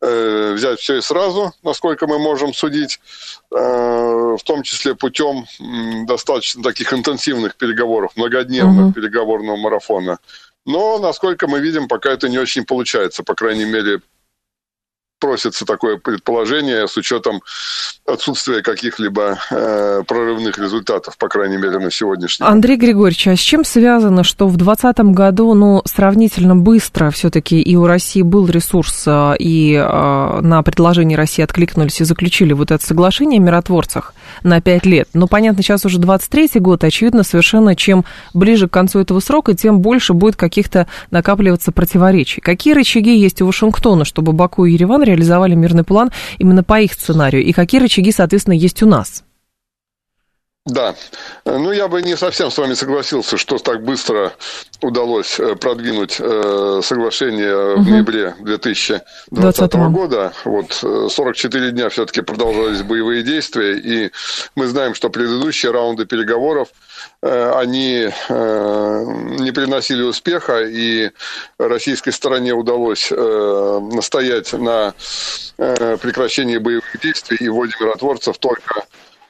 э, 0.02 0.54
взять 0.54 0.80
все 0.80 0.98
и 0.98 1.02
сразу, 1.02 1.54
насколько 1.64 2.08
мы 2.08 2.20
можем 2.20 2.54
судить, 2.54 3.00
э, 3.52 3.56
в 3.56 4.44
том 4.44 4.64
числе 4.64 4.96
путем 4.96 5.46
достаточно 6.06 6.64
таких 6.64 6.94
интенсивных 6.94 7.56
переговоров, 7.56 8.14
многодневных 8.16 8.88
угу. 8.88 8.94
переговорного 8.94 9.58
марафона. 9.58 10.20
Но, 10.66 10.98
насколько 10.98 11.48
мы 11.48 11.60
видим, 11.60 11.88
пока 11.88 12.12
это 12.12 12.30
не 12.30 12.40
очень 12.40 12.66
получается, 12.66 13.24
по 13.24 13.36
крайней 13.36 13.66
мере, 13.66 14.00
просится 15.24 15.66
такое 15.66 15.96
предположение 15.96 16.86
с 16.86 16.98
учетом 16.98 17.42
отсутствия 18.06 18.62
каких-либо 18.62 19.40
э, 19.50 20.04
прорывных 20.06 20.58
результатов, 20.58 21.18
по 21.18 21.30
крайней 21.30 21.56
мере, 21.56 21.80
на 21.80 21.90
сегодняшний 21.92 22.46
день. 22.46 22.54
Андрей 22.54 22.76
Григорьевич, 22.76 23.28
а 23.28 23.36
с 23.38 23.40
чем 23.40 23.64
связано, 23.64 24.26
что 24.26 24.50
в 24.50 24.58
2020 24.58 25.16
году, 25.16 25.54
ну, 25.54 25.82
сравнительно 25.86 26.58
быстро 26.58 27.10
все-таки 27.10 27.62
и 27.62 27.74
у 27.78 27.86
России 27.86 28.22
был 28.22 28.48
ресурс, 28.48 29.04
э, 29.08 29.36
и 29.40 29.76
э, 29.76 30.40
на 30.42 30.62
предложение 30.62 31.18
России 31.18 31.42
откликнулись 31.42 32.02
и 32.02 32.04
заключили 32.04 32.52
вот 32.52 32.72
это 32.72 32.86
соглашение 32.86 33.40
о 33.40 33.44
миротворцах 33.44 34.14
на 34.44 34.60
5 34.60 34.86
лет. 34.86 35.08
Но, 35.14 35.28
понятно, 35.28 35.64
сейчас 35.64 35.86
уже 35.86 36.00
23-й 36.00 36.60
год, 36.60 36.84
очевидно, 36.84 37.24
совершенно 37.24 37.78
чем 37.78 38.04
ближе 38.34 38.68
к 38.68 38.74
концу 38.74 39.00
этого 39.00 39.22
срока, 39.22 39.54
тем 39.54 39.80
больше 39.80 40.12
будет 40.12 40.36
каких-то 40.36 40.88
накапливаться 41.12 41.72
противоречий. 41.72 42.42
Какие 42.42 42.74
рычаги 42.74 43.18
есть 43.18 43.42
у 43.42 43.46
Вашингтона, 43.46 44.04
чтобы 44.04 44.34
Баку 44.34 44.66
и 44.66 44.74
Ереван 44.74 45.13
реализовали 45.14 45.56
мирный 45.56 45.84
план 45.84 46.12
именно 46.38 46.64
по 46.64 46.80
их 46.80 46.94
сценарию? 46.94 47.44
И 47.44 47.52
какие 47.52 47.82
рычаги, 47.82 48.12
соответственно, 48.12 48.56
есть 48.56 48.84
у 48.84 48.88
нас? 48.88 49.24
Да. 50.66 50.96
Ну, 51.44 51.74
я 51.74 51.90
бы 51.90 52.02
не 52.02 52.16
совсем 52.16 52.50
с 52.50 52.58
вами 52.58 52.74
согласился, 52.74 53.36
что 53.36 53.58
так 53.58 53.84
быстро 53.84 54.32
удалось 54.82 55.38
э, 55.38 55.56
продвинуть 55.56 56.16
э, 56.20 56.80
соглашение 56.82 57.74
угу. 57.74 57.84
в 57.84 57.90
ноябре 57.90 58.34
2020 58.40 59.04
20 59.32 59.74
года. 59.92 60.32
Вот 60.46 60.72
44 60.72 61.68
э, 61.68 61.72
дня 61.72 61.90
все-таки 61.90 62.22
продолжались 62.22 62.82
боевые 62.82 63.24
действия, 63.24 63.78
и 63.78 64.12
мы 64.56 64.68
знаем, 64.68 64.96
что 64.96 65.10
предыдущие 65.10 65.74
раунды 65.74 66.06
переговоров 66.06 66.70
они 67.22 68.10
не 68.30 69.52
приносили 69.52 70.02
успеха, 70.02 70.62
и 70.62 71.12
российской 71.58 72.12
стороне 72.12 72.54
удалось 72.54 73.12
настоять 73.12 74.54
на 74.54 74.94
прекращении 75.58 76.58
боевых 76.58 77.00
действий 77.02 77.38
и 77.40 77.50
вводе 77.50 77.74
миротворцев 77.80 78.38
только 78.38 78.86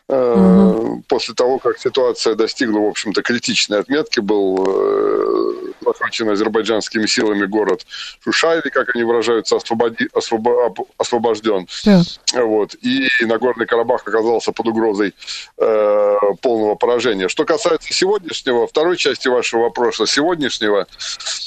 угу. 0.08 1.04
после 1.08 1.34
того, 1.34 1.60
как 1.60 1.78
ситуация 1.78 2.36
достигла, 2.36 2.80
в 2.80 2.88
общем-то, 2.88 3.22
критичной 3.22 3.80
отметки, 3.80 4.20
был 4.20 4.66
э, 4.68 5.74
захвачен 5.86 6.30
азербайджанскими 6.30 7.06
силами 7.06 7.45
город 7.45 7.86
Шушай, 8.24 8.60
или, 8.60 8.70
как 8.70 8.95
они 8.95 9.04
выражаются, 9.04 9.56
освободи, 9.56 10.10
освобо, 10.14 10.74
освобожден. 10.97 11.68
Yeah. 11.86 12.04
Вот. 12.34 12.76
И 12.76 13.08
Нагорный 13.22 13.66
Карабах 13.66 14.01
оказался 14.06 14.51
под 14.51 14.68
угрозой 14.68 15.14
э, 15.58 16.16
полного 16.41 16.76
поражения. 16.76 17.28
Что 17.30 17.45
касается 17.45 17.93
сегодняшнего, 17.93 18.68
второй 18.68 18.97
части 18.97 19.28
вашего 19.28 19.64
вопроса, 19.64 20.06
сегодняшнего 20.06 20.88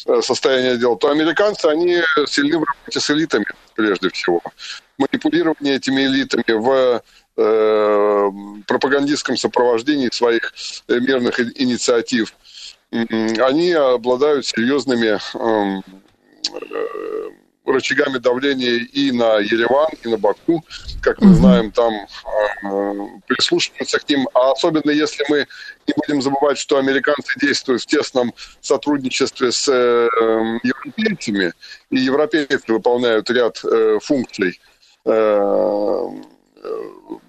э, 0.07 0.23
состояния 0.23 0.77
дел, 0.77 0.97
то 0.97 1.11
американцы, 1.11 1.67
они 1.67 1.99
сильны 2.27 2.59
в 2.59 2.65
работе 2.65 3.01
с 3.01 3.11
элитами, 3.11 3.47
прежде 3.75 4.11
всего. 4.11 4.41
Манипулирование 4.99 5.77
этими 5.77 6.03
элитами 6.03 6.45
в 6.49 7.03
Э, 7.39 8.31
пропагандистском 8.67 9.37
сопровождении 9.37 10.09
своих 10.11 10.55
э, 10.89 10.99
мирных 10.99 11.39
инициатив, 11.39 12.33
они 12.91 13.73
обладают 13.73 14.47
серьезными 14.47 15.19
эм, 15.35 15.85
э, 16.55 17.29
рычагами 17.67 18.17
давления 18.17 18.77
и 18.91 19.13
на 19.13 19.37
Ереван, 19.37 19.91
и 20.03 20.09
на 20.09 20.17
Баку. 20.17 20.65
Как 21.03 21.21
мы 21.21 21.35
знаем, 21.35 21.73
там 21.73 21.93
прислушиваются 23.27 23.99
к 23.99 24.09
ним. 24.09 24.27
А 24.33 24.53
особенно 24.53 24.91
если 24.91 25.23
мы 25.29 25.47
не 25.87 25.95
будем 25.95 26.23
забывать, 26.23 26.57
что 26.57 26.79
американцы 26.79 27.39
действуют 27.39 27.83
в 27.83 27.87
тесном 27.87 28.33
сотрудничестве 28.63 29.53
с 29.53 29.69
европейцами, 29.69 31.53
и 31.91 31.99
европейцы 31.99 32.63
выполняют 32.67 33.29
ряд 33.31 33.63
функций 34.01 34.59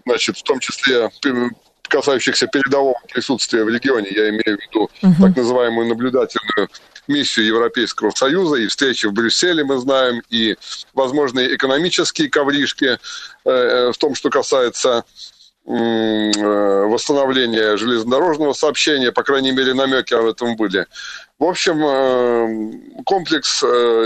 значит, 0.06 0.38
в 0.38 0.44
том 0.44 0.60
числе 0.60 1.10
касающихся 1.88 2.48
передового 2.48 3.00
присутствия 3.12 3.64
в 3.64 3.70
регионе, 3.70 4.10
я 4.12 4.30
имею 4.30 4.58
в 4.58 4.62
виду 4.62 4.90
угу. 5.02 5.16
так 5.22 5.36
называемую 5.36 5.88
наблюдательную 5.88 6.70
миссию 7.08 7.46
Европейского 7.46 8.12
Союза, 8.12 8.58
и 8.58 8.68
встречи 8.68 9.06
в 9.06 9.14
Брюсселе 9.14 9.64
мы 9.64 9.78
знаем, 9.78 10.22
и 10.30 10.58
возможные 10.94 11.56
экономические 11.56 12.30
ковришки 12.30 12.86
э, 12.86 12.98
э 13.46 13.92
в 13.92 13.98
том, 13.98 14.16
что 14.16 14.30
касается 14.30 15.06
э, 15.66 15.72
восстановления 15.72 17.78
железнодорожного 17.78 18.54
сообщения, 18.54 19.12
по 19.12 19.24
крайней 19.24 19.52
мере, 19.52 19.74
намеки 19.74 20.14
об 20.14 20.26
этом 20.26 20.56
были. 20.56 20.86
В 21.40 21.46
общем, 21.46 21.86
э, 21.86 23.04
комплекс 23.06 23.64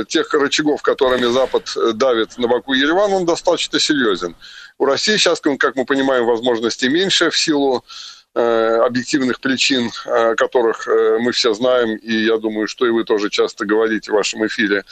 тех 0.10 0.34
рычагов, 0.34 0.82
которыми 0.82 1.26
Запад 1.26 1.74
давит 1.94 2.38
на 2.38 2.48
Баку 2.48 2.74
и 2.74 2.80
Ереван, 2.80 3.14
он 3.14 3.26
достаточно 3.26 3.80
серьезен. 3.80 4.36
У 4.82 4.86
России 4.86 5.16
сейчас, 5.18 5.40
как 5.40 5.76
мы 5.76 5.86
понимаем, 5.86 6.26
возможностей 6.26 6.90
меньше 6.90 7.30
в 7.30 7.38
силу 7.38 7.86
э, 8.34 8.78
объективных 8.84 9.40
причин, 9.40 9.92
э, 10.08 10.34
которых 10.34 10.88
э, 10.88 11.20
мы 11.20 11.34
все 11.34 11.54
знаем, 11.54 11.98
и 11.98 12.26
я 12.26 12.38
думаю, 12.38 12.68
что 12.68 12.88
и 12.88 12.90
вы 12.90 13.04
тоже 13.04 13.30
часто 13.30 13.68
говорите 13.68 14.12
в 14.12 14.16
вашем 14.16 14.44
эфире. 14.48 14.84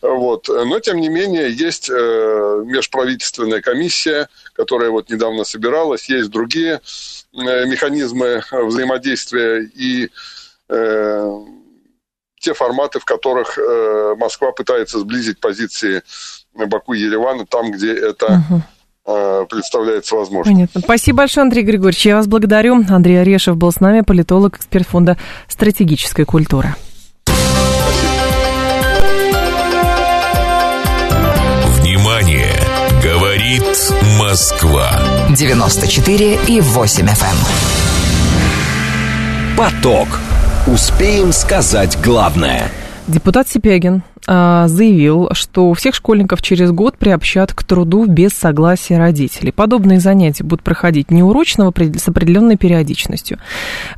Вот. 0.00 0.48
Но, 0.48 0.80
тем 0.80 1.02
не 1.02 1.10
менее, 1.10 1.52
есть 1.52 1.90
межправительственная 1.90 3.60
комиссия, 3.60 4.30
которая 4.54 4.88
вот 4.88 5.10
недавно 5.10 5.44
собиралась, 5.44 6.08
есть 6.08 6.30
другие 6.30 6.80
механизмы 7.34 8.42
взаимодействия 8.50 9.70
и 9.74 10.08
те 12.40 12.54
форматы, 12.54 13.00
в 13.00 13.04
которых 13.04 13.58
Москва 14.16 14.52
пытается 14.52 14.98
сблизить 14.98 15.40
позиции 15.40 16.02
Баку 16.54 16.94
и 16.94 17.00
Еревана 17.00 17.44
там, 17.44 17.70
где 17.70 17.92
это 17.92 18.42
Э, 18.58 18.75
представляется 19.06 20.16
возможным. 20.16 20.54
Понятно. 20.54 20.80
Спасибо 20.80 21.18
большое, 21.18 21.42
Андрей 21.42 21.62
Григорьевич. 21.62 22.04
Я 22.06 22.16
вас 22.16 22.26
благодарю. 22.26 22.84
Андрей 22.88 23.20
Орешев 23.20 23.56
был 23.56 23.70
с 23.72 23.80
нами, 23.80 24.00
политолог, 24.00 24.56
эксперт 24.56 24.86
фонда 24.86 25.16
стратегической 25.48 26.24
культуры. 26.24 26.74
Внимание! 31.80 32.52
Говорит 33.02 33.62
Москва. 34.18 34.90
94 35.30 36.38
и 36.48 36.60
8 36.60 37.06
FM. 37.06 37.10
Эм. 37.12 37.66
Поток. 39.56 40.08
Успеем 40.66 41.32
сказать 41.32 41.96
главное. 42.02 42.68
Депутат 43.06 43.48
Сипягин 43.48 44.02
а, 44.02 44.15
заявил, 44.26 45.28
что 45.32 45.72
всех 45.74 45.94
школьников 45.94 46.42
через 46.42 46.72
год 46.72 46.98
приобщат 46.98 47.52
к 47.52 47.62
труду 47.62 48.06
без 48.06 48.32
согласия 48.32 48.98
родителей. 48.98 49.52
Подобные 49.52 50.00
занятия 50.00 50.42
будут 50.42 50.62
проходить 50.62 51.10
неурочно 51.10 51.72
с 51.72 52.08
определенной 52.08 52.56
периодичностью. 52.56 53.38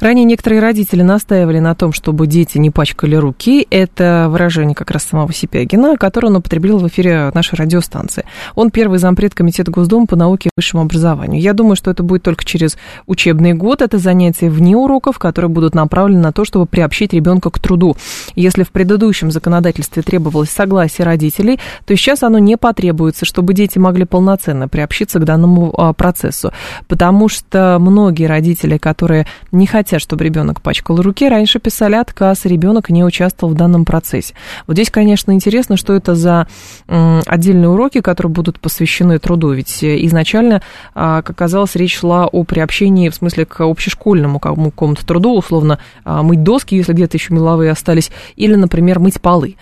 Ранее 0.00 0.24
некоторые 0.24 0.60
родители 0.60 1.02
настаивали 1.02 1.58
на 1.60 1.74
том, 1.74 1.92
чтобы 1.92 2.26
дети 2.26 2.58
не 2.58 2.70
пачкали 2.70 3.14
руки. 3.14 3.66
Это 3.70 4.28
выражение 4.28 4.74
как 4.74 4.90
раз 4.90 5.04
самого 5.04 5.32
Сипягина, 5.32 5.96
которое 5.96 6.28
он 6.28 6.36
употребил 6.36 6.78
в 6.78 6.86
эфире 6.88 7.30
нашей 7.32 7.54
радиостанции. 7.54 8.24
Он 8.54 8.70
первый 8.70 8.98
зампред 8.98 9.34
Комитета 9.34 9.70
Госдумы 9.70 10.06
по 10.06 10.16
науке 10.16 10.50
и 10.50 10.52
высшему 10.56 10.82
образованию. 10.82 11.40
Я 11.40 11.54
думаю, 11.54 11.76
что 11.76 11.90
это 11.90 12.02
будет 12.02 12.22
только 12.22 12.44
через 12.44 12.76
учебный 13.06 13.54
год. 13.54 13.80
Это 13.80 13.98
занятия 13.98 14.50
вне 14.50 14.76
уроков, 14.76 15.18
которые 15.18 15.48
будут 15.48 15.74
направлены 15.74 16.20
на 16.20 16.32
то, 16.32 16.44
чтобы 16.44 16.66
приобщить 16.66 17.12
ребенка 17.14 17.50
к 17.50 17.58
труду. 17.58 17.96
Если 18.34 18.62
в 18.62 18.70
предыдущем 18.70 19.30
законодательстве 19.30 20.02
требовалось 20.02 20.17
требовалось 20.18 20.50
согласие 20.50 21.04
родителей, 21.04 21.58
то 21.86 21.96
сейчас 21.96 22.22
оно 22.22 22.38
не 22.38 22.56
потребуется, 22.56 23.24
чтобы 23.24 23.54
дети 23.54 23.78
могли 23.78 24.04
полноценно 24.04 24.68
приобщиться 24.68 25.18
к 25.18 25.24
данному 25.24 25.72
а, 25.76 25.92
процессу. 25.92 26.52
Потому 26.88 27.28
что 27.28 27.78
многие 27.80 28.26
родители, 28.26 28.78
которые 28.78 29.26
не 29.52 29.66
хотят, 29.66 30.00
чтобы 30.00 30.24
ребенок 30.24 30.60
пачкал 30.60 31.00
руки, 31.00 31.28
раньше 31.28 31.60
писали 31.60 31.94
отказ, 31.94 32.44
ребенок 32.44 32.90
не 32.90 33.04
участвовал 33.04 33.54
в 33.54 33.56
данном 33.56 33.84
процессе. 33.84 34.34
Вот 34.66 34.74
здесь, 34.74 34.90
конечно, 34.90 35.32
интересно, 35.32 35.76
что 35.76 35.94
это 35.94 36.14
за 36.14 36.46
отдельные 36.88 37.68
уроки, 37.68 38.00
которые 38.00 38.32
будут 38.32 38.60
посвящены 38.60 39.18
труду. 39.18 39.52
Ведь 39.52 39.82
изначально, 39.82 40.62
а, 40.94 41.22
как 41.22 41.38
оказалось, 41.38 41.76
речь 41.76 41.96
шла 41.96 42.26
о 42.26 42.42
приобщении 42.42 43.08
в 43.08 43.14
смысле 43.14 43.46
к 43.46 43.60
общешкольному 43.60 44.40
какому-то 44.40 45.06
труду, 45.06 45.36
условно, 45.38 45.78
а, 46.04 46.22
мыть 46.24 46.42
доски, 46.42 46.74
если 46.74 46.92
где-то 46.92 47.16
еще 47.16 47.32
меловые 47.32 47.70
остались, 47.70 48.10
или, 48.34 48.56
например, 48.56 48.98
мыть 48.98 49.20
полы. 49.20 49.56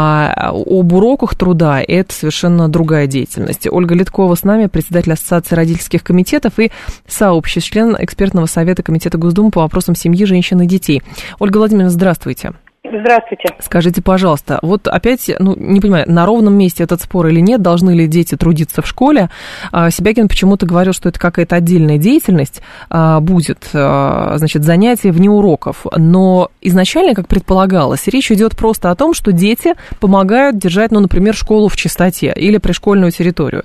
А 0.00 0.50
об 0.52 0.92
уроках 0.92 1.34
труда 1.34 1.82
это 1.82 2.14
совершенно 2.14 2.68
другая 2.68 3.08
деятельность. 3.08 3.66
Ольга 3.68 3.96
Литкова 3.96 4.36
с 4.36 4.44
нами, 4.44 4.66
председатель 4.66 5.12
Ассоциации 5.12 5.56
родительских 5.56 6.04
комитетов 6.04 6.60
и 6.60 6.70
сообществ, 7.08 7.72
член 7.72 7.96
экспертного 7.98 8.46
совета 8.46 8.84
Комитета 8.84 9.18
Госдумы 9.18 9.50
по 9.50 9.62
вопросам 9.62 9.96
семьи, 9.96 10.24
женщин 10.24 10.60
и 10.60 10.66
детей. 10.66 11.02
Ольга 11.40 11.58
Владимировна, 11.58 11.90
здравствуйте. 11.90 12.52
Здравствуйте. 12.90 13.54
Скажите, 13.60 14.02
пожалуйста, 14.02 14.58
вот 14.62 14.88
опять, 14.88 15.30
ну, 15.38 15.54
не 15.56 15.80
понимаю, 15.80 16.10
на 16.10 16.24
ровном 16.26 16.54
месте 16.54 16.84
этот 16.84 17.02
спор 17.02 17.26
или 17.26 17.40
нет, 17.40 17.60
должны 17.60 17.90
ли 17.90 18.06
дети 18.06 18.36
трудиться 18.36 18.82
в 18.82 18.86
школе? 18.86 19.30
А, 19.72 19.90
Себякин 19.90 20.28
почему-то 20.28 20.66
говорил, 20.66 20.92
что 20.92 21.08
это 21.08 21.18
какая-то 21.18 21.56
отдельная 21.56 21.98
деятельность 21.98 22.62
а, 22.88 23.20
будет, 23.20 23.68
а, 23.74 24.34
значит, 24.38 24.64
занятия 24.64 25.12
вне 25.12 25.30
уроков. 25.30 25.86
Но 25.96 26.50
изначально, 26.60 27.14
как 27.14 27.28
предполагалось, 27.28 28.06
речь 28.06 28.30
идет 28.32 28.56
просто 28.56 28.90
о 28.90 28.94
том, 28.94 29.12
что 29.14 29.32
дети 29.32 29.74
помогают 30.00 30.58
держать, 30.58 30.90
ну, 30.90 31.00
например, 31.00 31.34
школу 31.34 31.68
в 31.68 31.76
чистоте 31.76 32.32
или 32.34 32.58
пришкольную 32.58 33.12
территорию. 33.12 33.64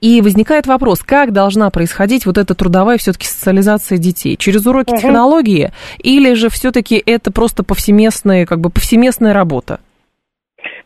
И 0.00 0.20
возникает 0.20 0.66
вопрос, 0.66 1.00
как 1.00 1.32
должна 1.32 1.70
происходить 1.70 2.26
вот 2.26 2.38
эта 2.38 2.54
трудовая 2.54 2.98
все-таки 2.98 3.26
социализация 3.26 3.98
детей? 3.98 4.36
Через 4.36 4.66
уроки 4.66 4.90
угу. 4.90 5.00
технологии 5.00 5.72
или 5.98 6.34
же 6.34 6.48
все-таки 6.48 7.02
это 7.04 7.30
просто 7.30 7.62
повсеместные 7.62 8.46
как 8.46 8.55
бы 8.60 8.70
повсеместная 8.70 9.32
работа? 9.32 9.80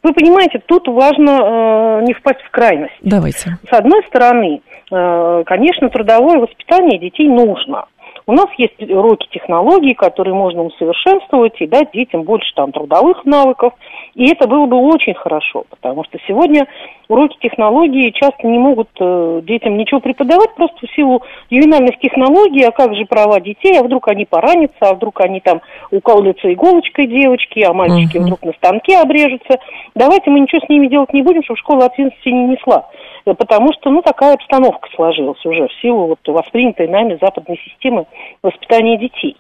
Вы 0.03 0.13
понимаете, 0.15 0.61
тут 0.65 0.89
важно 0.89 1.31
э, 1.31 2.05
не 2.05 2.15
впасть 2.15 2.41
в 2.41 2.51
крайность. 2.51 2.95
Давайте. 3.03 3.59
С 3.69 3.73
одной 3.73 4.03
стороны, 4.09 4.63
э, 4.91 5.43
конечно, 5.45 5.91
трудовое 5.91 6.39
воспитание 6.39 6.99
детей 6.99 7.29
нужно. 7.29 7.87
У 8.27 8.33
нас 8.33 8.47
есть 8.59 8.81
уроки 8.81 9.29
технологий, 9.31 9.95
которые 9.95 10.35
можно 10.35 10.63
усовершенствовать 10.63 11.61
и 11.61 11.67
дать 11.67 11.91
детям 11.93 12.23
больше 12.23 12.55
там 12.55 12.73
трудовых 12.73 13.25
навыков. 13.25 13.75
И 14.15 14.31
это 14.31 14.47
было 14.47 14.67
бы 14.67 14.77
очень 14.77 15.15
хорошо, 15.15 15.65
потому 15.69 16.05
что 16.05 16.19
сегодня 16.27 16.67
уроки 17.11 17.37
технологий 17.41 18.13
часто 18.13 18.47
не 18.47 18.59
могут 18.59 18.89
э, 19.01 19.41
детям 19.43 19.77
ничего 19.77 20.01
преподавать 20.01 20.55
просто 20.55 20.87
в 20.87 20.95
силу 20.95 21.23
ювенальных 21.51 21.99
технологий, 21.99 22.63
а 22.63 22.71
как 22.71 22.95
же 22.95 23.05
права 23.05 23.41
детей, 23.41 23.79
а 23.79 23.83
вдруг 23.83 24.09
они 24.09 24.25
поранятся, 24.25 24.79
а 24.81 24.95
вдруг 24.95 25.21
они 25.21 25.41
там 25.41 25.61
уколются 25.91 26.53
иголочкой 26.53 27.09
девочки, 27.09 27.61
а 27.61 27.73
мальчики 27.73 28.17
uh-huh. 28.17 28.23
вдруг 28.23 28.43
на 28.43 28.53
станке 28.53 28.99
обрежутся. 28.99 29.59
Давайте 29.95 30.31
мы 30.31 30.41
ничего 30.41 30.61
с 30.65 30.69
ними 30.69 30.87
делать 30.87 31.13
не 31.13 31.23
будем, 31.23 31.43
чтобы 31.43 31.59
школа 31.59 31.87
ответственности 31.87 32.29
не 32.29 32.55
несла. 32.55 32.89
Э, 33.27 33.35
потому 33.35 33.73
что, 33.73 33.91
ну, 33.91 34.03
такая 34.03 34.35
обстановка 34.35 34.89
сложилась 34.95 35.45
уже 35.45 35.67
в 35.67 35.73
силу 35.83 36.07
вот 36.07 36.19
воспринятой 36.27 36.87
нами 36.87 37.19
западной 37.21 37.59
системы 37.65 38.07
воспитания 38.43 38.97
детей. 38.97 39.37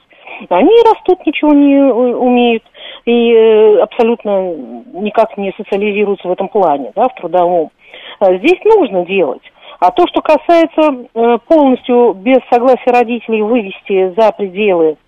Они 0.49 0.72
растут, 0.82 1.24
ничего 1.26 1.53
не 1.53 1.76
э, 1.76 2.14
умеют 2.14 2.62
и 3.05 3.32
э, 3.32 3.78
абсолютно 3.80 4.55
никак 4.95 5.36
не 5.36 5.53
социализируются 5.57 6.28
в 6.28 6.32
этом 6.32 6.49
плане, 6.49 6.93
да, 6.95 7.09
в 7.09 7.14
трудовом. 7.14 7.70
А 8.18 8.34
здесь 8.34 8.59
нужно 8.64 9.05
делать. 9.05 9.43
А 9.78 9.91
то, 9.91 10.07
что 10.09 10.20
касается 10.20 11.38
полностью 11.49 12.12
без 12.12 12.38
согласия 12.53 12.91
родителей 12.91 13.41
вывести 13.41 14.12
за 14.14 14.30
пределы 14.32 14.99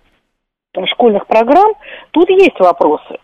школьных 0.87 1.27
программ, 1.27 1.73
тут 2.11 2.29
есть 2.29 2.59
вопросы. 2.59 3.19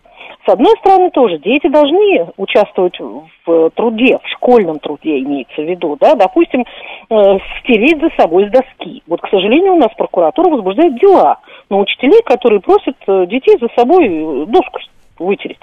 С 0.45 0.51
одной 0.51 0.73
стороны, 0.79 1.11
тоже 1.11 1.37
дети 1.37 1.67
должны 1.67 2.27
участвовать 2.37 2.97
в 3.45 3.69
труде, 3.71 4.17
в 4.23 4.27
школьном 4.29 4.79
труде 4.79 5.19
имеется 5.19 5.61
в 5.61 5.65
виду, 5.65 5.97
да, 5.99 6.15
допустим, 6.15 6.61
э, 7.09 7.37
стереть 7.59 7.99
за 7.99 8.09
собой 8.17 8.47
с 8.47 8.51
доски. 8.51 9.03
Вот, 9.07 9.21
к 9.21 9.29
сожалению, 9.29 9.73
у 9.73 9.79
нас 9.79 9.89
прокуратура 9.97 10.49
возбуждает 10.49 10.99
дела 10.99 11.39
на 11.69 11.77
учителей, 11.77 12.21
которые 12.23 12.61
просят 12.61 12.95
э, 13.07 13.25
детей 13.27 13.57
за 13.59 13.67
собой 13.75 14.07
э, 14.07 14.45
доску 14.47 14.79
вытереть. 15.19 15.59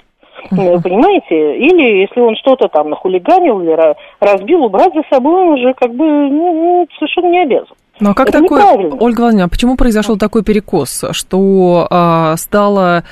Uh-huh. 0.51 0.81
Понимаете? 0.81 1.57
Или 1.57 2.01
если 2.01 2.21
он 2.21 2.35
что-то 2.35 2.67
там 2.67 2.91
нахулиганил 2.91 3.59
или 3.61 3.75
разбил, 4.19 4.65
убрать 4.65 4.93
за 4.93 5.01
собой 5.11 5.41
он 5.41 5.49
уже 5.59 5.73
как 5.73 5.93
бы 5.95 6.05
ну, 6.05 6.53
ну 6.53 6.87
совершенно 6.99 7.31
не 7.31 7.41
обязан. 7.41 7.75
Ну 7.99 8.11
а 8.11 8.13
как 8.13 8.29
Это 8.29 8.41
такое, 8.41 8.63
Ольга 8.63 9.21
Владимировна, 9.21 9.45
а 9.45 9.49
почему 9.49 9.75
произошел 9.75 10.17
такой 10.17 10.43
перекос, 10.43 11.05
что 11.11 11.87
а, 11.89 12.37
стало 12.37 13.03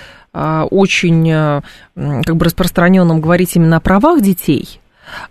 очень 0.69 1.31
а, 1.31 1.61
как 1.95 2.35
бы 2.35 2.45
распространенным 2.45 3.21
говорить 3.21 3.55
именно 3.55 3.77
о 3.77 3.81
правах 3.81 4.21
детей, 4.21 4.81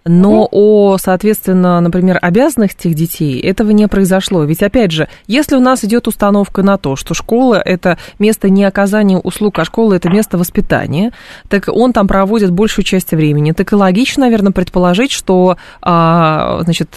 но 0.04 0.48
о, 0.50 0.96
соответственно, 0.98 1.80
например, 1.80 2.18
обязанностях 2.20 2.94
детей 2.94 3.40
этого 3.40 3.70
не 3.70 3.88
произошло. 3.88 4.44
Ведь, 4.44 4.62
опять 4.62 4.92
же, 4.92 5.08
если 5.26 5.56
у 5.56 5.60
нас 5.60 5.84
идет 5.84 6.06
установка 6.06 6.62
на 6.62 6.78
то, 6.78 6.96
что 6.96 7.14
школа– 7.14 7.60
это 7.64 7.98
место 8.18 8.48
не 8.48 8.64
оказания 8.64 9.18
услуг, 9.18 9.58
а 9.58 9.64
школа– 9.64 9.94
это 9.94 10.08
место 10.08 10.38
воспитания, 10.38 11.12
так 11.48 11.68
он 11.68 11.92
там 11.92 12.06
проводит 12.06 12.50
большую 12.50 12.84
часть 12.84 13.12
времени. 13.12 13.52
Так 13.52 13.72
и 13.72 13.76
логично, 13.76 14.24
наверное, 14.24 14.52
предположить, 14.52 15.10
что 15.10 15.56
а, 15.82 16.60
значит, 16.62 16.96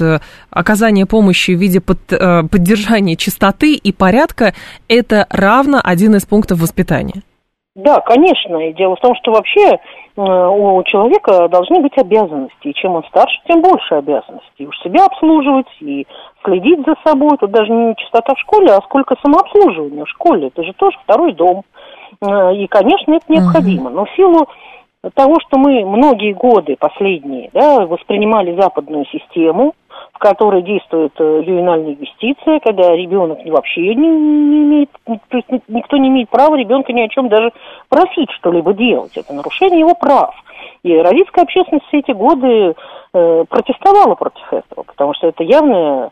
оказание 0.49 1.05
помощи 1.05 1.51
в 1.51 1.59
виде 1.59 1.81
под, 1.81 1.99
а, 2.11 2.43
поддержания 2.43 3.15
чистоты 3.15 3.73
и 3.75 3.91
порядка– 3.91 4.53
это 4.87 5.25
равно 5.29 5.81
один 5.83 6.15
из 6.15 6.25
пунктов 6.25 6.59
воспитания. 6.59 7.23
Да, 7.77 8.01
конечно. 8.01 8.57
И 8.57 8.73
дело 8.73 8.95
в 8.95 8.99
том, 9.01 9.13
что 9.17 9.31
вообще 9.31 9.69
э, 9.69 9.77
у 10.15 10.81
человека 10.83 11.47
должны 11.47 11.79
быть 11.79 11.95
обязанности. 11.95 12.67
И 12.67 12.73
чем 12.73 12.95
он 12.95 13.03
старше, 13.03 13.37
тем 13.47 13.61
больше 13.61 13.93
обязанностей. 13.93 14.63
И 14.63 14.65
уж 14.65 14.75
себя 14.79 15.05
обслуживать, 15.05 15.67
и 15.79 16.07
следить 16.43 16.83
за 16.87 16.95
собой. 17.05 17.37
Тут 17.37 17.51
даже 17.51 17.71
не 17.71 17.95
чистота 17.95 18.33
в 18.33 18.39
школе, 18.39 18.71
а 18.71 18.81
сколько 18.81 19.15
самообслуживания 19.23 20.05
в 20.05 20.09
школе. 20.09 20.47
Это 20.47 20.63
же 20.63 20.73
тоже 20.73 20.97
второй 21.03 21.33
дом. 21.33 21.65
Э, 22.19 22.55
и, 22.55 22.65
конечно, 22.65 23.13
это 23.13 23.25
необходимо. 23.31 23.91
Но 23.91 24.05
в 24.05 24.11
силу 24.15 24.47
того, 25.13 25.35
что 25.47 25.59
мы 25.59 25.85
многие 25.85 26.33
годы 26.33 26.77
последние 26.79 27.51
да, 27.53 27.85
воспринимали 27.85 28.59
западную 28.59 29.05
систему, 29.05 29.75
в 30.17 30.19
которой 30.19 30.63
действует 30.63 31.13
э, 31.19 31.43
ювенальная 31.45 31.95
юстиция, 31.95 32.59
когда 32.59 32.95
ребенок 32.95 33.37
вообще 33.45 33.93
не, 33.93 34.07
не 34.09 34.63
имеет, 34.63 34.89
то 35.05 35.37
есть 35.37 35.47
никто 35.67 35.97
не 35.97 36.09
имеет 36.09 36.29
права 36.29 36.55
ребенка 36.55 36.91
ни 36.91 37.01
о 37.01 37.07
чем 37.07 37.29
даже 37.29 37.51
просить 37.87 38.31
что-либо 38.31 38.73
делать. 38.73 39.15
Это 39.15 39.31
нарушение 39.31 39.81
его 39.81 39.93
прав. 39.93 40.33
И 40.81 40.95
родительская 40.97 41.43
общественность 41.43 41.85
все 41.87 41.99
эти 41.99 42.11
годы 42.11 42.73
э, 43.13 43.45
протестовала 43.47 44.15
против 44.15 44.51
этого, 44.51 44.83
потому 44.83 45.13
что 45.13 45.27
это 45.27 45.43
явная 45.43 46.09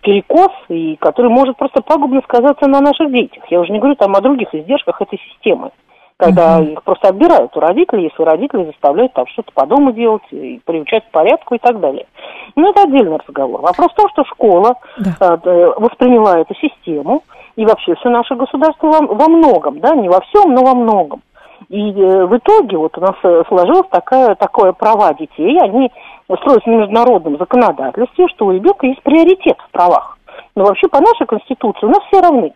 перекос, 0.00 0.52
и 0.70 0.96
который 0.96 1.30
может 1.30 1.58
просто 1.58 1.82
пагубно 1.82 2.22
сказаться 2.22 2.66
на 2.66 2.80
наших 2.80 3.12
детях. 3.12 3.44
Я 3.50 3.60
уже 3.60 3.72
не 3.72 3.78
говорю 3.78 3.96
там 3.96 4.16
о 4.16 4.22
других 4.22 4.54
издержках 4.54 5.02
этой 5.02 5.18
системы 5.18 5.70
когда 6.16 6.60
uh-huh. 6.60 6.72
их 6.72 6.82
просто 6.84 7.08
отбирают 7.08 7.56
у 7.56 7.60
родителей, 7.60 8.04
если 8.04 8.22
родители 8.22 8.66
заставляют 8.66 9.12
там 9.14 9.26
что-то 9.28 9.50
по 9.52 9.66
дому 9.66 9.92
делать, 9.92 10.22
и 10.30 10.60
приучать 10.64 11.04
к 11.06 11.10
порядку 11.10 11.54
и 11.54 11.58
так 11.58 11.80
далее. 11.80 12.06
Но 12.54 12.70
это 12.70 12.82
отдельный 12.82 13.18
разговор. 13.18 13.60
Вопрос 13.60 13.90
в 13.90 13.96
том, 13.96 14.08
что 14.10 14.24
школа 14.24 14.76
да. 14.98 15.40
э, 15.42 15.72
восприняла 15.76 16.38
эту 16.38 16.54
систему, 16.54 17.22
и 17.56 17.64
вообще 17.64 17.94
все 17.96 18.10
наше 18.10 18.36
государство 18.36 18.86
во, 18.86 19.14
во 19.14 19.28
многом, 19.28 19.80
да, 19.80 19.94
не 19.94 20.08
во 20.08 20.20
всем, 20.20 20.54
но 20.54 20.64
во 20.64 20.74
многом. 20.74 21.22
И 21.68 21.90
э, 21.90 22.26
в 22.26 22.36
итоге 22.36 22.76
вот 22.76 22.96
у 22.96 23.00
нас 23.00 23.16
э, 23.24 23.42
сложилось 23.48 23.88
такое, 23.90 24.36
такое 24.36 24.72
права 24.72 25.14
детей, 25.14 25.58
они 25.60 25.90
строятся 26.26 26.70
на 26.70 26.76
международном 26.76 27.38
законодательстве, 27.38 28.28
что 28.28 28.46
у 28.46 28.52
ребенка 28.52 28.86
есть 28.86 29.02
приоритет 29.02 29.56
в 29.58 29.70
правах. 29.72 30.18
Но 30.54 30.64
вообще 30.64 30.88
по 30.88 31.00
нашей 31.00 31.26
конституции 31.26 31.86
у 31.86 31.90
нас 31.90 32.00
все 32.08 32.20
равны 32.20 32.52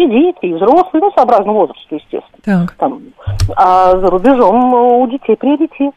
и 0.00 0.08
дети, 0.08 0.46
и 0.46 0.54
взрослые, 0.54 1.02
ну, 1.02 1.12
сообразно 1.12 1.52
возрасту, 1.52 1.94
естественно. 1.94 2.22
Так. 2.44 2.72
Там, 2.72 3.00
а 3.56 3.96
за 3.98 4.10
рубежом 4.10 4.74
у 4.74 5.06
детей 5.08 5.36
приоритет. 5.36 5.94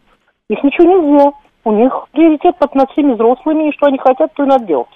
Их 0.50 0.64
ничего 0.64 0.88
нельзя. 0.88 1.32
У 1.66 1.72
них 1.72 1.94
приоритет 2.12 2.56
над 2.74 2.92
всеми 2.92 3.14
взрослыми, 3.14 3.70
и 3.70 3.74
что 3.74 3.88
они 3.88 3.98
хотят, 3.98 4.34
то 4.34 4.44
и 4.44 4.48
надо 4.48 4.66
делать. 4.66 4.88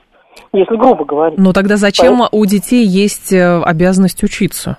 Если 0.53 0.75
грубо 0.75 1.05
говорить. 1.05 1.39
Ну 1.39 1.53
тогда 1.53 1.77
зачем 1.77 2.19
Поэтому... 2.19 2.41
у 2.41 2.45
детей 2.45 2.85
есть 2.85 3.33
э, 3.33 3.61
обязанность 3.63 4.23
учиться? 4.23 4.77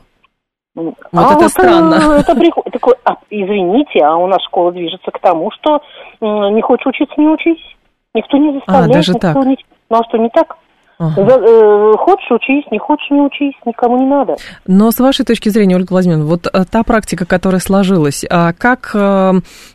Вот 0.75 0.95
а 1.13 1.33
это 1.33 1.43
вот 1.43 1.51
странно. 1.51 1.95
Это 2.21 2.35
приход... 2.37 2.65
Такой, 2.71 2.95
а, 3.05 3.17
извините, 3.31 4.01
а 4.05 4.17
у 4.17 4.27
нас 4.29 4.41
школа 4.45 4.71
движется 4.71 5.11
к 5.11 5.19
тому, 5.19 5.51
что 5.51 5.81
не 6.21 6.63
хочешь 6.63 6.87
учиться, 6.87 7.15
не 7.17 7.27
учись. 7.27 7.77
Никто 8.15 8.37
не 8.37 8.53
заставляет. 8.53 8.91
А, 8.91 8.93
даже 8.93 9.13
никто 9.13 9.33
так? 9.33 9.47
Не... 9.47 9.59
Ну 9.91 9.97
а 9.99 10.05
что, 10.05 10.19
не 10.19 10.29
так? 10.29 10.57
Ага. 10.99 11.23
Э, 11.23 11.93
хочешь 11.97 12.31
учись, 12.31 12.65
не 12.73 12.79
хочешь 12.79 13.09
не 13.11 13.21
учись, 13.21 13.55
никому 13.65 13.99
не 13.99 14.07
надо. 14.07 14.37
Но 14.67 14.91
с 14.91 14.99
вашей 14.99 15.25
точки 15.25 15.49
зрения, 15.49 15.77
Ольга 15.77 15.93
Владимировна, 15.93 16.27
вот 16.27 16.49
э, 16.53 16.65
та 16.69 16.83
практика, 16.83 17.25
которая 17.25 17.61
сложилась, 17.61 18.25
а 18.29 18.53
как 18.53 18.91
э, 18.95 19.33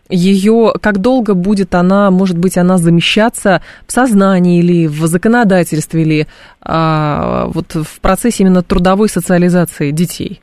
ее, 0.10 0.74
как 0.82 1.00
долго 1.00 1.34
будет 1.34 1.76
она, 1.76 2.12
может 2.12 2.38
быть, 2.38 2.58
она 2.58 2.78
замещаться 2.78 3.62
в 3.88 3.94
сознании 3.94 4.60
или 4.60 4.88
в 4.88 5.08
законодательстве, 5.08 6.02
или 6.02 6.28
а, 6.62 7.48
вот 7.48 7.74
в 7.74 8.02
процессе 8.02 8.44
именно 8.44 8.62
трудовой 8.62 9.08
социализации 9.08 9.92
детей? 9.92 10.42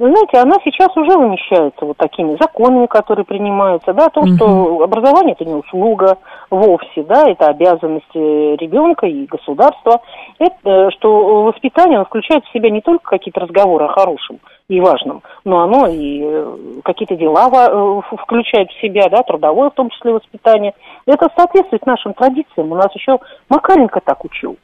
Вы 0.00 0.08
знаете, 0.08 0.38
она 0.38 0.56
сейчас 0.64 0.96
уже 0.96 1.10
вымещается 1.10 1.84
вот 1.84 1.98
такими 1.98 2.34
законами, 2.40 2.86
которые 2.86 3.26
принимаются, 3.26 3.92
да, 3.92 4.06
о 4.06 4.10
том, 4.10 4.24
угу. 4.24 4.34
что 4.34 4.82
образование 4.82 5.34
это 5.34 5.44
не 5.44 5.52
услуга 5.52 6.16
вовсе, 6.48 7.02
да, 7.02 7.28
это 7.28 7.48
обязанность 7.48 8.14
ребенка 8.14 9.06
и 9.06 9.26
государства. 9.26 10.00
Это, 10.38 10.54
э, 10.64 10.90
что 10.92 11.42
воспитание 11.42 12.02
включает 12.02 12.46
в 12.46 12.52
себя 12.52 12.70
не 12.70 12.80
только 12.80 13.10
какие-то 13.10 13.40
разговоры 13.40 13.84
о 13.84 13.88
хорошем, 13.92 14.38
и 14.70 14.80
важным, 14.80 15.22
но 15.44 15.62
оно 15.62 15.88
и 15.88 16.22
э, 16.22 16.56
какие-то 16.84 17.16
дела 17.16 17.48
э, 17.50 18.00
включает 18.22 18.70
в 18.70 18.80
себя, 18.80 19.08
да, 19.08 19.22
трудовое 19.24 19.70
в 19.70 19.74
том 19.74 19.90
числе 19.90 20.12
воспитание. 20.12 20.74
Это 21.06 21.28
соответствует 21.36 21.84
нашим 21.86 22.14
традициям. 22.14 22.70
У 22.70 22.76
нас 22.76 22.94
еще 22.94 23.18
Макаренко 23.48 24.00
так 24.00 24.24
учил. 24.24 24.56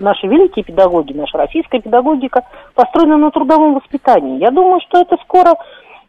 Наши 0.00 0.26
великие 0.26 0.66
педагоги, 0.66 1.14
наша 1.14 1.38
российская 1.38 1.80
педагогика 1.80 2.42
построена 2.74 3.16
на 3.16 3.30
трудовом 3.30 3.76
воспитании. 3.76 4.38
Я 4.38 4.50
думаю, 4.50 4.80
что 4.86 5.00
это 5.00 5.16
скоро 5.22 5.54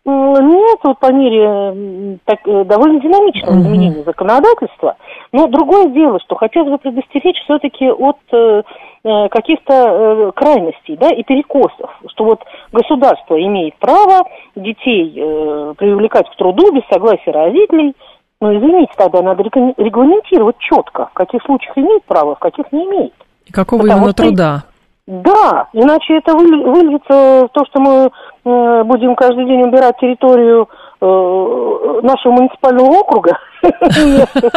меняется 0.07 0.87
вот 0.87 0.99
по 0.99 1.11
мере 1.11 2.19
так, 2.25 2.39
э, 2.45 2.63
довольно 2.65 2.99
динамичного 2.99 3.59
изменения 3.59 4.03
законодательства. 4.03 4.95
Но 5.37 5.45
другое 5.45 5.89
дело, 5.89 6.19
что 6.25 6.35
хотелось 6.35 6.71
бы 6.71 6.79
предостеречь 6.79 7.37
все-таки 7.43 7.91
от 7.91 8.17
э, 8.31 8.63
э, 9.03 9.29
каких-то 9.29 9.71
э, 9.71 10.31
крайностей 10.35 10.97
да, 10.97 11.11
и 11.11 11.21
перекосов, 11.21 11.91
что 12.07 12.23
вот 12.23 12.39
государство 12.73 13.39
имеет 13.39 13.75
право 13.75 14.23
детей 14.55 15.13
э, 15.15 15.75
привлекать 15.77 16.27
к 16.27 16.35
труду 16.37 16.71
без 16.71 16.81
согласия 16.91 17.29
родителей, 17.29 17.93
но 18.41 18.51
извините, 18.57 18.93
тогда 18.97 19.21
надо 19.21 19.43
регламентировать 19.43 20.57
четко, 20.57 21.09
в 21.11 21.13
каких 21.13 21.43
случаях 21.43 21.77
имеет 21.77 22.03
право, 22.05 22.33
в 22.33 22.39
каких 22.39 22.71
не 22.71 22.85
имеет. 22.85 23.13
И 23.45 23.51
какого 23.51 23.81
Потому 23.81 23.99
именно 23.99 24.13
что... 24.13 24.23
труда? 24.23 24.63
Да, 25.05 25.67
иначе 25.73 26.17
это 26.17 26.35
выльется 26.35 27.45
в 27.45 27.49
то, 27.53 27.63
что 27.65 27.79
мы 27.79 28.09
э, 28.09 28.83
будем 28.85 29.15
каждый 29.15 29.45
день 29.45 29.61
убирать 29.61 29.99
территорию 29.99 30.67
нашего 30.99 32.31
муниципального 32.31 32.87
округа, 32.87 33.37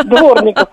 дворников. 0.05 0.69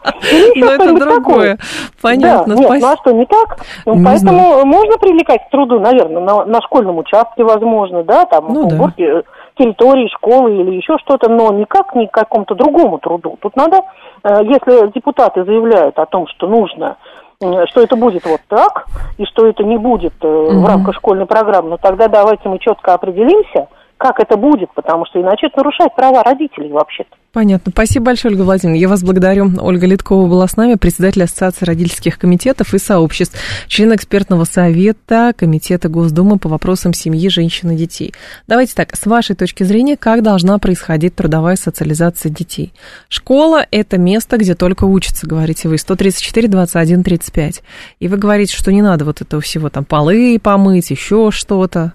Но 0.56 0.66
ну, 0.66 0.72
это 0.72 0.94
другое. 0.94 1.58
Понятно, 2.02 2.54
Нет, 2.54 2.70
ну 2.70 2.88
а 2.88 2.96
что, 2.98 3.12
не 3.12 3.26
так? 3.26 3.60
Ну, 3.86 4.04
поэтому 4.04 4.66
можно 4.66 4.98
привлекать 4.98 5.48
к 5.48 5.50
труду, 5.50 5.80
наверное, 5.80 6.46
на 6.46 6.62
школьном 6.62 6.98
участке, 7.00 7.44
возможно, 7.44 8.04
да, 8.04 8.26
там, 8.26 8.54
ну 8.54 8.68
уборке 8.68 9.24
территории 9.58 10.08
школы 10.10 10.56
или 10.56 10.76
еще 10.76 10.98
что-то, 11.00 11.30
но 11.30 11.52
никак 11.52 11.96
не 11.96 12.08
к 12.08 12.12
какому-то 12.12 12.56
другому 12.56 13.00
труду. 13.00 13.38
Тут 13.42 13.56
надо, 13.56 13.82
э, 14.24 14.44
если 14.44 14.92
депутаты 14.94 15.44
заявляют 15.46 15.98
о 15.98 16.06
том, 16.06 16.28
что 16.28 16.48
нужно 16.48 16.98
что 17.40 17.82
это 17.82 17.96
будет 17.96 18.26
вот 18.26 18.42
так, 18.48 18.88
и 19.18 19.26
что 19.26 19.46
это 19.46 19.64
не 19.64 19.78
будет 19.78 20.14
э, 20.22 20.28
в 20.28 20.66
рамках 20.66 20.96
школьной 20.96 21.28
программы, 21.28 21.70
но 21.70 21.78
тогда 21.78 22.08
давайте 22.08 22.50
мы 22.50 22.58
четко 22.58 22.96
определимся, 22.96 23.68
как 23.98 24.20
это 24.20 24.38
будет, 24.38 24.72
потому 24.74 25.06
что 25.06 25.20
иначе 25.20 25.48
это 25.48 25.58
нарушает 25.58 25.96
права 25.96 26.24
родителей 26.24 26.72
вообще-то. 26.72 27.16
Понятно. 27.34 27.72
Спасибо 27.72 28.06
большое, 28.06 28.32
Ольга 28.32 28.44
Владимировна. 28.44 28.80
Я 28.80 28.88
вас 28.88 29.04
благодарю. 29.04 29.52
Ольга 29.60 29.86
Литкова 29.86 30.28
была 30.28 30.48
с 30.48 30.58
нами, 30.58 30.74
председатель 30.76 31.24
Ассоциации 31.24 31.66
родительских 31.66 32.18
комитетов 32.18 32.74
и 32.74 32.80
сообществ, 32.80 33.38
член 33.68 33.94
экспертного 33.94 34.44
совета 34.46 35.34
Комитета 35.38 35.90
Госдумы 35.90 36.40
по 36.40 36.50
вопросам 36.50 36.94
семьи, 36.94 37.30
женщин 37.30 37.72
и 37.72 37.76
детей. 37.76 38.14
Давайте 38.48 38.74
так, 38.74 38.96
с 38.96 39.06
вашей 39.06 39.36
точки 39.36 39.64
зрения, 39.64 39.98
как 39.98 40.24
должна 40.24 40.58
происходить 40.58 41.16
трудовая 41.16 41.58
социализация 41.58 42.32
детей? 42.32 42.74
Школа– 43.08 43.66
это 43.72 44.00
место, 44.00 44.38
где 44.38 44.56
только 44.56 44.86
учатся, 44.86 45.28
говорите 45.28 45.70
вы, 45.70 45.78
134, 45.78 46.48
21, 46.48 47.04
35. 47.04 47.62
И 48.00 48.08
вы 48.08 48.18
говорите, 48.18 48.56
что 48.56 48.72
не 48.72 48.82
надо 48.82 49.06
вот 49.06 49.22
этого 49.22 49.42
всего, 49.42 49.70
там, 49.70 49.86
полы 49.86 50.40
помыть, 50.42 50.90
еще 50.90 51.30
что-то. 51.32 51.94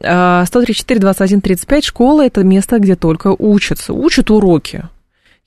134, 0.00 1.00
21, 1.00 1.40
35. 1.40 1.84
Школа– 1.84 2.24
это 2.26 2.42
место, 2.44 2.78
где 2.78 2.96
только 2.96 3.34
учатся, 3.38 3.92
учат 3.92 4.30
уроки. 4.30 4.84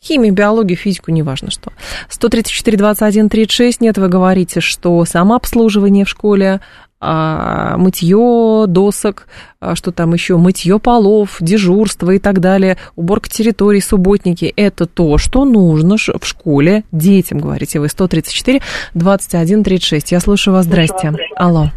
Химию, 0.01 0.34
биологию, 0.34 0.78
физику, 0.78 1.12
неважно 1.12 1.49
что. 1.49 1.72
134, 2.10 2.78
21, 2.78 3.30
36. 3.30 3.82
Нет, 3.82 3.97
вы 3.97 4.10
говорите, 4.10 4.60
что 4.60 5.06
самообслуживание 5.06 6.04
в 6.04 6.10
школе, 6.10 6.60
а, 6.99 7.78
мытье 7.78 8.66
досок, 8.68 9.28
а, 9.62 9.76
что 9.76 9.91
там 9.91 10.14
еще, 10.14 10.36
мытье 10.36 10.78
полов, 10.78 11.38
дежурство 11.39 12.12
и 12.12 12.20
так 12.20 12.39
далее, 12.41 12.78
уборка 12.97 13.30
территории, 13.30 13.80
субботники. 13.80 14.54
Это 14.56 14.88
то, 14.88 15.18
что 15.18 15.45
нужно 15.45 15.95
в 15.97 16.26
школе 16.26 16.84
детям, 16.91 17.39
говорите 17.39 17.80
вы. 17.80 17.88
134, 17.88 18.62
21, 18.93 19.64
36. 19.64 20.12
Я 20.12 20.20
слушаю 20.20 20.54
вас. 20.54 20.66
Здрасте. 20.66 21.14
Алло. 21.38 21.72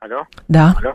Алло. 0.00 0.26
Да. 0.48 0.74
Алло. 0.78 0.92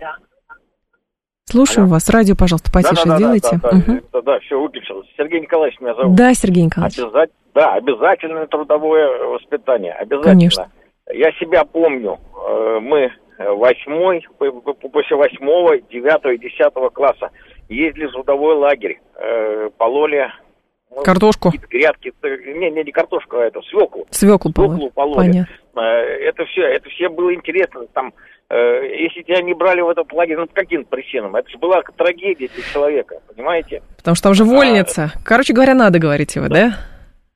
Слушаю 1.46 1.84
Алло. 1.84 1.94
вас. 1.94 2.10
Радио, 2.10 2.36
пожалуйста, 2.36 2.72
потише 2.72 3.04
да, 3.06 3.12
да, 3.12 3.18
сделайте. 3.18 3.60
Да, 3.62 3.70
да, 3.70 3.78
угу. 3.78 4.02
да, 4.14 4.22
да, 4.22 4.40
все, 4.40 4.60
выключил. 4.60 5.04
Сергей 5.18 5.42
Николаевич 5.42 5.80
меня 5.80 5.94
зовут. 5.96 6.16
Да, 6.16 6.34
Сергей 6.34 6.64
Николаевич. 6.64 7.00
Обяза... 7.00 7.28
Да, 7.54 7.74
обязательное 7.74 8.48
трудовое 8.48 9.26
воспитание. 9.26 9.94
Обязательно. 9.94 10.34
Конечно. 10.34 10.72
Я 11.14 11.32
себя 11.34 11.66
помню. 11.66 12.20
Э, 12.48 12.80
мы 12.82 13.12
восьмой, 13.38 14.26
после 14.38 15.18
восьмого, 15.18 15.80
девятого 15.92 16.32
и 16.32 16.38
десятого 16.38 16.90
класса 16.90 17.30
ездили 17.68 18.08
в 18.08 18.12
трудовой 18.14 18.56
лагерь, 18.56 19.02
э, 19.16 19.70
пололи 19.78 20.32
ну, 20.96 21.02
Картошку? 21.04 21.52
Грядки, 21.70 22.14
не, 22.24 22.70
не, 22.70 22.84
не 22.84 22.92
картошку, 22.92 23.38
а 23.38 23.46
это 23.46 23.62
свеклу. 23.64 24.06
Свеклу, 24.12 24.52
свеклу 24.52 24.92
пололи. 24.92 25.16
Понятно. 25.16 25.54
Э, 25.76 25.80
это 26.30 26.46
все, 26.46 26.62
это 26.62 26.88
все 26.90 27.10
было 27.10 27.34
интересно. 27.34 27.86
Там 27.94 28.08
Э, 28.10 28.33
если 28.56 29.24
тебя 29.24 29.42
не 29.42 29.54
брали 29.54 29.82
в 29.82 29.90
этот 29.90 30.12
лагерь, 30.14 30.38
ну, 30.38 30.48
по 30.48 30.54
каким 30.54 30.86
причинам? 30.86 31.36
Это 31.36 31.50
же 31.50 31.58
была 31.58 31.82
трагедия 31.82 32.48
для 32.48 32.64
человека, 32.72 33.20
понимаете? 33.28 33.82
Потому 33.98 34.16
что 34.16 34.24
там 34.24 34.34
же 34.34 34.44
вольница. 34.44 35.12
А, 35.16 35.20
Короче 35.26 35.54
говоря, 35.54 35.74
надо, 35.74 36.00
говорите 36.00 36.40
вы, 36.40 36.50
да? 36.50 36.78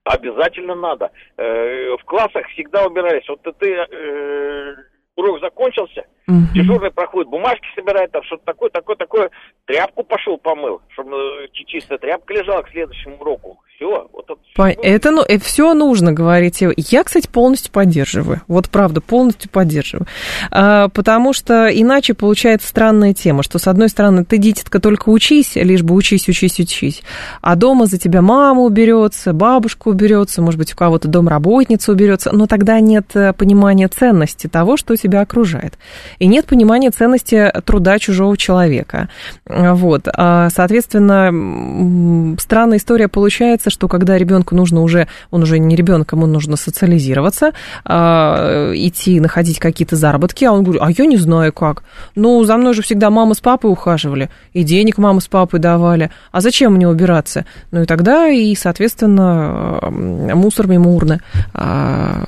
Обязательно 0.04 0.76
надо. 0.76 1.12
Э, 1.38 1.96
в 2.00 2.04
классах 2.06 2.48
всегда 2.54 2.86
убирались. 2.86 3.28
Вот 3.28 3.42
ты, 3.60 3.74
э, 3.74 4.76
урок 5.16 5.42
закончился, 5.42 6.06
угу. 6.28 6.48
дежурный 6.54 6.92
проходит, 6.92 7.30
бумажки 7.30 7.66
собирает, 7.76 8.12
там 8.12 8.24
что-то 8.24 8.46
такое, 8.46 8.70
такое, 8.70 8.96
такое, 8.96 9.30
тряпку 9.66 10.04
пошел 10.04 10.38
помыл, 10.38 10.82
чтобы 10.90 11.50
чистая 11.52 11.98
тряпка 11.98 12.34
лежала 12.34 12.62
к 12.62 12.70
следующему 12.70 13.18
уроку 13.18 13.60
все. 13.78 14.10
Вот 14.12 14.26
это, 14.30 14.82
это 14.82 15.12
ну, 15.12 15.22
это 15.22 15.44
все 15.44 15.74
нужно, 15.74 16.12
говорите. 16.12 16.74
Я, 16.76 17.04
кстати, 17.04 17.28
полностью 17.28 17.72
поддерживаю. 17.72 18.42
Вот 18.48 18.70
правда, 18.70 19.02
полностью 19.02 19.50
поддерживаю. 19.50 20.08
А, 20.52 20.90
потому 20.90 21.34
что 21.34 21.68
иначе 21.68 22.14
получается 22.14 22.68
странная 22.68 23.14
тема, 23.14 23.44
что, 23.44 23.60
с 23.60 23.68
одной 23.68 23.90
стороны, 23.90 24.26
ты, 24.26 24.38
дитятка, 24.38 24.80
только 24.80 25.10
учись, 25.10 25.56
лишь 25.56 25.84
бы 25.84 25.96
учись, 25.96 26.28
учись, 26.28 26.60
учись. 26.60 27.04
А 27.42 27.56
дома 27.56 27.86
за 27.86 27.98
тебя 27.98 28.22
мама 28.22 28.62
уберется, 28.62 29.34
бабушка 29.34 29.90
уберется, 29.90 30.42
может 30.42 30.60
быть, 30.60 30.74
у 30.74 30.76
кого-то 30.76 31.08
домработница 31.08 31.92
уберется, 31.92 32.32
но 32.32 32.48
тогда 32.48 32.80
нет 32.80 33.16
э, 33.16 33.34
понимания 33.34 33.88
ценности 33.88 34.48
того, 34.48 34.78
что 34.78 34.96
тебя 34.96 35.22
окружает. 35.22 35.78
И 36.20 36.28
нет 36.28 36.46
понимания 36.46 36.90
ценности 36.90 37.52
труда 37.66 38.00
чужого 38.00 38.38
человека. 38.38 39.10
Вот. 39.46 40.08
А, 40.14 40.50
соответственно, 40.50 42.38
странная 42.40 42.78
история 42.78 43.08
получается, 43.08 43.70
что 43.70 43.88
когда 43.88 44.18
ребенку 44.18 44.56
нужно 44.56 44.82
уже, 44.82 45.08
он 45.32 45.44
уже 45.44 45.60
не 45.60 45.76
ребенок, 45.76 46.12
ему 46.14 46.26
нужно 46.26 46.56
социализироваться, 46.58 47.52
э, 47.86 48.72
идти 48.76 49.20
находить 49.20 49.60
какие-то 49.60 49.96
заработки, 49.96 50.46
а 50.46 50.52
он 50.52 50.64
говорит, 50.64 50.82
а 50.84 50.92
я 50.92 51.06
не 51.06 51.18
знаю 51.18 51.54
как. 51.54 51.84
Ну, 52.16 52.44
за 52.44 52.58
мной 52.58 52.74
же 52.74 52.82
всегда 52.82 53.10
мама 53.10 53.34
с 53.34 53.40
папой 53.40 53.72
ухаживали, 53.72 54.30
и 54.54 54.64
денег 54.64 54.98
мама 54.98 55.20
с 55.20 55.28
папой 55.28 55.60
давали, 55.60 56.12
а 56.32 56.42
зачем 56.42 56.74
мне 56.74 56.88
убираться? 56.88 57.46
Ну 57.72 57.84
и 57.84 57.86
тогда, 57.86 58.28
и, 58.28 58.56
соответственно, 58.56 59.80
мусор 59.92 60.68
мимо 60.68 60.92
урны 60.92 61.20
э, 61.54 62.24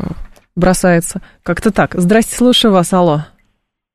бросается. 0.55 1.21
Как-то 1.43 1.71
так. 1.71 1.95
Здрасте, 1.95 2.35
слушаю 2.35 2.73
вас, 2.73 2.93
алло. 2.93 3.23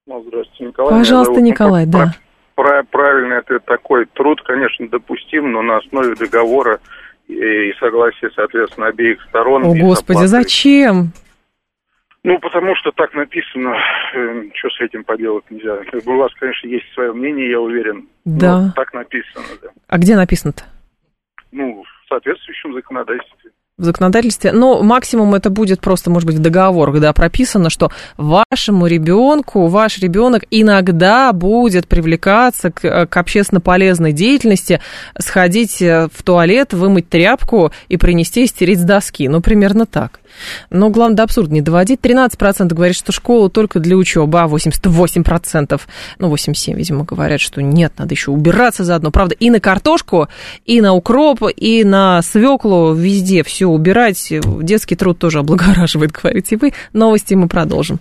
Ну, 0.06 0.22
здравствуйте, 0.26 0.64
Николай. 0.64 0.98
Пожалуйста, 0.98 1.40
Николай, 1.40 1.86
да. 1.86 2.12
Правильный 2.54 3.38
это 3.38 3.58
такой 3.60 4.06
труд, 4.06 4.40
конечно, 4.42 4.86
допустим, 4.88 5.50
но 5.52 5.62
на 5.62 5.78
основе 5.78 6.14
договора 6.14 6.78
и 7.26 7.72
согласие, 7.80 8.30
соответственно, 8.36 8.88
обеих 8.88 9.22
сторон. 9.28 9.64
О, 9.64 9.74
Господи, 9.74 10.26
зачем? 10.26 11.12
Ну, 12.22 12.38
потому 12.38 12.74
что 12.76 12.90
так 12.92 13.12
написано, 13.14 13.76
э, 14.14 14.44
что 14.54 14.70
с 14.70 14.80
этим 14.80 15.04
поделать 15.04 15.44
нельзя. 15.50 15.78
У 16.06 16.16
вас, 16.16 16.32
конечно, 16.34 16.66
есть 16.68 16.86
свое 16.94 17.12
мнение, 17.12 17.50
я 17.50 17.60
уверен. 17.60 18.08
Да. 18.24 18.72
так 18.76 18.94
написано, 18.94 19.44
да. 19.62 19.68
А 19.88 19.98
где 19.98 20.16
написано-то? 20.16 20.64
Ну, 21.52 21.82
в 21.82 22.08
соответствующем 22.08 22.72
законодательстве 22.72 23.50
в 23.76 23.82
законодательстве. 23.82 24.52
Ну, 24.52 24.84
максимум 24.84 25.34
это 25.34 25.50
будет 25.50 25.80
просто, 25.80 26.08
может 26.08 26.28
быть, 26.28 26.36
в 26.36 26.40
договорах, 26.40 27.00
да, 27.00 27.12
прописано, 27.12 27.70
что 27.70 27.90
вашему 28.16 28.86
ребенку, 28.86 29.66
ваш 29.66 29.98
ребенок 29.98 30.44
иногда 30.50 31.32
будет 31.32 31.88
привлекаться 31.88 32.70
к, 32.70 33.06
к 33.06 33.16
общественно 33.16 33.60
полезной 33.60 34.12
деятельности, 34.12 34.80
сходить 35.18 35.82
э, 35.82 36.08
в 36.12 36.22
туалет, 36.22 36.72
вымыть 36.72 37.08
тряпку 37.08 37.72
и 37.88 37.96
принести 37.96 38.44
и 38.44 38.46
стереть 38.46 38.78
с 38.78 38.84
доски. 38.84 39.26
Ну, 39.28 39.40
примерно 39.40 39.86
так. 39.86 40.20
Но 40.70 40.90
главное, 40.90 41.16
до 41.16 41.22
абсурда 41.24 41.52
не 41.52 41.60
доводить. 41.60 42.00
13% 42.00 42.68
говорит, 42.72 42.96
что 42.96 43.12
школа 43.12 43.50
только 43.50 43.80
для 43.80 43.96
учебы, 43.96 44.40
а 44.40 44.46
88%, 44.46 45.80
ну, 46.18 46.32
87%, 46.32 46.74
видимо, 46.74 47.04
говорят, 47.04 47.40
что 47.40 47.60
нет, 47.60 47.92
надо 47.98 48.14
еще 48.14 48.30
убираться 48.30 48.84
заодно. 48.84 49.10
Правда, 49.10 49.34
и 49.34 49.50
на 49.50 49.58
картошку, 49.60 50.28
и 50.64 50.80
на 50.80 50.94
укроп, 50.94 51.42
и 51.56 51.84
на 51.84 52.22
свеклу, 52.22 52.94
везде 52.94 53.42
все 53.64 53.66
убирать. 53.66 54.32
Детский 54.62 54.96
труд 54.96 55.18
тоже 55.18 55.38
облагораживает, 55.38 56.12
говорите 56.22 56.56
вы. 56.56 56.72
Новости 56.92 57.34
мы 57.34 57.48
продолжим. 57.48 57.98